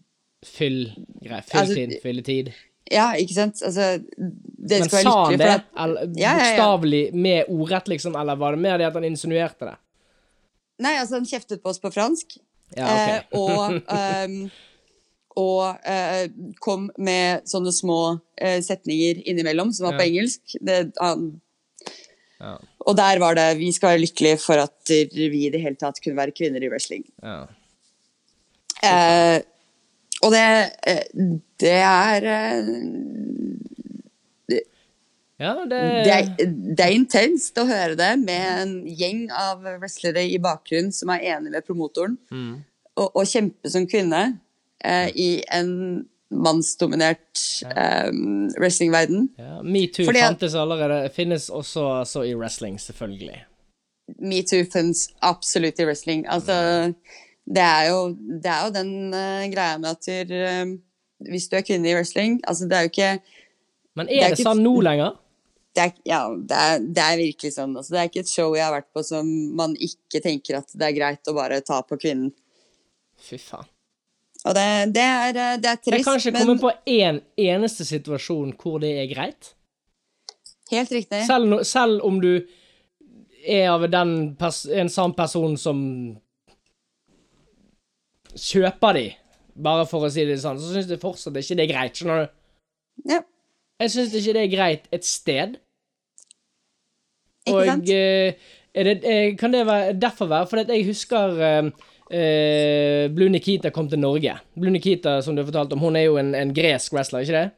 Fyll 0.45 0.91
grei, 1.23 1.39
Altså, 1.41 1.73
Fylltid. 1.73 1.95
Fylletid. 2.03 2.51
Ja, 2.93 3.07
ikke 3.17 3.33
sant? 3.33 3.63
Altså 3.65 3.87
det 3.97 4.77
Men 4.83 4.89
skal 4.91 5.01
sa 5.01 5.09
være 5.09 5.09
han 5.09 5.31
lykkelige 5.31 5.39
det? 5.41 5.47
for 5.47 5.79
at 5.81 5.87
Eller 5.87 6.01
Ja, 6.05 6.21
ja, 6.21 6.29
ja. 6.29 6.43
Bokstavelig 6.51 7.01
med 7.25 7.49
ordrett, 7.49 7.87
liksom? 7.95 8.15
Eller 8.21 8.35
var 8.37 8.53
det 8.53 8.61
mer 8.61 8.77
det 8.77 8.85
at 8.91 8.93
han 8.99 9.07
insinuerte 9.09 9.65
det? 9.71 9.75
Nei, 10.83 10.97
altså, 10.99 11.19
han 11.19 11.27
kjeftet 11.29 11.63
på 11.63 11.71
oss 11.71 11.79
på 11.79 11.91
fransk. 11.93 12.37
Ja, 12.75 12.85
ok. 12.85 13.09
eh, 13.09 13.21
og 13.39 13.81
um, 13.89 14.39
og 15.45 15.87
eh, 15.87 16.29
kom 16.63 16.85
med 16.97 17.43
sånne 17.49 17.73
små 17.75 17.99
eh, 18.39 18.61
setninger 18.63 19.19
innimellom 19.27 19.73
som 19.75 19.89
var 19.89 19.97
på 19.99 20.07
engelsk. 20.07 20.57
Det, 20.61 20.77
han, 21.01 21.33
Ja. 22.39 22.57
og 22.85 22.95
der 22.97 23.19
var 23.19 23.35
det 23.35 23.57
'Vi 23.57 23.71
skal 23.71 23.89
være 23.93 24.03
lykkelige 24.03 24.37
for 24.43 24.59
at 24.59 24.89
vi 24.89 25.45
i 25.45 25.49
det 25.49 25.61
hele 25.61 25.75
tatt 25.79 26.01
kunne 26.03 26.17
være 26.19 26.35
kvinner 26.35 26.63
i 26.63 26.69
wrestling'. 26.69 27.05
Ja. 27.23 27.47
Eh, 28.83 29.41
og 30.23 30.31
det, 30.31 30.71
eh, 30.87 31.03
det 31.59 31.79
er 31.79 32.27
eh, 32.31 32.67
ja, 35.39 35.53
det, 35.67 35.79
det, 36.05 36.13
er, 36.15 36.49
det 36.77 36.85
er 36.85 36.93
intenst 36.95 37.57
å 37.59 37.65
høre 37.67 37.95
det 37.99 38.11
med 38.21 38.61
en 38.61 38.73
gjeng 38.87 39.25
av 39.35 39.63
wrestlere 39.81 40.23
i 40.31 40.37
bakgrunnen 40.39 40.93
som 40.95 41.09
er 41.15 41.25
enige 41.35 41.51
med 41.57 41.65
promotoren, 41.67 42.17
Mm. 42.31 42.63
og, 42.97 43.09
og 43.15 43.25
kjempe 43.27 43.69
som 43.69 43.87
kvinne 43.91 44.21
eh, 44.83 45.09
i 45.15 45.29
en 45.51 46.05
mannsdominert 46.31 47.41
eh, 47.69 48.09
wrestlingverden. 48.59 49.27
ja. 49.39 49.59
Metoo 49.63 50.05
fantes 50.13 50.55
allerede. 50.55 51.09
Finnes 51.13 51.49
også 51.49 51.83
altså, 52.01 52.23
i 52.27 52.33
wrestling, 52.35 52.79
selvfølgelig. 52.81 53.43
Metoo 54.21 54.63
finnes 54.71 55.07
absolutt 55.25 55.79
i 55.81 55.85
wrestling. 55.87 56.25
Altså, 56.29 56.93
det 57.45 57.61
er 57.63 57.87
jo, 57.91 57.99
det 58.41 58.49
er 58.51 58.65
jo 58.67 58.73
den 58.73 58.91
uh, 59.13 59.45
greia 59.53 59.77
med 59.81 59.91
at 59.91 60.09
du, 60.29 60.35
uh, 60.35 61.29
hvis 61.31 61.47
du 61.51 61.55
er 61.59 61.65
kvinne 61.65 61.89
i 61.91 61.93
wrestling 61.95 62.39
altså 62.43 62.65
Det 62.67 62.75
er 62.77 62.81
jo 62.87 62.89
ikke 62.91 63.11
Men 63.95 64.07
Det 64.09 64.15
er 64.17 64.23
er 64.25 64.29
det 64.33 64.39
ikke- 64.39 64.47
sånn 64.49 64.63
nå 64.65 64.73
lenger? 64.83 65.13
Det 65.75 65.83
er, 65.83 65.93
ja, 66.07 66.19
det 66.31 66.55
er, 66.55 66.83
det 66.95 67.03
er 67.03 67.19
virkelig 67.19 67.51
sånn. 67.57 67.75
Altså, 67.75 67.95
det 67.95 68.01
er 68.01 68.09
ikke 68.09 68.23
et 68.23 68.31
show 68.31 68.55
jeg 68.55 68.63
har 68.63 68.73
vært 68.77 68.91
på 68.95 69.03
som 69.03 69.29
man 69.59 69.75
ikke 69.75 70.21
tenker 70.23 70.61
at 70.61 70.71
det 70.71 70.87
er 70.87 70.95
greit 70.95 71.31
å 71.31 71.35
bare 71.35 71.61
ta 71.65 71.81
på 71.83 71.97
kvinnen. 71.99 72.31
Fy 73.25 73.39
faen. 73.41 73.67
Og 74.45 74.53
det, 74.53 74.65
det, 74.93 75.01
er, 75.01 75.37
eh, 75.41 75.55
det 75.57 75.71
er 75.71 75.95
Jeg 75.95 76.05
kan 76.05 76.19
ikke 76.19 76.33
men 76.35 76.43
komme 76.45 76.61
på 76.61 76.71
én 76.93 77.19
eneste 77.41 77.85
situasjon 77.87 78.51
hvor 78.61 78.77
det 78.83 78.91
er 79.01 79.07
greit. 79.09 79.55
helt 80.71 80.91
riktig. 80.93 81.23
Selv, 81.25 81.49
no, 81.49 81.63
selv 81.65 82.05
om 82.05 82.19
du 82.21 82.45
er 83.45 83.71
av 83.73 83.87
den 83.89 84.13
en 84.37 84.89
sann 84.89 85.15
person 85.17 85.57
som 85.57 85.79
kjøper 88.35 88.97
de, 88.97 89.05
bare 89.55 89.85
for 89.89 90.05
å 90.05 90.11
si 90.13 90.25
det 90.27 90.37
sånn, 90.43 90.59
så 90.59 90.73
syns 90.73 90.89
jeg 90.91 91.01
fortsatt 91.01 91.37
ikke 91.39 91.57
det 91.57 91.65
er 91.65 91.71
greit. 91.71 91.97
Skjønner 91.97 92.25
du? 92.25 92.33
Ja, 93.11 93.21
Jeg 93.81 93.91
syns 93.91 94.13
ikke 94.15 94.33
det 94.37 94.43
er 94.45 94.51
greit 94.53 94.89
et 94.95 95.07
sted. 95.07 95.57
Ikke 97.45 97.65
sant? 97.69 97.89
eh, 97.89 98.85
det, 98.85 98.95
eh, 99.03 99.35
kan 99.39 99.51
det 99.53 99.65
være, 99.67 99.93
derfor 99.99 100.27
være? 100.31 100.47
For 100.51 100.57
jeg 100.65 100.85
husker 100.87 101.37
eh, 101.49 101.69
eh, 102.11 103.07
Blue 103.15 103.29
Nikita 103.29 103.69
kom 103.75 103.87
til 103.91 103.99
Norge. 104.01 104.33
Blue 104.55 104.71
Nikita, 104.73 105.21
som 105.21 105.35
du 105.35 105.41
har 105.43 105.49
fortalt 105.51 105.73
om, 105.73 105.79
hun 105.85 105.95
er 105.95 106.07
jo 106.09 106.17
en, 106.21 106.33
en 106.35 106.53
gresk 106.53 106.93
wrestler, 106.93 107.23
ikke 107.25 107.39
det? 107.41 107.51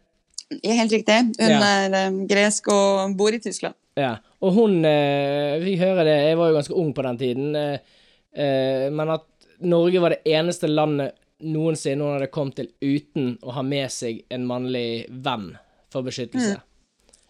Ja, 0.63 0.73
helt 0.79 0.93
riktig. 0.95 1.15
Hun 1.41 1.49
Ja. 1.51 1.59
er 1.89 2.19
gresk 2.29 2.69
og 2.71 3.15
bor 3.19 3.35
i 3.35 3.39
Tyskland. 3.43 3.75
Ja. 3.97 4.13
Og 4.41 4.53
hun 4.53 4.77
eh, 4.85 5.57
Vi 5.63 5.75
hører 5.81 6.03
det, 6.05 6.17
jeg 6.29 6.37
var 6.37 6.51
jo 6.51 6.55
ganske 6.59 6.75
ung 6.77 6.93
på 6.93 7.03
den 7.03 7.17
tiden, 7.17 7.55
eh, 7.57 8.89
men 8.93 9.09
at 9.09 9.25
Norge 9.65 9.99
var 10.03 10.13
det 10.13 10.21
eneste 10.29 10.69
landet 10.69 11.15
noensinne 11.41 12.01
hun 12.05 12.13
hadde 12.19 12.31
kommet 12.33 12.55
til 12.57 12.67
uten 12.81 13.37
å 13.45 13.51
ha 13.57 13.61
med 13.65 13.89
seg 13.93 14.23
en 14.33 14.45
mannlig 14.49 15.05
venn 15.09 15.51
for 15.93 16.05
beskyttelse. 16.05 16.59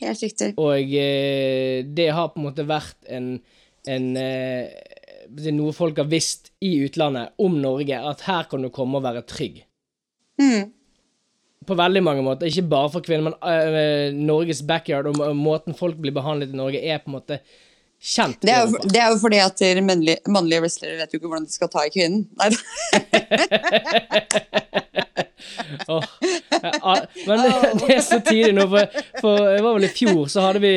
Helt 0.03 0.21
riktig. 0.21 0.51
Og 0.61 0.93
eh, 0.93 1.81
det 1.85 2.11
har 2.13 2.29
på 2.33 2.41
en 2.41 2.47
måte 2.49 2.67
vært 2.69 2.97
en, 3.09 3.31
en 3.89 4.07
eh, 4.21 4.69
det 5.27 5.53
noe 5.55 5.75
folk 5.75 5.99
har 5.99 6.09
visst 6.09 6.51
i 6.63 6.77
utlandet 6.85 7.35
om 7.43 7.57
Norge, 7.61 7.97
at 7.97 8.25
her 8.27 8.47
kan 8.49 8.63
du 8.63 8.71
komme 8.73 8.99
og 8.99 9.05
være 9.05 9.25
trygg. 9.27 9.61
Mm. 10.41 10.71
På 11.67 11.75
veldig 11.75 12.03
mange 12.05 12.23
måter. 12.23 12.47
Ikke 12.47 12.69
bare 12.71 12.91
for 12.93 13.03
kvinner, 13.03 13.27
men 13.27 13.37
uh, 13.41 14.15
Norges 14.15 14.61
backyard 14.67 15.09
og, 15.11 15.19
og 15.23 15.35
måten 15.35 15.75
folk 15.77 15.97
blir 15.99 16.15
behandlet 16.15 16.53
i 16.53 16.59
Norge, 16.59 16.79
er 16.81 17.01
på 17.03 17.11
en 17.11 17.17
måte 17.17 17.41
kjent. 18.01 18.41
Det, 18.41 18.53
er 18.53 18.65
jo, 18.65 18.81
det 18.85 19.01
er 19.01 19.09
jo 19.13 19.19
fordi 19.21 19.39
at 19.43 19.63
mannlige, 19.83 20.19
mannlige 20.29 20.63
wrestlere 20.63 20.99
vet 21.01 21.13
jo 21.13 21.21
ikke 21.21 21.31
hvordan 21.31 21.47
de 21.47 21.55
skal 21.55 21.71
ta 21.73 21.85
i 21.87 21.93
kvinnen. 21.93 22.27
Nei, 22.37 22.51
oh, 25.87 26.03
ja, 26.51 27.05
men 27.27 27.43
det, 27.81 27.95
er 27.95 28.01
så 28.05 28.19
tidlig 28.25 28.53
nå, 28.57 28.67
for, 28.71 28.99
for 29.21 29.43
det 29.53 29.63
var 29.65 29.77
vel 29.77 29.87
i 29.87 29.93
fjor, 29.93 30.25
så 30.31 30.47
hadde 30.47 30.61
vi 30.63 30.73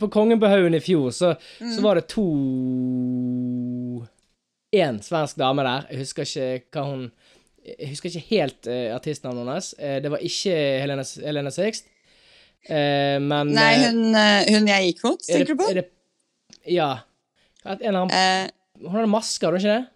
På 0.00 0.10
Kongen 0.12 0.40
på 0.40 0.50
haugen 0.50 0.76
i 0.76 0.82
fjor, 0.84 1.10
så, 1.14 1.34
så 1.58 1.84
var 1.84 2.00
det 2.00 2.08
to 2.12 2.26
Én 4.70 5.00
svensk 5.02 5.34
dame 5.40 5.64
der. 5.66 5.88
Jeg 5.90 6.04
husker 6.04 6.22
ikke 6.22 6.76
hva 6.78 6.84
hun 6.86 7.08
Jeg 7.66 7.88
husker 7.90 8.06
ikke 8.06 8.36
helt 8.36 8.68
uh, 8.70 8.94
artistnavnet 8.94 9.42
hennes. 9.42 9.70
Uh, 9.80 9.96
det 10.04 10.12
var 10.12 10.22
ikke 10.22 10.52
Helene, 10.54 11.04
Helene 11.24 11.50
Sixt. 11.50 11.90
Uh, 12.68 13.18
men 13.18 13.50
Nei 13.56 13.72
hun, 13.82 14.14
hun 14.14 14.70
jeg 14.70 14.92
gikk 14.92 15.02
mot, 15.08 15.26
er 15.26 15.40
tenker 15.40 15.58
du 15.58 15.62
på? 15.64 15.66
Er 15.72 15.80
det, 15.80 15.88
ja. 16.66 16.90
En 17.64 17.78
eller 17.80 18.00
annen 18.00 18.10
Eh, 18.10 18.50
Hun 18.80 18.94
hadde 18.96 19.10
maske, 19.12 19.44
hadde 19.46 19.58
hun 19.58 19.60
ikke 19.60 19.74
det? 19.76 19.88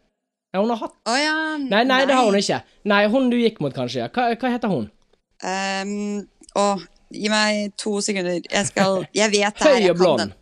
Nei, 0.54 0.60
hun 0.62 0.70
har 0.70 0.80
hatt 0.84 0.96
Å 1.08 1.14
ja. 1.18 1.36
Nei, 1.58 1.82
nei, 1.88 2.00
det 2.06 2.14
har 2.14 2.26
hun 2.28 2.36
ikke. 2.38 2.58
Nei, 2.84 3.00
hun 3.10 3.30
du 3.32 3.36
gikk 3.40 3.60
mot, 3.64 3.74
kanskje. 3.74 4.04
ja. 4.04 4.08
Hva, 4.12 4.26
hva 4.38 4.50
heter 4.52 4.70
hun? 4.70 4.90
Um, 5.44 6.26
å, 6.54 6.66
gi 7.10 7.28
meg 7.32 7.72
to 7.80 7.96
sekunder. 8.04 8.38
Jeg 8.44 8.68
skal 8.70 9.02
Jeg 9.18 9.32
vet 9.32 9.58
det 9.58 9.66
her. 9.66 9.80
Høy 9.82 9.90
og 9.94 9.98
blond. 9.98 10.34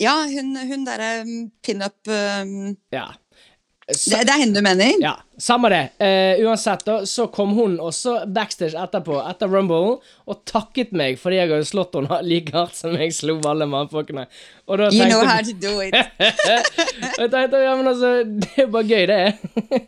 Ja, 0.00 0.14
hun, 0.32 0.54
hun 0.56 0.84
derre 0.88 1.10
um, 1.22 1.50
pinup 1.64 2.08
um, 2.08 2.76
Ja. 2.92 3.06
Det, 3.90 4.20
det 4.26 4.32
er 4.32 4.40
henne 4.42 4.54
du 4.54 4.64
mener? 4.64 4.92
Ja, 5.02 5.12
samme 5.40 5.70
det. 5.72 5.80
Uh, 6.00 6.46
uansett, 6.46 6.84
da, 6.86 7.00
så 7.08 7.26
kom 7.32 7.54
hun 7.56 7.78
også 7.82 8.20
backstage 8.30 8.78
etterpå, 8.78 9.16
etter 9.26 9.50
Rumble, 9.50 9.98
og 10.00 10.40
takket 10.48 10.94
meg 10.96 11.18
fordi 11.20 11.40
jeg 11.40 11.50
hadde 11.50 11.68
slått 11.68 11.98
henne 11.98 12.20
like 12.30 12.54
hardt 12.54 12.78
som 12.78 12.94
jeg 12.98 13.14
slo 13.16 13.38
alle 13.50 13.68
mannfolkene. 13.70 14.26
Og 14.70 14.80
da 14.80 14.90
You 14.94 15.08
know 15.10 15.24
how 15.26 15.42
to 15.42 15.56
do 15.56 15.80
it. 15.82 15.96
Og 17.16 17.24
jeg 17.24 17.32
tenkte, 17.32 17.62
ja, 17.64 17.74
men 17.76 17.90
altså, 17.90 18.12
det 18.24 18.64
er 18.64 18.70
bare 18.70 18.86
gøy, 18.86 19.06
det. 19.10 19.20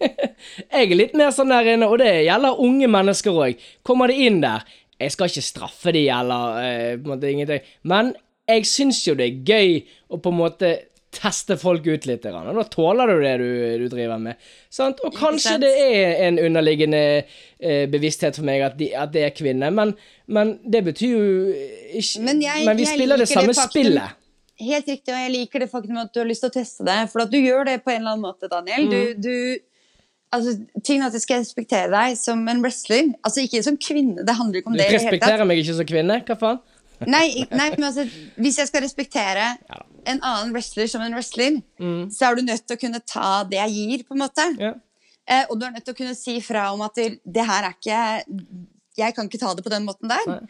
jeg 0.72 0.90
er 0.90 0.98
litt 0.98 1.16
mer 1.18 1.32
sånn 1.34 1.52
der 1.52 1.74
inne, 1.76 1.88
og 1.88 2.02
det 2.02 2.12
gjelder 2.26 2.60
unge 2.66 2.90
mennesker 2.90 3.42
òg. 3.46 3.66
Kommer 3.86 4.10
de 4.10 4.18
inn 4.26 4.42
der 4.42 4.66
Jeg 5.02 5.14
skal 5.14 5.30
ikke 5.30 5.42
straffe 5.42 5.94
de 5.94 6.04
eller 6.14 6.58
uh, 6.58 6.92
på 6.98 7.06
en 7.06 7.10
måte 7.14 7.30
ingenting, 7.30 7.64
men 7.90 8.12
jeg 8.48 8.66
syns 8.66 9.00
jo 9.06 9.14
det 9.18 9.28
er 9.28 9.42
gøy 9.46 9.76
å 10.12 10.18
på 10.22 10.32
en 10.32 10.38
måte 10.38 10.72
teste 11.12 11.56
folk 11.60 11.84
ut 11.86 12.06
litt. 12.08 12.24
Og 12.26 12.54
da 12.56 12.64
tåler 12.72 13.10
du 13.12 13.20
det 13.22 13.32
du, 13.42 13.48
du 13.82 13.86
driver 13.92 14.18
med. 14.22 14.40
Sant? 14.72 15.00
Og 15.04 15.12
kanskje 15.14 15.58
det 15.62 15.72
er 15.84 16.22
en 16.28 16.38
underliggende 16.40 17.02
eh, 17.60 17.84
bevissthet 17.92 18.38
for 18.40 18.48
meg 18.48 18.64
at, 18.66 18.78
de, 18.80 18.90
at 18.96 19.12
det 19.12 19.26
er 19.28 19.34
kvinne, 19.36 19.68
men, 19.76 19.92
men 20.32 20.54
det 20.64 20.84
betyr 20.88 21.12
jo 21.12 21.52
ikke 22.00 22.24
Men 22.24 22.40
jeg- 22.42 22.64
Men 22.66 22.76
vi 22.80 22.86
spiller 22.88 23.16
det 23.20 23.28
samme 23.28 23.52
det 23.52 23.56
faktum- 23.60 23.82
spillet. 23.84 24.18
Helt 24.62 24.86
riktig, 24.86 25.10
og 25.12 25.18
jeg 25.18 25.30
liker 25.32 25.58
det 25.64 25.70
faktum 25.72 25.96
at 25.98 26.12
du 26.14 26.20
har 26.20 26.26
lyst 26.28 26.44
til 26.44 26.50
å 26.52 26.54
teste 26.54 26.84
det. 26.86 26.96
For 27.10 27.22
at 27.24 27.30
du 27.32 27.38
gjør 27.40 27.64
det 27.66 27.78
på 27.84 27.90
en 27.90 28.00
eller 28.02 28.12
annen 28.16 28.26
måte, 28.28 28.48
Daniel. 28.50 28.88
Du, 28.90 28.96
Mm. 29.14 29.20
du 29.20 29.58
Altså, 30.32 30.54
ting 30.82 31.02
at 31.04 31.12
jeg 31.12 31.20
skal 31.26 31.42
respektere 31.42 31.90
deg 31.92 32.14
som 32.16 32.38
en 32.48 32.62
wrestler. 32.64 33.10
Altså, 33.22 33.42
ikke 33.44 33.60
som 33.66 33.74
kvinne. 33.76 34.24
Det 34.24 34.32
handler 34.34 34.62
ikke 34.62 34.70
om 34.70 34.72
Du 34.72 34.78
det. 34.80 34.86
Du 34.88 34.94
respekterer 34.96 35.44
meg 35.44 35.58
ikke 35.60 35.74
som 35.76 35.84
kvinne? 35.84 36.16
Hva 36.24 36.36
faen? 36.40 36.60
Nei, 37.06 37.46
nei, 37.50 37.70
men 37.76 37.84
altså, 37.88 38.04
hvis 38.36 38.58
jeg 38.62 38.68
skal 38.70 38.82
respektere 38.86 39.56
Ja 39.70 39.82
en 40.04 40.18
annen 40.26 40.52
wrestler 40.54 40.88
som 40.90 41.02
en 41.04 41.14
wrestler, 41.14 41.60
så 42.10 42.26
er 42.26 42.34
du 42.34 42.42
nødt 42.42 42.64
til 42.66 42.74
å 42.76 42.80
kunne 42.80 43.00
ta 43.06 43.44
det 43.48 43.58
jeg 43.60 43.74
gir, 43.76 44.00
på 44.08 44.16
en 44.16 44.22
måte. 44.24 44.46
Ja. 44.58 44.72
Eh, 45.30 45.44
og 45.48 45.60
du 45.60 45.66
er 45.66 45.70
nødt 45.76 45.84
til 45.86 45.94
å 45.94 45.98
kunne 46.00 46.16
si 46.18 46.40
fra 46.42 46.64
om 46.74 46.82
at 46.82 46.98
det, 46.98 47.44
her 47.46 47.68
er 47.68 47.76
ikke 47.76 48.00
Jeg 48.98 49.14
kan 49.14 49.28
ikke 49.30 49.38
ta 49.38 49.52
det 49.54 49.62
på 49.64 49.70
den 49.70 49.86
måten 49.86 50.10
der. 50.10 50.40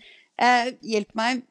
Eh, 0.40 0.70
hjelp 0.94 1.12
meg, 1.14 1.42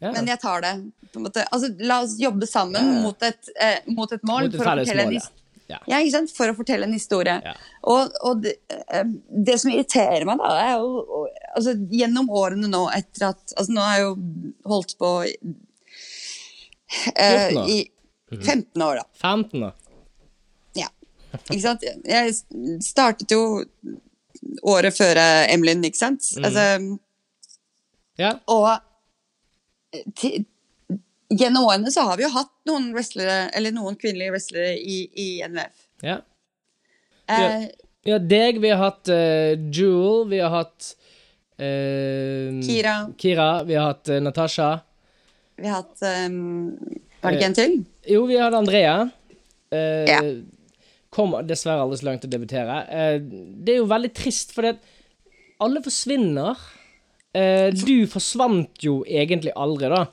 Ja. 0.00 0.12
men 0.14 0.26
jeg 0.30 0.38
tar 0.40 0.62
det. 0.62 0.72
På 1.12 1.18
en 1.18 1.26
måte. 1.26 1.44
Altså, 1.50 1.74
la 1.82 1.98
oss 2.04 2.14
jobbe 2.22 2.46
sammen 2.46 3.02
mot, 3.02 3.20
et, 3.22 3.50
eh, 3.60 3.80
mot 3.88 4.12
et 4.12 4.22
mål 4.22 4.46
Mot 4.46 4.54
et 4.54 4.56
for 4.56 4.64
å 4.70 4.78
fortelle 4.78 5.00
en 5.02 5.10
mål, 5.10 5.18
his- 5.18 5.30
ja. 5.68 5.78
ja, 5.88 5.96
ikke 5.98 6.12
sant? 6.12 6.30
For 6.30 6.46
å 6.52 6.56
fortelle 6.56 6.86
en 6.86 6.92
historie. 6.94 7.40
Ja. 7.44 7.54
Og, 7.82 8.14
og 8.22 8.42
det, 8.42 8.54
eh, 8.70 9.02
det 9.28 9.58
som 9.60 9.72
irriterer 9.72 10.24
meg, 10.24 10.38
da, 10.38 10.54
er 10.62 10.78
jo 10.78 11.19
altså, 11.56 11.74
Gjennom 11.90 12.28
årene 12.30 12.68
nå 12.70 12.84
etter 12.94 13.28
at 13.30 13.54
Altså, 13.56 13.72
nå 13.74 13.80
har 13.84 13.96
jeg 13.98 14.04
jo 14.06 14.14
holdt 14.70 14.94
på 15.00 15.10
i- 15.26 15.36
eh, 17.16 17.48
14 17.50 17.58
år. 17.58 17.68
i 17.70 17.90
15 18.40 18.82
år, 18.82 18.94
da. 19.00 19.04
15, 19.20 19.62
år. 19.62 19.72
Ja. 20.78 20.88
Ikke 21.50 21.60
sant? 21.62 21.82
Jeg 22.04 22.34
startet 22.82 23.30
jo 23.34 23.64
året 24.66 24.94
før 24.96 25.16
eh, 25.18 25.52
Emlyn, 25.54 25.82
ikke 25.84 25.96
sant? 25.98 26.22
Mm. 26.36 26.44
Altså, 26.44 26.98
Ja. 28.18 28.32
og 28.48 28.80
til, 30.14 30.44
gjennom 31.32 31.64
årene 31.70 31.90
så 31.90 32.02
har 32.06 32.16
vi 32.18 32.24
jo 32.26 32.32
hatt 32.34 32.50
noen 32.68 32.90
wrestlere, 32.94 33.50
eller 33.56 33.72
noen 33.72 33.96
kvinnelige 33.98 34.30
wrestlere 34.34 34.74
i, 34.78 34.98
i 35.14 35.28
NVF. 35.46 35.86
ja. 36.02 36.18
Eh, 37.30 37.68
Vi 38.02 38.10
har 38.14 38.18
deg, 38.24 38.60
vi 38.62 38.70
har 38.72 38.78
hatt 38.80 39.08
uh, 39.12 39.52
Jewel, 39.70 40.24
vi 40.30 40.38
har 40.40 40.50
hatt 40.50 40.94
eh, 41.60 42.60
Kira. 42.64 42.94
Kira, 43.20 43.48
vi 43.68 43.76
har 43.78 43.92
hatt 43.92 44.08
uh, 44.12 44.20
Natasha. 44.24 44.70
Vi 45.60 45.68
har 45.68 45.82
hatt 45.82 46.02
um, 46.30 46.72
Var 47.20 47.30
det 47.34 47.38
ikke 47.38 47.50
en 47.50 47.58
til? 47.58 47.76
Jo, 48.08 48.24
vi 48.30 48.38
hadde 48.40 48.62
Andrea. 48.64 48.96
Uh, 49.72 50.06
Ja. 50.08 50.22
Kom 51.10 51.32
dessverre 51.42 51.82
aldri 51.82 51.96
så 51.98 52.06
langt 52.06 52.22
til 52.22 52.30
å 52.30 52.34
debutere. 52.36 52.74
Eh, 52.86 53.16
det 53.18 53.72
er 53.72 53.78
jo 53.80 53.86
veldig 53.90 54.12
trist, 54.14 54.52
for 54.54 54.62
alle 55.58 55.80
forsvinner. 55.82 56.60
Eh, 57.34 57.72
du 57.74 58.06
forsvant 58.06 58.78
jo 58.86 59.00
egentlig 59.10 59.50
aldri, 59.58 59.90
da. 59.90 60.04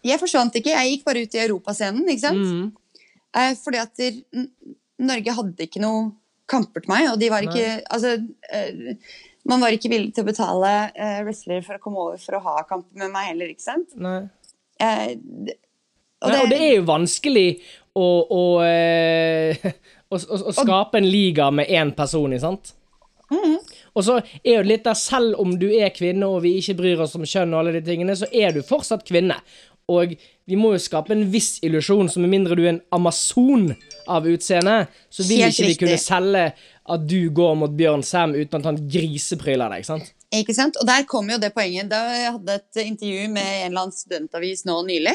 Jeg 0.00 0.16
forsvant 0.22 0.56
ikke, 0.56 0.72
jeg 0.72 0.94
gikk 0.94 1.04
bare 1.04 1.26
ut 1.26 1.36
i 1.36 1.42
europascenen, 1.42 2.08
ikke 2.08 2.24
sant? 2.24 2.40
Mm. 2.40 3.04
Eh, 3.36 3.52
fordi 3.60 3.82
at 3.82 4.00
der, 4.00 4.16
Norge 5.04 5.36
hadde 5.42 5.68
ikke 5.68 5.84
noe 5.84 6.06
kamper 6.48 6.86
til 6.86 6.94
meg, 6.94 7.10
og 7.12 7.20
de 7.20 7.28
var 7.34 7.44
ikke 7.44 7.68
Altså, 7.92 8.16
eh, 8.48 8.96
man 9.48 9.62
var 9.62 9.74
ikke 9.74 9.90
villig 9.92 10.14
til 10.14 10.24
å 10.24 10.28
betale 10.28 10.72
uh, 10.96 11.20
wrestlere 11.26 11.64
for 11.64 11.78
å 11.78 11.82
komme 11.82 12.02
over 12.02 12.20
for 12.22 12.38
å 12.38 12.42
ha 12.48 12.56
kamp 12.68 12.88
med 12.98 13.12
meg 13.14 13.30
heller, 13.32 13.52
ikke 13.52 13.66
sant? 13.66 13.94
Nei. 13.98 14.24
Eh, 14.82 15.14
Og, 16.24 16.30
Nei, 16.32 16.38
og 16.40 16.48
det 16.48 16.58
er 16.64 16.70
jo 16.78 16.84
vanskelig 16.88 17.48
å, 17.96 18.04
å, 18.32 18.44
eh, 18.64 19.66
å, 20.12 20.16
å, 20.16 20.52
skape 20.56 20.96
en 20.96 21.08
liga 21.08 21.50
med 21.52 21.68
én 21.68 21.92
person, 21.96 22.32
ikke 22.32 22.44
sant? 22.46 22.72
Mhm. 23.32 23.58
Og 23.96 24.04
så 24.04 24.16
er 24.20 24.62
det 24.62 24.68
litt 24.70 24.84
der, 24.86 24.96
selv 24.96 25.38
om 25.42 25.54
du 25.60 25.66
er 25.72 25.92
kvinne 25.94 26.28
og 26.28 26.42
vi 26.44 26.54
ikke 26.60 26.76
bryr 26.78 27.02
oss 27.04 27.16
om 27.18 27.24
kjønn 27.26 27.54
og 27.54 27.62
alle 27.62 27.78
de 27.78 27.84
tingene, 27.84 28.16
så 28.16 28.28
er 28.32 28.52
du 28.56 28.62
fortsatt 28.64 29.04
kvinne. 29.08 29.38
Og 29.92 30.16
vi 30.50 30.56
må 30.58 30.72
jo 30.74 30.80
skape 30.82 31.14
en 31.14 31.24
viss 31.30 31.60
illusjon, 31.66 32.08
så 32.10 32.18
med 32.22 32.32
mindre 32.32 32.56
du 32.58 32.64
er 32.64 32.72
en 32.72 32.80
amazon 32.96 33.68
av 34.10 34.26
utseende, 34.26 34.80
så 35.14 35.22
vil 35.28 35.44
Helt 35.44 35.54
ikke 35.60 35.68
vi 35.68 35.76
kunne 35.84 35.98
selge 36.02 36.42
at 36.96 37.04
du 37.06 37.18
går 37.34 37.54
mot 37.58 37.70
Bjørn 37.78 38.02
Sam 38.06 38.34
uten 38.34 38.58
at 38.60 38.66
han 38.66 38.80
grisepryler 38.90 39.70
deg, 39.70 39.82
ikke 39.84 39.90
sant? 39.92 40.10
Ikke 40.34 40.54
sant? 40.58 40.78
Og 40.82 40.86
der 40.90 41.06
kom 41.06 41.30
jo 41.30 41.38
det 41.42 41.52
poenget. 41.54 41.88
Da 41.90 42.00
jeg 42.18 42.32
hadde 42.34 42.56
et 42.58 42.80
intervju 42.82 43.28
med 43.34 43.46
en 43.46 43.68
eller 43.70 43.84
annen 43.86 43.94
studentavis 43.94 44.64
nå 44.66 44.80
nylig, 44.88 45.14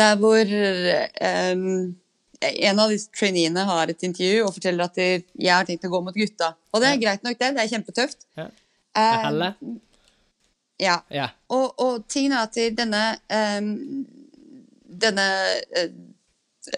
der 0.00 0.16
hvor 0.20 0.52
um, 0.52 1.66
en 2.48 2.80
av 2.84 2.92
disse 2.92 3.12
traineene 3.16 3.64
har 3.68 3.92
et 3.92 4.04
intervju 4.08 4.46
og 4.46 4.54
forteller 4.56 4.88
at 4.88 4.96
de- 4.96 5.24
jeg 5.44 5.52
har 5.52 5.68
tenkt 5.68 5.84
å 5.88 5.92
gå 5.92 6.00
mot 6.08 6.16
gutta. 6.16 6.54
Og 6.72 6.80
det 6.84 6.88
er 6.94 7.00
greit 7.04 7.24
nok, 7.24 7.36
det. 7.40 7.52
Det 7.56 7.64
er 7.64 7.72
kjempetøft. 7.76 8.24
Ja. 8.40 8.48
Eh, 8.96 9.20
Helle? 9.28 9.52
Ja. 10.80 10.98
Ja. 11.10 11.28
Og, 11.48 11.74
og 11.80 12.04
tingen 12.08 12.32
er 12.32 12.46
at 12.46 12.58
denne 12.78 13.02
um, 13.30 14.06
Denne 14.88 15.24
uh, 15.78 15.88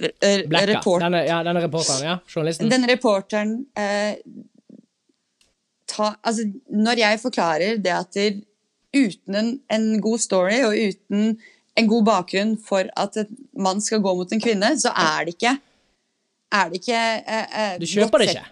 re- 0.02 0.12
re- 0.20 0.66
report- 0.74 1.02
Denne, 1.04 1.20
ja, 1.28 1.42
denne 1.46 1.62
reporteren, 1.64 2.02
ja. 2.04 2.16
Journalisten. 2.28 2.70
denne 2.72 2.88
reporteren 2.90 3.52
uh, 3.78 4.14
ta, 5.88 6.14
altså, 6.22 6.46
Når 6.70 6.98
jeg 7.04 7.20
forklarer 7.22 7.76
det 7.82 7.94
at 7.94 8.14
der, 8.14 8.40
uten 8.96 9.34
en, 9.38 9.50
en 9.70 10.00
god 10.02 10.18
story 10.18 10.62
og 10.66 10.74
uten 10.74 11.36
en 11.78 11.88
god 11.88 12.04
bakgrunn 12.04 12.56
for 12.66 12.88
at 12.98 13.16
en 13.22 13.36
mann 13.54 13.80
skal 13.80 14.00
gå 14.02 14.14
mot 14.18 14.32
en 14.34 14.40
kvinne, 14.42 14.72
så 14.82 14.90
er 14.90 15.28
det 15.28 15.36
ikke 15.38 15.52
er 16.50 16.72
det 16.72 16.80
ikke 16.80 16.98
eh, 16.98 17.60
eh, 17.62 17.76
Du 17.78 17.86
kjøper 17.86 18.18
det 18.24 18.32
ikke. 18.32 18.46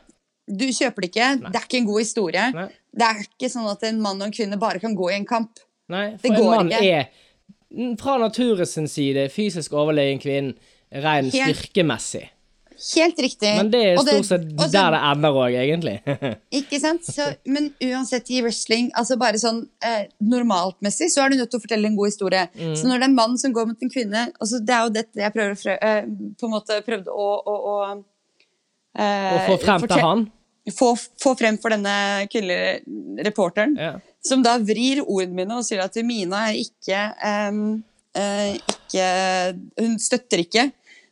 Du 0.49 0.65
kjøper 0.71 1.03
det 1.03 1.09
ikke. 1.11 1.31
Det 1.43 1.59
er 1.59 1.65
ikke 1.67 1.81
en 1.81 1.89
god 1.89 1.99
historie. 2.01 2.45
Nei. 2.55 2.69
Det 2.99 3.07
er 3.07 3.21
ikke 3.25 3.51
sånn 3.53 3.69
at 3.71 3.85
en 3.89 4.01
mann 4.03 4.21
og 4.21 4.29
en 4.29 4.35
kvinne 4.35 4.59
bare 4.61 4.81
kan 4.83 4.97
gå 4.99 5.13
i 5.13 5.19
en 5.21 5.29
kamp. 5.29 5.61
Nei, 5.89 6.11
Det 6.17 6.21
for 6.27 6.35
en 6.35 6.51
mann 6.51 6.73
ikke. 6.73 6.83
er 6.99 7.97
fra 8.01 8.17
naturens 8.21 8.75
side 8.93 9.29
fysisk 9.33 9.73
overlegen 9.77 10.21
kvinnen, 10.23 10.57
ren 10.93 11.31
Helt- 11.31 11.57
styrkemessig. 11.57 12.27
Helt 12.95 13.19
riktig. 13.19 13.51
Men 13.59 13.71
det 13.73 13.81
er 13.83 13.97
stort 13.99 14.27
sett 14.29 14.43
og 14.53 14.61
så- 14.69 14.71
der 14.71 14.91
det 14.95 15.01
ender 15.03 15.35
òg, 15.35 15.55
egentlig. 15.59 15.97
Ikke 16.61 16.79
sant? 16.79 17.03
Så, 17.05 17.35
men 17.45 17.75
uansett 17.83 18.31
i 18.31 18.41
wrestling, 18.41 18.93
altså 18.95 19.17
bare 19.19 19.35
sånn 19.43 19.65
eh, 19.83 20.07
normaltmessig, 20.23 21.11
så 21.11 21.25
er 21.25 21.31
du 21.31 21.37
nødt 21.41 21.51
til 21.51 21.59
å 21.59 21.65
fortelle 21.65 21.91
en 21.91 21.97
god 21.99 22.07
historie. 22.13 22.45
Mm. 22.55 22.77
Så 22.79 22.87
når 22.87 23.01
det 23.01 23.03
er 23.03 23.11
en 23.11 23.17
mann 23.19 23.37
som 23.39 23.53
går 23.53 23.67
mot 23.67 23.83
en 23.83 23.91
kvinne 23.91 24.23
altså 24.41 24.61
Det 24.65 24.75
er 24.77 24.85
jo 24.87 24.95
dette 24.95 25.25
jeg 25.25 25.35
prøver 25.35 25.75
eh, 25.83 26.03
på 26.39 26.47
en 26.47 26.55
måte 26.55 26.79
prøvde 26.87 27.11
å, 27.11 27.29
å, 27.43 27.57
å 27.73 27.77
eh, 28.95 29.35
Å 29.35 29.47
få 29.49 29.59
frem 29.65 29.89
til 29.89 30.05
han. 30.07 30.29
Få, 30.75 30.93
få 31.23 31.35
frem 31.39 31.57
for 31.61 31.73
denne 31.75 32.27
kvinnelige 32.33 33.25
reporteren, 33.27 33.77
Ja. 33.79 33.93
som 34.25 34.43
da 34.45 34.57
vrir 34.59 35.03
ordene 35.05 35.37
mine 35.39 35.59
og 35.61 35.65
sier 35.67 35.85
at 35.85 35.95
Mina 36.05 36.49
er 36.51 36.59
ikke, 36.61 37.03
um, 37.51 37.61
uh, 38.19 38.51
ikke 38.75 39.07
Hun 39.79 39.99
støtter 40.03 40.43
ikke 40.43 40.67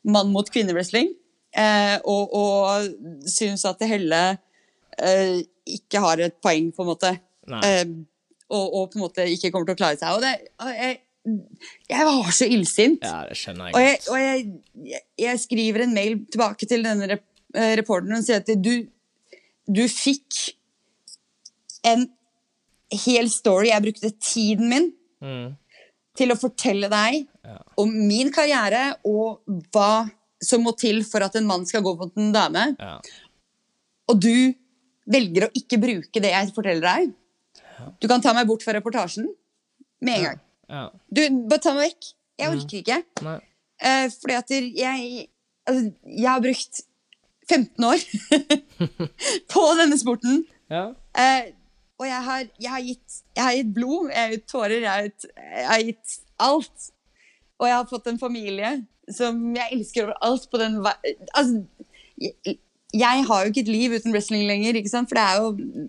mann 0.07 0.33
mot 0.35 0.51
kvinnewrestling, 0.53 1.09
uh, 1.57 1.97
og, 2.05 2.35
og 2.37 3.31
syns 3.31 3.65
at 3.69 3.81
Helle 3.87 4.23
uh, 4.37 5.39
ikke 5.67 6.03
har 6.03 6.23
et 6.23 6.37
poeng, 6.43 6.69
på 6.75 6.85
en 6.85 6.91
måte. 6.93 7.11
Eh, 7.47 7.87
og, 8.51 8.65
og 8.75 8.85
på 8.93 8.99
en 8.99 9.03
måte 9.03 9.25
ikke 9.31 9.51
kommer 9.51 9.67
til 9.67 9.75
å 9.75 9.79
klare 9.81 9.99
seg. 9.99 10.15
Og, 10.15 10.23
det, 10.23 10.53
og 10.63 10.71
jeg, 10.71 10.99
jeg 11.91 12.07
var 12.07 12.29
så 12.35 12.47
illsint. 12.55 13.03
ja, 13.03 13.25
det 13.27 13.39
skjønner 13.39 13.73
jeg 13.73 13.75
godt. 13.75 14.11
og 14.13 14.21
jeg, 14.23 14.45
jeg, 14.93 15.03
jeg 15.25 15.43
skriver 15.43 15.83
en 15.83 15.95
mail 15.97 16.21
tilbake 16.31 16.69
til 16.71 16.87
denne 16.87 17.09
rep 17.11 17.25
eh, 17.55 17.73
reporteren 17.81 18.19
og 18.21 18.27
sier 18.27 18.43
at 18.43 18.53
du, 18.63 18.87
du 19.67 19.83
fikk 19.91 20.55
en 21.87 22.07
hel 23.07 23.31
story. 23.33 23.71
Jeg 23.73 23.83
brukte 23.83 24.13
tiden 24.23 24.69
min 24.71 24.93
Mm. 25.23 25.57
til 26.17 26.29
å 26.29 26.37
fortelle 26.37 26.89
deg 26.93 27.27
om 27.81 27.91
min 28.07 28.31
karriere 28.31 28.97
og 29.05 29.41
hva 29.73 30.11
som 30.43 30.63
må 30.63 30.75
til 30.77 31.03
for 31.05 31.25
at 31.25 31.35
en 31.37 31.47
mann 31.47 31.65
skal 31.67 31.83
gå 31.83 31.95
mot 31.97 32.13
en 32.21 32.33
dame. 32.33 32.77
Ja. 32.79 33.01
Og 34.09 34.21
du 34.21 34.55
velger 35.09 35.47
å 35.47 35.53
ikke 35.57 35.79
bruke 35.81 36.21
det 36.21 36.31
jeg 36.35 36.53
forteller 36.55 36.85
deg. 36.85 37.15
Du 38.01 38.07
kan 38.09 38.21
ta 38.21 38.33
meg 38.37 38.47
bort 38.47 38.63
fra 38.63 38.75
reportasjen 38.77 39.27
med 40.03 40.19
en 40.19 40.25
gang. 40.25 40.41
Ja. 40.69 40.91
Du, 41.13 41.23
bare 41.49 41.61
ta 41.65 41.73
meg 41.75 41.91
vekk. 41.93 42.13
Jeg 42.39 42.53
orker 42.53 42.79
ikke. 42.83 43.01
Eh, 43.81 44.09
fordi 44.21 44.37
at 44.37 44.51
jeg 44.51 45.29
altså, 45.67 45.95
Jeg 46.05 46.29
har 46.29 46.41
brukt 46.41 46.83
15 47.51 47.85
år 47.87 48.03
på 49.53 49.63
denne 49.79 49.99
sporten. 50.01 50.43
Ja. 50.73 50.89
Eh, 51.17 51.53
og 51.97 52.05
jeg 52.09 52.23
har, 52.27 52.43
jeg, 52.61 52.71
har 52.71 52.83
gitt, 52.85 53.21
jeg 53.37 53.45
har 53.47 53.55
gitt 53.57 53.71
blod, 53.77 54.11
jeg 54.13 54.21
har 54.21 54.35
gitt 54.35 54.47
tårer, 54.53 54.81
jeg 54.83 54.91
har 54.91 55.07
gitt, 55.07 55.27
jeg 55.39 55.67
har 55.71 55.85
gitt 55.91 56.17
alt. 56.45 56.89
Og 57.57 57.69
jeg 57.71 57.77
har 57.79 57.87
fått 57.89 58.11
en 58.11 58.19
familie 58.21 58.73
som 59.17 59.39
jeg 59.57 59.73
elsker 59.79 60.05
over 60.09 60.19
alt 60.27 60.49
på 60.53 60.59
den. 60.61 60.75
Altså, 60.85 61.63
jeg, 62.21 62.59
jeg 62.97 63.25
har 63.31 63.45
jo 63.47 63.53
ikke 63.55 63.63
et 63.65 63.71
liv 63.73 63.95
uten 63.97 64.13
wrestling 64.13 64.45
lenger, 64.49 64.77
ikke 64.77 64.93
sant? 64.93 65.09
For 65.09 65.17
det 65.17 65.25
er 65.25 65.41
jo 65.41 65.89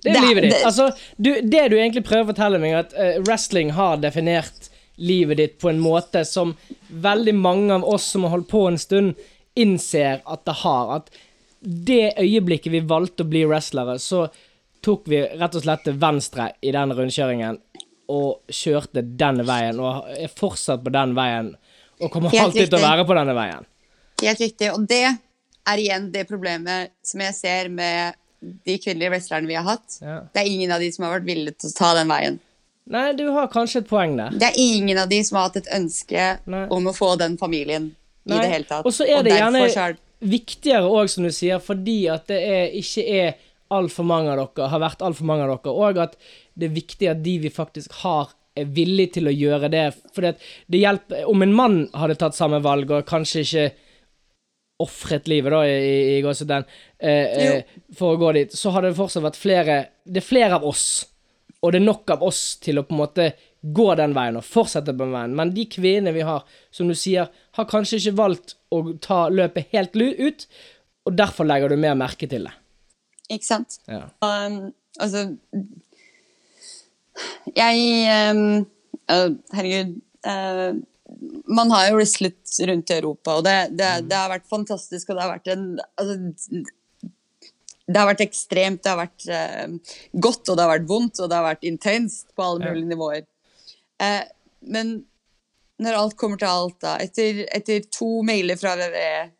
Det 0.00 0.14
er 0.16 0.20
livet 0.24 0.42
ditt. 0.46 0.52
det- 0.54 0.64
Altså, 0.64 0.90
du, 1.18 1.30
det 1.42 1.64
du 1.70 1.76
egentlig 1.76 2.04
prøver 2.06 2.24
å 2.24 2.30
fortelle 2.32 2.58
meg, 2.62 2.72
er 2.72 2.78
at 2.86 2.94
uh, 2.96 3.22
wrestling 3.28 3.70
har 3.76 3.96
definert 4.00 4.70
livet 5.00 5.36
ditt 5.40 5.58
på 5.60 5.68
en 5.70 5.78
måte 5.80 6.24
som 6.28 6.54
veldig 6.90 7.34
mange 7.34 7.72
av 7.74 7.84
oss 7.88 8.04
som 8.12 8.22
har 8.26 8.30
holdt 8.34 8.48
på 8.50 8.66
en 8.68 8.78
stund, 8.78 9.14
innser 9.54 10.22
at 10.24 10.44
det 10.44 10.56
har. 10.62 10.94
At 10.96 11.10
det 11.60 12.14
øyeblikket 12.18 12.72
vi 12.72 12.80
valgte 12.80 13.26
å 13.26 13.30
bli 13.30 13.44
wrestlere, 13.48 13.98
så 14.00 14.26
tok 14.84 15.08
vi 15.12 15.22
rett 15.22 15.56
og 15.56 15.64
slett 15.64 15.84
til 15.84 15.98
venstre 16.00 16.52
i 16.64 16.72
den 16.72 16.94
rundkjøringen 16.96 17.60
og 18.10 18.40
kjørte 18.50 19.04
den 19.04 19.44
veien, 19.46 19.78
og 19.78 20.08
er 20.10 20.30
fortsatt 20.34 20.82
på 20.82 20.90
den 20.94 21.12
veien, 21.14 21.52
og 22.00 22.10
kommer 22.10 22.32
Helt 22.32 22.48
alltid 22.48 22.70
til 22.72 22.80
å 22.80 22.82
være 22.82 23.04
på 23.06 23.14
denne 23.14 23.36
veien. 23.36 23.68
Helt 24.24 24.40
riktig. 24.42 24.70
Og 24.74 24.86
det 24.88 25.04
er 25.06 25.82
igjen 25.82 26.08
det 26.10 26.24
problemet 26.28 26.90
som 27.06 27.22
jeg 27.22 27.36
ser 27.36 27.70
med 27.70 28.16
de 28.40 28.76
kvinnelige 28.80 29.12
wrestlerne 29.12 29.46
vi 29.46 29.58
har 29.58 29.66
hatt. 29.68 30.00
Ja. 30.00 30.20
Det 30.32 30.42
er 30.42 30.50
ingen 30.50 30.72
av 30.74 30.82
de 30.82 30.88
som 30.94 31.06
har 31.06 31.18
vært 31.18 31.28
villige 31.28 31.60
til 31.60 31.70
å 31.70 31.76
ta 31.76 31.92
den 32.00 32.10
veien. 32.10 32.40
Nei, 32.90 33.12
du 33.14 33.26
har 33.30 33.50
kanskje 33.52 33.84
et 33.84 33.90
poeng 33.90 34.16
der. 34.18 34.34
Det 34.34 34.48
er 34.48 34.58
ingen 34.58 34.98
av 34.98 35.10
de 35.12 35.20
som 35.22 35.38
har 35.38 35.50
hatt 35.50 35.60
et 35.60 35.68
ønske 35.76 36.24
Nei. 36.50 36.64
om 36.74 36.88
å 36.90 36.96
få 36.96 37.12
den 37.20 37.36
familien 37.38 37.92
i 38.26 38.36
det 38.36 38.48
hele 38.52 38.68
tatt. 38.68 38.86
Og 38.86 38.94
så 38.94 39.06
er 39.08 39.22
det 39.26 39.36
gjerne 39.38 39.66
er- 39.68 39.98
viktigere 40.20 40.88
òg, 40.88 41.08
som 41.08 41.24
du 41.24 41.30
sier, 41.32 41.58
fordi 41.64 42.02
at 42.12 42.26
det 42.28 42.40
er, 42.44 42.66
ikke 42.76 43.04
er 43.08 43.38
altfor 43.72 44.04
mange 44.04 44.32
av 44.34 44.40
dere, 44.42 44.68
har 44.68 44.82
vært 44.82 45.04
altfor 45.06 45.24
mange 45.24 45.46
av 45.46 45.54
dere, 45.54 45.72
og 45.72 45.98
at 46.02 46.16
det 46.58 46.68
er 46.68 46.74
viktig 46.74 47.10
at 47.10 47.22
de 47.24 47.38
vi 47.46 47.52
faktisk 47.54 47.92
har, 48.02 48.34
er 48.58 48.66
villige 48.66 49.14
til 49.16 49.30
å 49.30 49.32
gjøre 49.32 49.70
det. 49.70 49.84
For 50.12 50.26
det 50.26 50.80
hjelper 50.80 51.28
Om 51.30 51.42
en 51.46 51.54
mann 51.54 51.76
hadde 51.94 52.18
tatt 52.18 52.34
samme 52.36 52.58
valg, 52.60 52.90
og 52.90 53.06
kanskje 53.08 53.44
ikke 53.46 53.68
ofret 54.80 55.28
livet, 55.28 55.52
da, 55.52 55.60
i, 55.68 56.16
i 56.16 56.22
gåsetegn, 56.24 56.64
eh, 56.98 57.38
eh, 57.44 57.62
for 57.96 58.14
å 58.16 58.20
gå 58.20 58.32
dit, 58.36 58.52
så 58.56 58.72
hadde 58.74 58.90
det 58.90 58.98
fortsatt 58.98 59.26
vært 59.26 59.36
flere 59.38 59.76
Det 60.08 60.22
er 60.22 60.26
flere 60.26 60.56
av 60.56 60.64
oss, 60.66 61.04
og 61.60 61.72
det 61.72 61.82
er 61.82 61.86
nok 61.86 62.10
av 62.16 62.22
oss 62.24 62.56
til 62.64 62.80
å 62.80 62.86
på 62.88 62.96
en 62.96 63.02
måte 63.02 63.26
gå 63.60 63.88
den 64.00 64.14
veien 64.16 64.38
og 64.40 64.46
fortsette 64.48 64.94
på 64.94 65.04
den 65.04 65.12
veien. 65.12 65.34
Men 65.36 65.52
de 65.52 65.66
kvinnene 65.68 66.14
vi 66.16 66.24
har, 66.24 66.46
som 66.72 66.88
du 66.88 66.96
sier, 66.96 67.28
har 67.60 67.68
kanskje 67.70 68.00
ikke 68.00 68.16
valgt 68.18 68.56
å 68.74 68.82
ta 69.02 69.22
løpet 69.32 69.70
helt 69.74 69.96
ut, 70.00 70.46
og 71.08 71.16
derfor 71.18 71.48
legger 71.48 71.72
du 71.72 71.78
mer 71.80 71.96
merke 71.98 72.28
til 72.30 72.48
det. 72.48 72.54
Ikke 73.30 73.46
sant? 73.46 73.78
Ja. 73.88 74.08
Um, 74.24 74.72
altså 74.98 75.26
Jeg 77.56 78.34
um, 78.34 78.66
uh, 79.10 79.30
Herregud. 79.54 79.96
uh, 80.26 80.72
man 81.50 81.72
har 81.74 81.88
jo 81.90 81.96
wrestlet 81.98 82.58
rundt 82.70 82.90
i 82.92 82.98
Europa, 83.00 83.34
og 83.40 83.44
det, 83.44 83.56
det, 83.76 83.88
det 84.08 84.16
har 84.16 84.30
vært 84.30 84.46
fantastisk, 84.50 85.10
og 85.10 85.18
det 85.18 85.24
har 85.24 85.32
vært 85.34 85.50
en 85.52 85.64
altså, 85.98 86.60
Det 87.90 87.98
har 87.98 88.06
vært 88.06 88.22
ekstremt, 88.22 88.82
det 88.84 88.92
har 88.92 89.00
vært 89.00 89.26
uh, 89.26 89.96
godt, 90.26 90.44
og 90.48 90.56
det 90.56 90.64
har 90.64 90.72
vært 90.76 90.88
vondt, 90.90 91.18
og 91.20 91.30
det 91.30 91.38
har 91.40 91.48
vært 91.48 91.66
intenst 91.70 92.30
på 92.36 92.46
alle 92.46 92.64
Ja. 92.68 92.72
mulige 92.74 92.92
nivåer. 92.92 93.24
Eh, 94.00 94.22
men 94.72 94.92
når 95.80 95.96
alt 95.98 96.16
kommer 96.20 96.38
til 96.40 96.48
alt, 96.50 96.76
da, 96.84 96.94
etter, 97.02 97.44
etter 97.56 97.84
to 97.92 98.20
mailer 98.26 98.58
fra 98.60 98.76
WWE, 98.78 99.30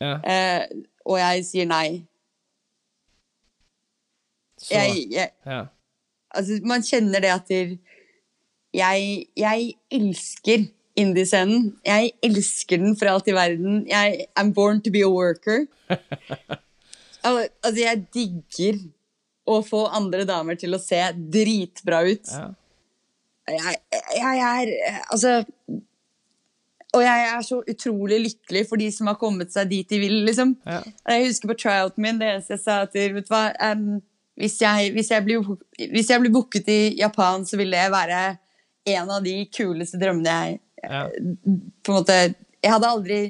Ja. 0.00 0.14
eh, 0.28 0.64
og 1.08 1.16
jeg 1.16 1.44
sier 1.48 1.64
nei 1.70 2.02
Så 4.60 4.74
jeg, 4.74 5.06
jeg, 5.12 5.30
ja. 5.46 5.62
altså, 6.36 6.58
man 6.68 6.84
kjenner 6.84 7.22
det 7.24 7.30
at 7.32 7.48
der, 7.52 7.74
jeg, 8.76 9.26
jeg 9.36 9.70
elsker 9.92 10.66
indiescenen. 10.96 11.70
Jeg 11.84 12.12
elsker 12.24 12.80
den 12.80 12.96
for 12.96 13.08
alt 13.12 13.28
i 13.28 13.34
verden. 13.36 13.82
Jeg 13.88 14.26
I'm 14.40 14.52
born 14.56 14.80
to 14.84 14.90
be 14.92 15.02
a 15.04 15.08
worker. 15.12 15.66
Al- 17.26 17.48
altså, 17.62 17.80
jeg 17.82 18.06
digger 18.16 18.80
å 19.46 19.60
få 19.64 19.84
andre 19.94 20.24
damer 20.28 20.56
til 20.58 20.74
å 20.76 20.80
se 20.82 21.00
dritbra 21.32 22.00
ut. 22.08 22.32
ja. 22.32 22.48
Jeg, 23.46 23.76
jeg 24.16 24.40
er 24.42 24.70
Altså 25.12 25.44
Og 26.94 27.02
jeg 27.04 27.24
er 27.28 27.44
så 27.46 27.60
utrolig 27.62 28.18
lykkelig 28.24 28.64
for 28.68 28.80
de 28.80 28.90
som 28.94 29.10
har 29.10 29.18
kommet 29.20 29.52
seg 29.54 29.68
dit 29.70 29.88
de 29.90 29.98
vil, 30.00 30.16
liksom. 30.26 30.54
Ja. 30.66 30.80
Jeg 31.12 31.26
husker 31.28 31.50
på 31.52 31.58
tryouten 31.60 32.02
min, 32.02 32.20
det 32.20 32.30
eneste 32.30 32.56
jeg 32.56 32.62
sa 32.62 32.76
til 32.90 33.18
vet 33.18 33.28
du 33.28 33.34
hva, 33.34 33.42
um, 33.72 33.98
hvis, 34.40 34.56
jeg, 34.62 34.92
hvis, 34.94 35.10
jeg 35.12 35.24
blir, 35.26 35.44
hvis 35.92 36.10
jeg 36.10 36.22
blir 36.22 36.32
booket 36.32 36.68
i 36.72 36.80
Japan, 36.98 37.44
så 37.48 37.58
vil 37.60 37.74
det 37.74 37.84
være 37.92 38.22
en 38.96 39.12
av 39.12 39.24
de 39.24 39.34
kuleste 39.52 40.00
drømmene 40.02 40.38
jeg 40.38 40.62
Ja. 40.86 41.06
på 41.82 41.90
en 41.90 41.96
måte 41.96 42.16
Jeg 42.62 42.70
hadde 42.70 42.88
aldri 42.88 43.20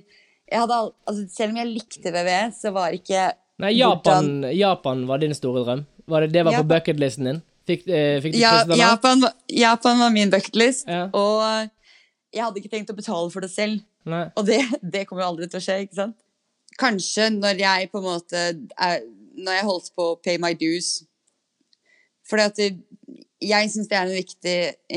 jeg 0.51 0.63
hadde 0.63 0.79
al 0.79 0.89
altså, 1.09 1.27
Selv 1.33 1.55
om 1.55 1.61
jeg 1.61 1.73
likte 1.73 2.13
VVE, 2.15 2.41
så 2.55 2.73
var 2.75 2.95
ikke 2.95 3.29
Nei, 3.63 3.71
Japan, 3.79 4.45
Japan 4.53 5.07
var 5.09 5.23
din 5.23 5.33
store 5.35 5.63
drøm? 5.65 5.87
Var 6.07 6.27
det, 6.27 6.33
det 6.35 6.43
var 6.45 6.59
på 6.59 6.67
bucketlisten 6.69 7.31
din? 7.31 7.39
Fikk, 7.67 7.87
eh, 7.91 8.21
fikk 8.23 8.37
du 8.37 8.39
ja, 8.39 8.61
den 8.63 8.77
av? 8.77 8.79
Japan, 8.79 9.25
Japan 9.51 9.99
var 9.99 10.13
min 10.15 10.31
bucketlist, 10.31 10.87
Ja. 10.87 11.09
og 11.13 11.71
jeg 12.33 12.45
hadde 12.45 12.61
ikke 12.61 12.71
tenkt 12.71 12.93
å 12.93 12.97
betale 12.97 13.31
for 13.33 13.43
det 13.43 13.51
selv. 13.51 13.83
Nei. 14.07 14.27
Og 14.37 14.47
det, 14.47 14.61
det 14.95 15.07
kommer 15.07 15.25
jo 15.25 15.33
aldri 15.33 15.51
til 15.51 15.61
å 15.61 15.65
skje, 15.65 15.81
ikke 15.87 15.99
sant? 15.99 16.17
Kanskje 16.79 17.31
når 17.33 17.63
jeg 17.63 17.91
på 17.91 18.03
en 18.03 18.05
måte 18.05 18.41
er, 18.77 19.05
Når 19.37 19.53
jeg 19.53 19.65
holdt 19.65 19.87
på 19.97 20.05
å 20.11 20.17
pay 20.21 20.37
my 20.41 20.51
dues 20.53 21.07
Fordi 22.29 22.43
at 22.43 22.59
det, 22.61 22.67
jeg 23.41 23.71
syns 23.73 23.89
det 23.89 23.97
er 23.97 24.11
en 24.11 24.17
viktig 24.17 24.57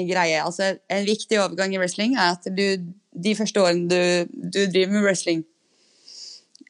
greie. 0.09 0.41
Altså, 0.43 0.73
en 0.89 1.05
viktig 1.07 1.39
overgang 1.39 1.73
i 1.75 1.79
wrestling 1.79 2.17
er 2.17 2.35
at 2.35 2.47
du 2.51 2.91
de 3.19 3.35
første 3.35 3.61
årene 3.61 3.87
du, 3.89 4.35
du 4.53 4.59
driver 4.71 4.93
med 4.93 5.03
wrestling 5.03 5.43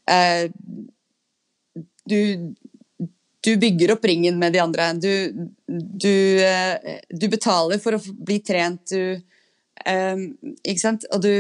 uh, 0.10 0.48
du, 2.10 2.56
du 3.46 3.54
bygger 3.58 3.94
opp 3.96 4.06
ringen 4.06 4.40
med 4.40 4.54
de 4.54 4.62
andre. 4.64 4.92
Du, 5.00 5.48
du, 5.68 6.16
eh, 6.44 7.00
du 7.10 7.28
betaler 7.32 7.80
for 7.80 7.96
å 7.96 8.02
bli 8.04 8.40
trent, 8.44 8.92
du 8.92 9.20
um, 9.86 10.26
Ikke 10.64 10.82
sant? 10.82 11.08
Og 11.14 11.24
du 11.24 11.34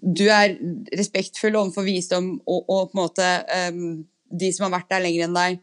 du 0.00 0.24
er 0.32 0.54
respektfull 0.96 1.58
overfor 1.60 1.84
visdom 1.84 2.32
og, 2.48 2.64
og 2.72 2.88
på 2.88 2.96
en 2.96 3.00
måte 3.02 3.26
um, 3.68 3.98
de 4.30 4.48
som 4.54 4.64
har 4.66 4.78
vært 4.78 4.88
der 4.94 5.04
lenger 5.04 5.26
enn 5.26 5.36
deg. 5.36 5.58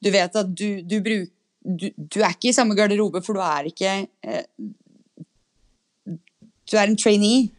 Du 0.00 0.10
vet 0.14 0.36
at 0.40 0.52
du, 0.56 0.80
du, 0.86 1.00
bruker 1.04 1.32
du, 1.60 1.90
du 1.96 2.20
er 2.22 2.32
ikke 2.32 2.52
i 2.52 2.56
samme 2.56 2.76
garderobe, 2.78 3.20
for 3.24 3.36
du 3.36 3.42
er 3.44 3.68
ikke 3.68 3.96
eh, 4.24 4.44
Du 6.70 6.78
er 6.78 6.86
en 6.86 6.96
trainee. 6.96 7.50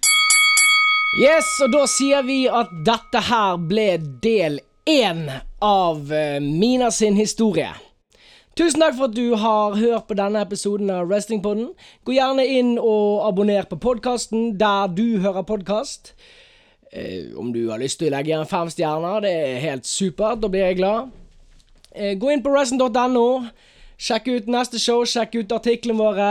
Yes, 1.19 1.49
og 1.65 1.73
da 1.73 1.83
sier 1.91 2.23
vi 2.23 2.45
at 2.47 2.71
dette 2.87 3.21
her 3.27 3.59
ble 3.67 3.89
del 4.23 4.61
én 4.85 5.31
av 5.59 6.13
eh, 6.13 6.39
Mina 6.39 6.91
sin 6.91 7.15
historie. 7.15 7.69
Tusen 8.57 8.81
takk 8.81 8.97
for 8.97 9.07
at 9.07 9.15
du 9.15 9.35
har 9.39 9.77
hørt 9.79 10.07
på 10.09 10.17
denne 10.19 10.41
episoden 10.43 10.89
av 10.91 11.07
Wrestlingpodden. 11.07 11.71
Gå 12.03 12.15
gjerne 12.17 12.45
inn 12.45 12.73
og 12.79 13.23
abonner 13.29 13.67
på 13.69 13.79
podkasten 13.79 14.57
der 14.59 14.91
du 14.91 15.21
hører 15.23 15.47
podkast. 15.47 16.13
Eh, 16.91 17.31
om 17.39 17.53
du 17.53 17.69
har 17.69 17.79
lyst 17.79 18.01
til 18.01 18.11
å 18.11 18.15
legge 18.17 18.33
igjen 18.33 18.49
fem 18.49 18.71
stjerner, 18.73 19.23
det 19.23 19.31
er 19.31 19.63
helt 19.63 19.87
supert. 19.87 20.41
Da 20.41 20.51
blir 20.51 20.67
jeg 20.67 20.81
glad. 20.81 21.13
Eh, 21.95 22.17
gå 22.19 22.33
inn 22.33 22.43
på 22.43 22.51
wrestling.no. 22.51 23.27
Sjekk 24.01 24.31
ut 24.33 24.51
neste 24.51 24.81
show, 24.81 25.05
sjekk 25.05 25.37
ut 25.37 25.57
artiklene 25.57 25.99
våre. 25.99 26.29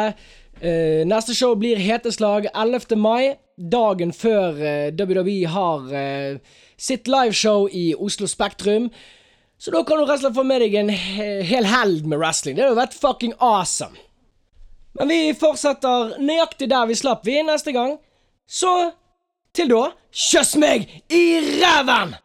Neste 0.61 1.33
show 1.33 1.55
blir 1.57 1.79
Heteslag 1.81 2.51
11. 2.51 2.97
mai, 2.99 3.39
dagen 3.57 4.11
før 4.13 4.59
WWE 4.93 5.37
har 5.49 5.95
sitt 6.81 7.09
liveshow 7.11 7.69
i 7.69 7.91
Oslo 7.95 8.29
Spektrum. 8.31 8.89
Så 9.61 9.73
da 9.75 9.83
kan 9.85 10.01
du 10.01 10.07
rett 10.07 10.21
og 10.21 10.25
slett 10.25 10.39
få 10.39 10.45
med 10.49 10.63
deg 10.65 10.77
en 10.81 10.93
hel 10.93 11.69
helg 11.69 12.07
med 12.09 12.21
wrestling. 12.23 12.57
Det 12.57 12.65
hadde 12.65 12.79
vært 12.81 12.97
fucking 12.97 13.35
awesome. 13.45 13.99
Men 14.97 15.13
vi 15.13 15.35
fortsetter 15.39 16.17
nøyaktig 16.19 16.71
der 16.73 16.89
vi 16.89 16.97
slapp 16.99 17.27
vi 17.29 17.37
neste 17.45 17.75
gang. 17.77 17.99
Så 18.49 18.73
til 19.57 19.71
da, 19.71 19.91
kjøss 20.11 20.57
meg 20.61 20.89
i 21.13 21.25
ræven! 21.61 22.17